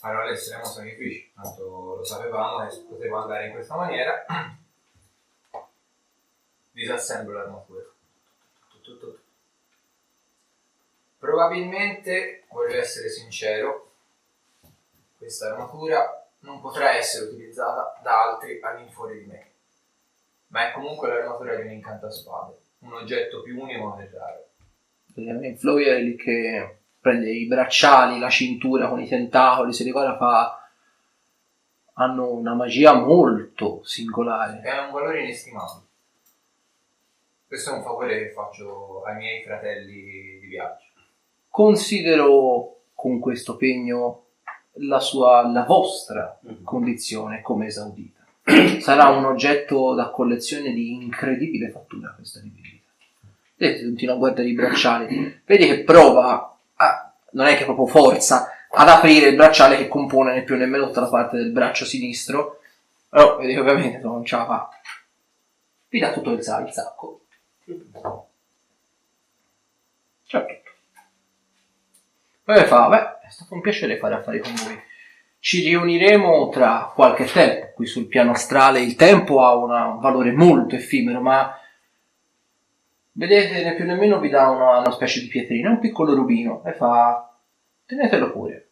Allora 0.00 0.28
estremo 0.28 0.64
sacrificio, 0.64 1.30
tanto 1.40 1.94
lo 1.98 2.04
sapevamo 2.04 2.66
che 2.66 2.84
potevo 2.88 3.22
andare 3.22 3.46
in 3.46 3.52
questa 3.52 3.76
maniera. 3.76 4.24
Disassemblo 6.74 7.34
l'armatura. 7.34 7.84
Tu, 8.68 8.80
tu, 8.80 8.98
tu, 8.98 9.12
tu. 9.12 9.18
Probabilmente, 11.18 12.46
voglio 12.50 12.76
essere 12.76 13.08
sincero, 13.10 13.92
questa 15.16 15.52
armatura 15.52 16.28
non 16.40 16.60
potrà 16.60 16.96
essere 16.96 17.26
utilizzata 17.26 18.00
da 18.02 18.22
altri 18.24 18.58
all'infuori 18.60 19.20
di 19.20 19.26
me. 19.26 19.50
Ma 20.48 20.68
è 20.68 20.72
comunque 20.72 21.08
l'armatura 21.08 21.54
di 21.54 21.62
un 21.62 21.70
incantaspade, 21.70 22.56
un 22.80 22.94
oggetto 22.94 23.42
più 23.42 23.56
unico 23.60 23.96
e 23.98 24.10
raro. 24.12 24.48
Il 25.14 25.56
Floyer 25.56 25.98
è 25.98 26.00
lì 26.00 26.16
che 26.16 26.78
prende 27.00 27.30
i 27.30 27.46
bracciali, 27.46 28.18
la 28.18 28.28
cintura 28.28 28.88
con 28.88 29.00
i 29.00 29.06
tentacoli, 29.06 29.72
se 29.72 29.84
li 29.84 29.92
guarda 29.92 30.16
fa... 30.16 30.68
hanno 31.94 32.32
una 32.32 32.54
magia 32.54 32.94
molto 32.94 33.84
singolare. 33.84 34.60
È 34.60 34.78
un 34.80 34.90
valore 34.90 35.22
inestimabile. 35.22 35.83
Questo 37.54 37.70
è 37.72 37.76
un 37.76 37.84
favore 37.84 38.18
che 38.18 38.30
faccio 38.30 39.02
ai 39.06 39.14
miei 39.14 39.44
fratelli 39.44 40.40
di 40.40 40.46
viaggio. 40.48 40.86
Considero 41.48 42.78
con 42.94 43.20
questo 43.20 43.54
pegno 43.56 44.24
la 44.78 44.98
sua, 44.98 45.46
la 45.46 45.62
vostra 45.62 46.36
Mhm. 46.40 46.64
condizione 46.64 47.42
come 47.42 47.66
esaudita. 47.66 48.24
Sarà 48.80 49.06
un 49.10 49.24
oggetto 49.26 49.94
da 49.94 50.10
collezione 50.10 50.72
di 50.72 50.94
incredibile 50.94 51.70
fattura 51.70 52.12
questa 52.16 52.40
divinità. 52.40 52.88
Vedete, 53.54 53.84
continua 53.84 54.14
a 54.14 54.18
guardare 54.18 54.48
i 54.48 54.54
bracciali. 54.54 55.40
Vedi 55.44 55.66
che 55.66 55.84
prova, 55.84 56.56
a- 56.74 57.12
non 57.30 57.46
è 57.46 57.56
che 57.56 57.62
proprio 57.66 57.86
forza, 57.86 58.48
ad 58.68 58.88
aprire 58.88 59.28
il 59.28 59.36
bracciale 59.36 59.76
che 59.76 59.86
compone 59.86 60.34
né 60.34 60.42
più 60.42 60.56
nemmeno 60.56 60.86
tutta 60.88 61.02
la 61.02 61.08
parte 61.08 61.36
del 61.36 61.52
braccio 61.52 61.84
sinistro. 61.84 62.58
Però 63.08 63.36
vedi 63.36 63.52
che 63.54 63.60
ovviamente 63.60 63.98
non 63.98 64.24
ce 64.24 64.34
la 64.34 64.44
fa. 64.44 64.68
Vi 65.88 66.00
dà 66.00 66.10
tutto 66.10 66.32
il 66.32 66.42
sacco. 66.42 67.20
C'è 67.64 67.72
tutto. 67.76 68.28
Poi 72.44 72.64
fa, 72.64 72.88
beh, 72.88 73.26
è 73.26 73.30
stato 73.30 73.54
un 73.54 73.62
piacere 73.62 73.96
fare 73.96 74.14
affari 74.16 74.38
con 74.40 74.52
voi. 74.54 74.78
Ci 75.38 75.62
riuniremo 75.64 76.50
tra 76.50 76.92
qualche 76.94 77.24
tempo. 77.24 77.72
Qui 77.74 77.86
sul 77.86 78.06
piano 78.06 78.32
astrale 78.32 78.80
il 78.80 78.96
tempo 78.96 79.42
ha 79.42 79.54
una- 79.56 79.86
un 79.86 80.00
valore 80.00 80.32
molto 80.32 80.74
effimero, 80.74 81.20
ma 81.20 81.58
vedete, 83.12 83.62
né 83.62 83.74
più 83.74 83.86
nemmeno 83.86 84.20
vi 84.20 84.28
dà 84.28 84.50
una, 84.50 84.78
una 84.78 84.90
specie 84.90 85.20
di 85.20 85.28
pietrina, 85.28 85.70
un 85.70 85.78
piccolo 85.78 86.14
rubino, 86.14 86.62
e 86.64 86.72
fa, 86.72 87.34
tenetelo 87.86 88.30
pure. 88.30 88.68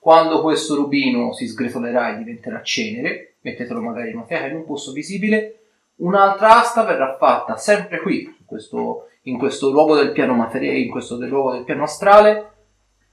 Quando 0.00 0.42
questo 0.42 0.74
rubino 0.74 1.32
si 1.32 1.46
sgretolerà 1.46 2.12
e 2.12 2.18
diventerà 2.18 2.62
cenere, 2.62 3.34
mettetelo 3.40 3.80
magari 3.80 4.10
in 4.10 4.16
una 4.16 4.26
fiaca 4.26 4.46
in 4.46 4.56
un 4.56 4.64
posto 4.64 4.92
visibile, 4.92 5.65
un'altra 5.96 6.60
asta 6.60 6.84
verrà 6.84 7.16
fatta 7.16 7.56
sempre 7.56 8.00
qui, 8.00 8.44
questo 8.44 9.08
in 9.26 9.38
questo 9.38 9.70
luogo 9.70 9.94
del 9.94 10.12
piano 10.12 10.34
materiale, 10.34 10.78
in 10.78 10.90
questo 10.90 11.16
del 11.16 11.28
luogo 11.28 11.52
del 11.52 11.64
piano 11.64 11.82
astrale 11.82 12.52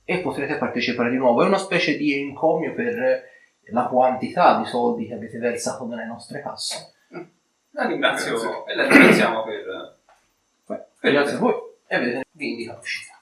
e 0.04 0.20
potrete 0.20 0.58
partecipare 0.58 1.10
di 1.10 1.18
nuovo. 1.18 1.44
È 1.44 1.48
una 1.48 1.58
specie 1.58 1.98
di 1.98 2.14
encomio 2.14 2.74
per 2.74 3.32
la 3.72 3.86
quantità 3.86 4.58
di 4.58 4.66
soldi 4.66 5.08
che 5.08 5.14
avete 5.14 5.38
versato 5.40 5.86
nelle 5.86 6.06
nostre 6.06 6.42
casse. 6.42 6.94
La 7.72 7.88
ringrazio 7.88 8.34
Grazie. 8.34 8.64
e 8.68 8.76
la 8.76 8.88
ringraziamo 8.88 9.44
per... 9.44 9.98
Beh, 10.68 11.12
grazie 11.12 11.36
a 11.36 11.40
voi. 11.40 11.56
E 11.88 11.98
vedete, 11.98 12.26
vi 12.32 12.52
indica 12.52 12.76
l'uscita. 12.76 13.20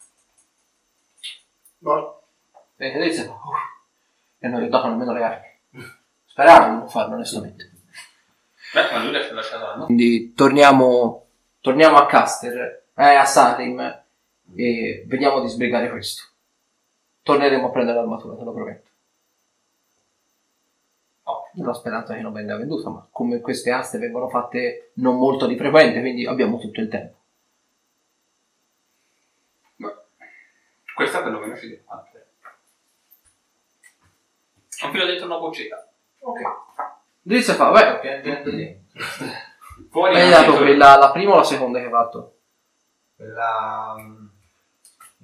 No. 1.80 2.22
Vedete, 2.76 3.32
e 4.40 4.48
non 4.48 4.60
gli 4.60 4.66
ho 4.66 4.70
dato 4.70 4.88
nemmeno 4.90 5.14
le 5.14 5.24
armi. 5.24 5.48
Speravo 6.26 6.66
di 6.66 6.76
non 6.78 6.90
farlo, 6.90 7.14
onestamente. 7.14 7.71
Beh, 8.74 8.92
ma 8.92 9.04
lui 9.04 9.12
l'ha 9.12 9.34
lasciato 9.34 9.80
la 9.80 9.86
Quindi 9.86 10.34
torniamo, 10.34 11.28
torniamo 11.60 11.98
a 11.98 12.06
Caster, 12.06 12.86
eh, 12.96 13.16
a 13.16 13.26
Sarim, 13.26 14.04
e 14.56 15.04
vediamo 15.08 15.42
di 15.42 15.50
sbrigare 15.50 15.90
questo. 15.90 16.24
Torneremo 17.24 17.68
a 17.68 17.72
prendere 17.72 17.98
l'armatura, 17.98 18.36
te 18.36 18.44
lo 18.44 18.54
prometto. 18.54 18.90
Oh. 21.24 21.50
Nella 21.54 21.74
speranza 21.74 22.14
che 22.14 22.22
non 22.22 22.34
venga 22.34 22.56
venduta, 22.56 22.90
ma 22.90 23.06
come 23.12 23.42
queste 23.42 23.72
aste 23.72 23.98
vengono 23.98 24.30
fatte 24.30 24.92
non 24.96 25.18
molto 25.18 25.48
di 25.48 25.58
frequente, 25.58 26.00
quindi 26.00 26.26
abbiamo 26.26 26.58
tutto 26.58 26.80
il 26.80 26.88
tempo. 26.88 27.20
Questa 30.94 31.24
perlomeno 31.24 31.58
ci 31.58 31.68
deve 31.68 31.84
fare. 31.86 32.10
Un 34.84 34.92
filo 34.92 35.06
dentro 35.06 35.26
una 35.26 35.38
boccetta. 35.38 35.88
Ok. 36.20 36.40
Drizia 37.24 37.54
fa, 37.56 37.70
beh, 37.72 38.00
Piangendo 38.00 38.50
dentro. 38.52 39.04
Fuori 39.92 40.16
hai 40.20 40.30
dato 40.30 40.56
quella, 40.58 40.98
la 40.98 41.12
prima 41.12 41.34
o 41.34 41.38
la 41.38 41.44
seconda 41.44 41.80
che 41.80 41.86
hai 41.86 41.92
fatto? 41.92 42.38
Quella... 43.16 43.96
mm, 44.00 44.26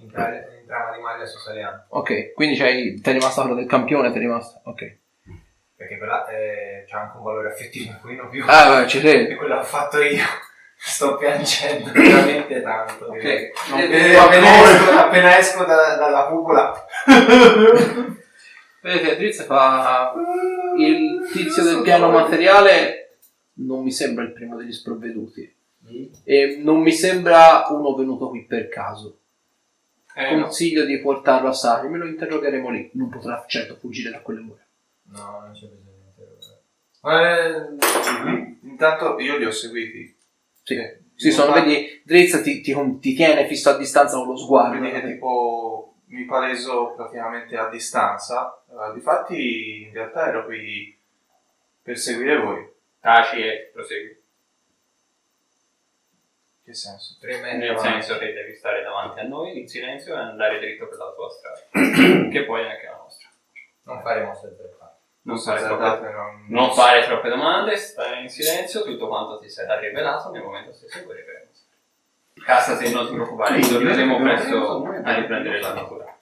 In 0.01 0.11
tra- 0.11 0.27
in 0.35 0.65
trama 0.67 0.95
di 0.95 1.01
maglia 1.01 1.25
su 1.25 1.37
Saliano. 1.39 1.85
Ok, 1.89 2.33
quindi 2.33 2.57
c'hai, 2.57 2.99
ti 3.01 3.09
è 3.09 3.13
rimasta 3.13 3.41
quello 3.41 3.55
del 3.55 3.67
campione, 3.67 4.11
ti 4.11 4.17
è 4.17 4.19
rimasta, 4.19 4.61
ok. 4.65 4.97
Perché 5.75 5.97
quella 5.97 6.27
eh, 6.27 6.85
c'ha 6.87 6.99
anche 7.01 7.17
un 7.17 7.23
valore 7.23 7.49
affettivo 7.51 7.91
un 7.91 7.99
pochino 8.01 8.29
più. 8.29 8.43
Ah, 8.47 8.81
beh, 8.81 8.87
ci 8.87 8.99
sei. 8.99 9.27
E 9.27 9.35
quello 9.35 9.55
l'ho 9.55 9.63
fatto 9.63 10.01
io. 10.01 10.23
Sto 10.79 11.17
piangendo 11.17 11.89
veramente 11.93 12.61
tanto. 12.61 13.05
Ok. 13.05 13.23
Eh, 13.23 13.51
vedo 13.89 14.19
appena, 14.21 14.47
esco, 14.63 14.91
appena 14.91 15.37
esco 15.37 15.63
da- 15.65 15.95
dalla 15.95 16.25
cupola. 16.25 16.85
Vedete, 18.87 19.17
Drizia 19.17 19.43
fa 19.43 20.13
il 20.77 21.29
tizio 21.29 21.61
del 21.61 21.81
piano 21.81 22.09
materiale 22.09 23.17
non 23.55 23.83
mi 23.83 23.91
sembra 23.91 24.23
il 24.23 24.31
primo 24.31 24.55
degli 24.55 24.71
sprovveduti 24.71 25.55
e 26.23 26.61
non 26.63 26.79
mi 26.79 26.93
sembra 26.93 27.65
uno 27.69 27.95
venuto 27.95 28.29
qui 28.29 28.45
per 28.45 28.69
caso. 28.69 29.19
Eh, 30.15 30.35
no. 30.35 30.43
Consiglio 30.43 30.85
di 30.85 30.99
portarlo 30.99 31.49
a 31.49 31.53
Sari, 31.53 31.89
me 31.89 31.97
lo 31.97 32.05
interrogheremo 32.05 32.69
lì. 32.69 32.89
Non 32.93 33.09
potrà 33.09 33.43
certo 33.45 33.75
fuggire 33.75 34.09
da 34.09 34.21
quelle 34.21 34.39
mura. 34.39 34.65
No, 35.11 35.41
non 35.41 35.51
c'è 35.51 35.67
bisogno 35.67 35.91
di 35.91 36.23
interrogare. 37.01 37.75
Mhm. 38.23 38.59
Intanto 38.69 39.19
io 39.19 39.37
li 39.37 39.45
ho 39.45 39.51
seguiti. 39.51 40.15
Sì, 40.63 40.77
sì 41.13 41.31
sono, 41.31 41.51
vedi, 41.51 42.01
Drizia 42.05 42.41
ti, 42.41 42.61
ti, 42.61 42.73
ti 43.01 43.13
tiene 43.13 43.47
fisso 43.47 43.69
a 43.69 43.77
distanza 43.77 44.15
con 44.15 44.27
lo 44.27 44.37
sguardo. 44.37 44.77
Quindi 44.77 44.91
che 44.91 45.05
tipo 45.05 45.96
mi 46.07 46.25
paleso 46.25 46.93
praticamente 46.95 47.57
a 47.57 47.69
distanza. 47.69 48.61
Eh, 48.69 48.93
difatti 48.93 49.83
in 49.83 49.93
realtà 49.93 50.27
ero 50.27 50.45
qui 50.45 50.97
per 51.81 51.97
seguire 51.97 52.39
voi. 52.39 52.75
Taci 52.99 53.41
e 53.41 53.69
prosegui. 53.73 54.15
Che 56.63 56.73
senso? 56.73 57.15
Tre 57.19 57.39
metri 57.39 57.59
Nel 57.59 57.79
senso 57.79 58.17
che 58.17 58.33
devi 58.33 58.53
stare 58.53 58.83
davanti 58.83 59.19
a 59.19 59.23
noi 59.23 59.57
in 59.57 59.67
silenzio 59.67 60.15
e 60.15 60.19
andare 60.19 60.59
dritto 60.59 60.87
per 60.87 60.97
la 60.97 61.13
tua 61.13 61.29
strada. 61.29 61.61
che 62.29 62.43
poi 62.43 62.63
è 62.63 62.69
anche 62.69 62.85
la 62.85 62.97
nostra. 62.97 63.29
Non 63.83 64.01
faremo 64.01 64.35
sempre 64.35 64.75
fare. 64.77 64.95
Non 65.21 65.39
fare, 65.39 65.59
Azzardate, 65.59 65.99
troppe, 65.99 66.15
non, 66.15 66.45
non 66.49 66.73
fare 66.73 67.05
troppe 67.05 67.29
domande, 67.29 67.75
stare 67.77 68.21
in 68.21 68.29
silenzio, 68.29 68.83
tutto 68.83 69.07
quanto 69.07 69.39
ti 69.39 69.49
sarà 69.49 69.79
rivelato 69.79 70.29
nel 70.31 70.41
momento 70.41 70.73
stesso 70.73 70.99
in 70.99 71.05
cui 71.05 71.15
Cassa 72.45 72.79
non 72.91 73.07
ti 73.07 73.13
preoccupare, 73.13 73.53
Quindi, 73.55 73.69
torneremo 73.73 74.21
presto 74.21 74.83
a 74.83 75.15
riprendere 75.15 75.59
la 75.59 75.73
natura. 75.73 76.17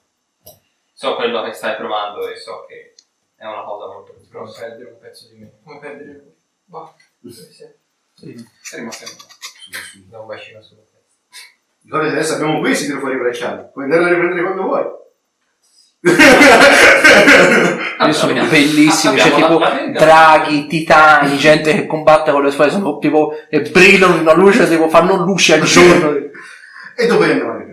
So 0.92 1.14
quello 1.16 1.42
che 1.44 1.52
stai 1.52 1.76
provando 1.76 2.26
e 2.28 2.36
so 2.36 2.64
che 2.66 2.94
è 3.36 3.44
una 3.46 3.62
cosa 3.64 3.86
molto 3.92 4.12
Come 4.12 4.26
grossa. 4.28 4.60
perdere 4.60 4.90
un 4.90 4.98
pezzo 4.98 5.28
di 5.28 5.36
me. 5.36 5.52
Come 5.62 5.78
perdere 5.78 6.12
lui. 6.12 6.34
Boh. 6.64 6.94
Sì. 7.28 7.64
È 7.64 8.76
rimasto 8.76 9.04
in 9.04 9.10
mano. 9.16 10.08
Da 10.08 10.20
un 10.20 10.26
bacino 10.26 10.62
sulla 10.62 10.80
testa. 10.80 10.96
Ricordate, 11.82 12.12
adesso 12.12 12.34
abbiamo 12.34 12.60
qui 12.60 12.74
si 12.74 12.86
tira 12.86 12.98
fuori 12.98 13.14
i 13.14 13.18
bracciali. 13.18 13.68
Puoi 13.72 13.84
andare 13.84 14.04
a 14.04 14.08
riprendere 14.08 14.42
quando 14.42 14.62
vuoi. 14.62 14.84
Io 18.06 18.12
sono 18.12 18.48
bellissimi, 18.48 19.16
c'è 19.16 19.32
abbiamo 19.32 19.58
tipo 19.58 19.98
draghi, 19.98 20.66
titani, 20.66 21.36
gente 21.36 21.74
che 21.74 21.86
combatte 21.86 22.30
con 22.30 22.42
le 22.42 22.50
spade, 22.50 22.70
sono 22.70 22.98
tipo 22.98 23.32
e 23.48 23.62
brillano 23.62 24.20
una 24.20 24.34
luce, 24.34 24.68
tipo 24.68 24.88
fanno 24.88 25.16
luci 25.16 25.52
al 25.52 25.62
giorno. 25.62 26.10
E 26.96 27.06
dove 27.06 27.30
andiamo? 27.30 27.64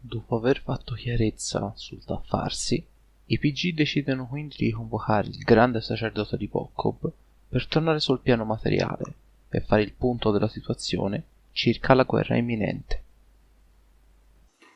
Dopo 0.00 0.36
aver 0.36 0.62
fatto 0.62 0.94
chiarezza 0.94 1.72
sul 1.76 2.00
da 2.06 2.20
farsi, 2.26 2.82
i 3.26 3.38
PG 3.38 3.74
decidono 3.74 4.26
quindi 4.26 4.56
di 4.58 4.70
convocare 4.70 5.28
il 5.28 5.38
grande 5.38 5.82
sacerdote 5.82 6.38
di 6.38 6.48
Pokkov 6.48 7.10
per 7.48 7.66
tornare 7.66 8.00
sul 8.00 8.20
piano 8.20 8.44
materiale 8.44 9.14
e 9.50 9.60
fare 9.60 9.82
il 9.82 9.92
punto 9.92 10.30
della 10.30 10.48
situazione 10.48 11.24
circa 11.52 11.92
la 11.92 12.04
guerra 12.04 12.36
imminente. 12.36 13.02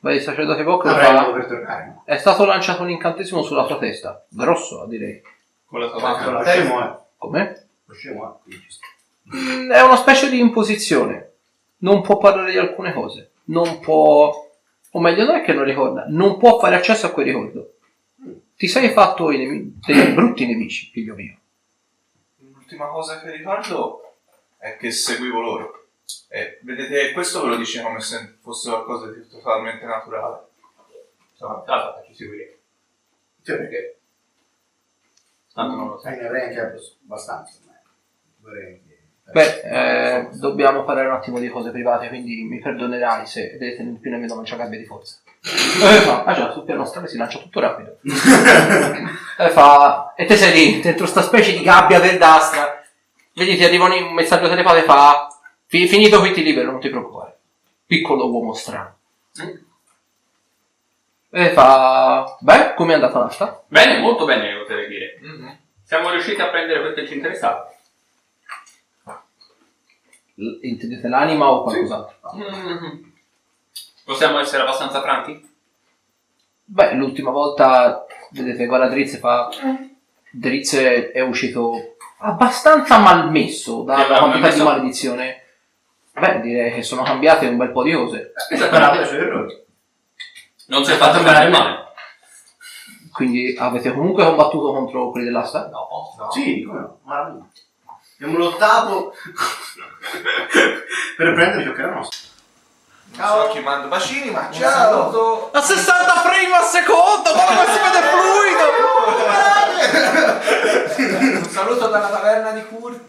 Beh, 0.03 0.17
il 0.17 0.21
sacerdote 0.21 0.65
modo 0.65 0.83
fa... 0.89 1.31
per 1.33 1.47
tornare. 1.47 2.01
È 2.05 2.17
stato 2.17 2.45
lanciato 2.45 2.83
un 2.83 2.91
incantesimo 2.91 3.41
sulla 3.43 3.65
tua 3.67 3.79
testa. 3.79 4.25
Grosso, 4.31 4.85
direi. 4.87 5.23
Con 5.65 5.79
la 5.79 5.91
tua 5.91 6.01
Ma 6.01 6.25
con 6.25 6.33
la 6.35 6.43
scemo 6.45 6.81
è. 6.83 6.99
Come? 7.17 7.67
Lo 7.85 7.95
scemo 7.95 8.41
è. 8.45 8.53
sta. 8.67 8.87
Mm, 9.37 9.71
È 9.71 9.81
una 9.81 9.95
specie 9.95 10.29
di 10.29 10.41
imposizione. 10.41 11.31
Non 11.79 12.03
può 12.03 12.17
parlare 12.19 12.51
di 12.51 12.59
alcune 12.59 12.93
cose. 12.93 13.31
Non 13.45 13.79
può... 13.79 14.51
O 14.91 15.01
meglio, 15.01 15.25
non 15.25 15.37
è 15.37 15.43
che 15.43 15.53
non 15.53 15.63
ricorda. 15.63 16.07
Non 16.09 16.37
può 16.37 16.59
fare 16.59 16.75
accesso 16.75 17.07
a 17.07 17.11
quel 17.11 17.27
ricordo. 17.27 17.75
Ti 18.57 18.67
sei 18.67 18.89
fatto 18.91 19.31
i 19.31 19.39
nemi- 19.39 19.79
dei 19.87 20.13
brutti 20.15 20.45
nemici, 20.47 20.91
figlio 20.91 21.15
mio. 21.15 21.37
L'ultima 22.39 22.87
cosa 22.89 23.21
che 23.21 23.31
ricordo 23.31 24.15
è 24.59 24.77
che 24.77 24.91
seguivo 24.91 25.41
loro. 25.41 25.82
E 26.29 26.59
vedete, 26.63 27.13
questo 27.13 27.43
ve 27.43 27.49
lo 27.49 27.57
dice 27.57 27.83
come 27.83 28.01
se 28.01 28.37
fosse 28.41 28.71
qualcosa 28.71 29.11
di 29.11 29.27
totalmente 29.29 29.85
naturale. 29.85 30.47
Insomma, 31.33 31.63
allora, 31.67 32.03
ci 32.07 32.15
seguiremo. 32.15 32.53
Cioè, 33.43 33.57
perché 33.57 33.97
Tanto 35.53 35.77
non 35.77 35.89
lo 35.89 35.97
so. 35.97 36.03
sai, 36.03 36.17
ne 36.19 36.27
avrei 36.27 36.47
anche 36.57 36.61
abbastanza. 37.05 37.59
Beh, 39.33 39.61
eh, 39.63 40.29
dobbiamo 40.33 40.85
parlare 40.85 41.09
un 41.09 41.15
attimo 41.15 41.39
di 41.39 41.49
cose 41.49 41.71
private, 41.71 42.09
quindi 42.09 42.43
mi 42.43 42.59
perdonerai 42.61 43.25
se 43.27 43.57
vedete 43.59 43.83
più 44.01 44.11
nemmeno 44.11 44.35
non 44.35 44.45
c'è 44.45 44.57
gabbia 44.57 44.79
di 44.79 44.85
forza. 44.85 45.17
Eh, 45.83 46.01
fa, 46.03 46.23
ah 46.25 46.35
già, 46.35 46.53
sul 46.53 46.65
piano 46.65 46.85
strada 46.85 47.07
si 47.09 47.17
lancia 47.17 47.39
tutto 47.39 47.59
rapido. 47.61 47.99
E 49.39 49.49
fa, 49.51 50.13
e 50.15 50.25
te 50.27 50.37
sei 50.37 50.53
lì, 50.53 50.81
dentro 50.81 51.07
sta 51.07 51.23
specie 51.23 51.53
di 51.57 51.63
gabbia 51.65 51.99
verdastra. 51.99 52.81
Vedi, 53.35 53.57
ti 53.57 53.65
arriva 53.65 53.87
un 53.87 54.13
messaggio 54.15 54.49
telepatico 54.49 54.85
e 54.85 54.87
fa, 54.87 55.29
"Fi- 55.29 55.32
finito 55.87 56.21
qui 56.21 56.33
ti 56.33 56.43
libero, 56.43 56.71
non 56.71 56.81
ti 56.81 56.91
preoccupare. 56.91 57.39
Piccolo 57.87 58.31
uomo 58.31 58.53
strano. 58.53 58.97
E 61.31 61.51
fa, 61.51 62.37
beh, 62.41 62.75
come 62.75 62.93
è 62.93 62.95
andata 62.95 63.19
l'asta? 63.19 63.63
Bene, 63.69 63.99
molto 64.01 64.27
bene, 64.27 64.65
te 64.67 64.87
dire. 64.87 65.19
Mhm. 65.21 65.59
Siamo 65.83 66.11
riusciti 66.11 66.41
a 66.41 66.49
prendere 66.49 66.81
quel 66.81 66.95
che 66.95 67.07
ci 67.07 67.15
interessava. 67.15 67.71
L- 70.35 70.59
Intendete 70.67 71.09
l'anima 71.09 71.51
o 71.51 71.63
qualcos'altro? 71.63 72.17
Mhm. 72.33 73.13
Possiamo 74.05 74.39
essere 74.41 74.63
abbastanza 74.63 75.01
franchi? 75.01 75.51
Beh, 76.65 76.95
l'ultima 76.95 77.31
volta, 77.31 78.07
vedete, 78.31 78.67
guarda 78.67 78.89
Drizze 78.89 79.19
fa... 79.19 79.49
Drizze 80.35 81.13
è 81.13 81.21
uscito 81.21 81.97
abbastanza 82.19 82.99
malmesso 82.99 83.83
dalla 83.83 84.19
quantità 84.19 84.51
di 84.51 84.63
maledizione. 84.63 85.42
Beh, 86.15 86.41
direi 86.41 86.73
che 86.73 86.83
sono 86.83 87.03
cambiate 87.03 87.47
un 87.47 87.57
bel 87.57 87.71
po' 87.71 87.83
di 87.83 87.93
cose. 87.93 88.33
Sperate 88.55 89.07
sui 89.07 89.17
errori. 89.17 89.61
Non 90.67 90.85
si 90.85 90.93
è 90.93 90.97
fatto 90.97 91.23
bene 91.23 91.49
male. 91.49 91.81
Quindi 93.13 93.57
avete 93.59 93.93
comunque 93.93 94.25
combattuto 94.25 94.73
contro 94.73 95.11
quelli 95.11 95.27
dell'asta? 95.27 95.69
No, 95.69 95.89
no. 96.19 96.31
Sì, 96.31 96.63
come 96.65 96.81
no? 96.81 96.99
Maraviglia. 97.05 97.45
Abbiamo 98.17 98.39
lottato 98.39 99.15
per 101.17 101.35
prendere 101.35 101.65
ciò 101.65 101.73
che 101.73 101.83
era 101.83 101.95
nostro. 101.95 102.31
Non 103.17 103.27
sto 103.27 103.49
chiamando 103.51 103.89
bacini, 103.89 104.31
ma 104.31 104.49
ciao! 104.51 104.71
saluto. 104.71 105.51
A 105.53 105.61
60 105.61 106.15
frame 106.21 106.55
al 106.57 106.65
secondo, 106.65 107.33
guarda 107.33 107.55
come 107.55 107.73
si 107.73 107.79
vede 107.83 108.01
fluido! 108.09 108.71
Un 111.39 111.45
saluto 111.51 111.89
dalla 111.89 112.09
taverna 112.09 112.51
di 112.53 112.65
Kurt. 112.67 113.01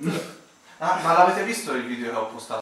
Ah, 0.80 1.00
ma 1.02 1.14
l'avete 1.14 1.44
visto 1.44 1.72
il 1.74 1.86
video 1.86 2.12
che 2.12 2.18
ho 2.18 2.26
postato? 2.26 2.62